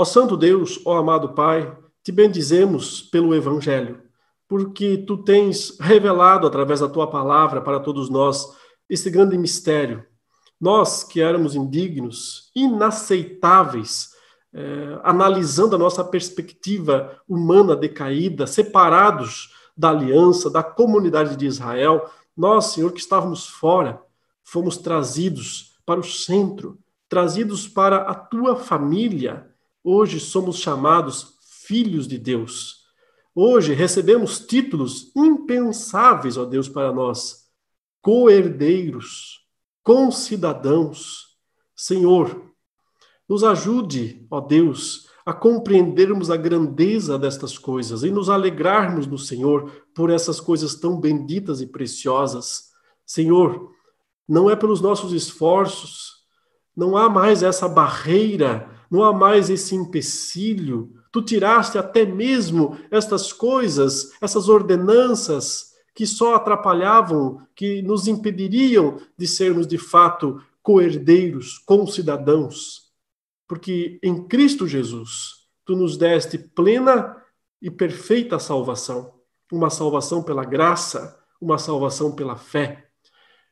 Ó 0.00 0.04
Santo 0.06 0.34
Deus, 0.34 0.80
ó 0.86 0.96
amado 0.96 1.34
Pai, 1.34 1.76
te 2.02 2.10
bendizemos 2.10 3.02
pelo 3.02 3.34
Evangelho, 3.34 4.00
porque 4.48 4.96
tu 4.96 5.18
tens 5.18 5.76
revelado 5.78 6.46
através 6.46 6.80
da 6.80 6.88
tua 6.88 7.10
palavra 7.10 7.60
para 7.60 7.78
todos 7.78 8.08
nós 8.08 8.56
esse 8.88 9.10
grande 9.10 9.36
mistério. 9.36 10.02
Nós 10.58 11.04
que 11.04 11.20
éramos 11.20 11.54
indignos, 11.54 12.50
inaceitáveis, 12.56 14.08
é, 14.54 14.98
analisando 15.02 15.76
a 15.76 15.78
nossa 15.78 16.02
perspectiva 16.02 17.20
humana 17.28 17.76
decaída, 17.76 18.46
separados 18.46 19.54
da 19.76 19.90
aliança, 19.90 20.48
da 20.48 20.62
comunidade 20.62 21.36
de 21.36 21.44
Israel, 21.44 22.08
nós, 22.34 22.72
Senhor, 22.72 22.90
que 22.90 23.00
estávamos 23.00 23.46
fora, 23.46 24.00
fomos 24.42 24.78
trazidos 24.78 25.74
para 25.84 26.00
o 26.00 26.04
centro, 26.04 26.78
trazidos 27.06 27.68
para 27.68 27.98
a 27.98 28.14
tua 28.14 28.56
família. 28.56 29.49
Hoje 29.82 30.20
somos 30.20 30.58
chamados 30.58 31.38
filhos 31.66 32.06
de 32.06 32.18
Deus. 32.18 32.80
Hoje 33.34 33.72
recebemos 33.72 34.40
títulos 34.40 35.10
impensáveis, 35.16 36.36
ó 36.36 36.44
Deus, 36.44 36.68
para 36.68 36.92
nós: 36.92 37.46
co-herdeiros, 38.02 39.46
concidadãos. 39.82 41.30
Senhor, 41.74 42.52
nos 43.26 43.42
ajude, 43.42 44.26
ó 44.30 44.38
Deus, 44.40 45.08
a 45.24 45.32
compreendermos 45.32 46.30
a 46.30 46.36
grandeza 46.36 47.18
destas 47.18 47.56
coisas 47.56 48.02
e 48.02 48.10
nos 48.10 48.28
alegrarmos 48.28 49.06
no 49.06 49.16
Senhor 49.16 49.86
por 49.94 50.10
essas 50.10 50.40
coisas 50.40 50.74
tão 50.74 51.00
benditas 51.00 51.62
e 51.62 51.66
preciosas. 51.66 52.70
Senhor, 53.06 53.70
não 54.28 54.50
é 54.50 54.56
pelos 54.56 54.82
nossos 54.82 55.12
esforços, 55.12 56.16
não 56.76 56.96
há 56.96 57.08
mais 57.08 57.42
essa 57.42 57.66
barreira, 57.66 58.79
não 58.90 59.04
há 59.04 59.12
mais 59.12 59.48
esse 59.48 59.74
empecilho. 59.74 60.92
Tu 61.12 61.22
tiraste 61.22 61.78
até 61.78 62.04
mesmo 62.04 62.76
estas 62.90 63.32
coisas, 63.32 64.12
essas 64.20 64.48
ordenanças 64.48 65.70
que 65.94 66.06
só 66.06 66.34
atrapalhavam, 66.34 67.46
que 67.54 67.82
nos 67.82 68.06
impediriam 68.06 68.98
de 69.16 69.26
sermos 69.26 69.66
de 69.66 69.78
fato 69.78 70.42
coerdeiros, 70.62 71.58
concidadãos 71.58 72.90
porque 73.50 73.98
em 74.00 74.28
Cristo 74.28 74.64
Jesus 74.64 75.48
tu 75.64 75.74
nos 75.74 75.96
deste 75.96 76.38
plena 76.38 77.20
e 77.60 77.68
perfeita 77.68 78.38
salvação, 78.38 79.12
uma 79.50 79.68
salvação 79.68 80.22
pela 80.22 80.44
graça, 80.44 81.20
uma 81.40 81.58
salvação 81.58 82.14
pela 82.14 82.36
fé. 82.36 82.86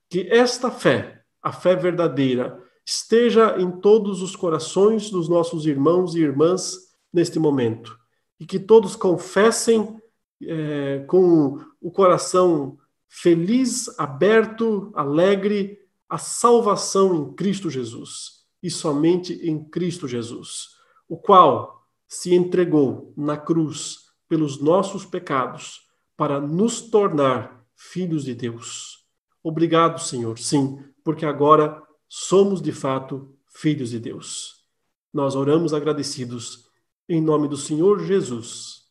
Que 0.08 0.28
esta 0.30 0.70
fé, 0.70 1.24
a 1.42 1.50
fé 1.50 1.74
verdadeira, 1.74 2.62
esteja 2.88 3.60
em 3.60 3.70
todos 3.70 4.22
os 4.22 4.34
corações 4.34 5.10
dos 5.10 5.28
nossos 5.28 5.66
irmãos 5.66 6.14
e 6.14 6.20
irmãs 6.20 6.88
neste 7.12 7.38
momento. 7.38 7.98
E 8.40 8.46
que 8.46 8.58
todos 8.58 8.96
confessem 8.96 10.00
é, 10.42 11.04
com 11.06 11.60
o 11.82 11.90
coração 11.90 12.78
feliz, 13.06 13.90
aberto, 13.98 14.90
alegre, 14.94 15.78
a 16.08 16.16
salvação 16.16 17.14
em 17.14 17.34
Cristo 17.34 17.68
Jesus 17.68 18.46
e 18.62 18.70
somente 18.70 19.34
em 19.34 19.62
Cristo 19.62 20.08
Jesus, 20.08 20.68
o 21.06 21.18
qual 21.18 21.86
se 22.06 22.34
entregou 22.34 23.12
na 23.14 23.36
cruz 23.36 24.06
pelos 24.26 24.62
nossos 24.62 25.04
pecados 25.04 25.82
para 26.16 26.40
nos 26.40 26.80
tornar 26.80 27.66
filhos 27.76 28.24
de 28.24 28.34
Deus. 28.34 29.04
Obrigado, 29.42 30.00
Senhor, 30.00 30.38
sim, 30.38 30.82
porque 31.04 31.26
agora 31.26 31.86
somos 32.08 32.62
de 32.62 32.72
fato 32.72 33.36
filhos 33.48 33.90
de 33.90 33.98
Deus. 33.98 34.64
Nós 35.12 35.34
oramos 35.34 35.72
agradecidos 35.74 36.68
em 37.08 37.20
nome 37.20 37.48
do 37.48 37.56
Senhor 37.56 38.04
Jesus. 38.04 38.84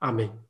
Amém. 0.00 0.41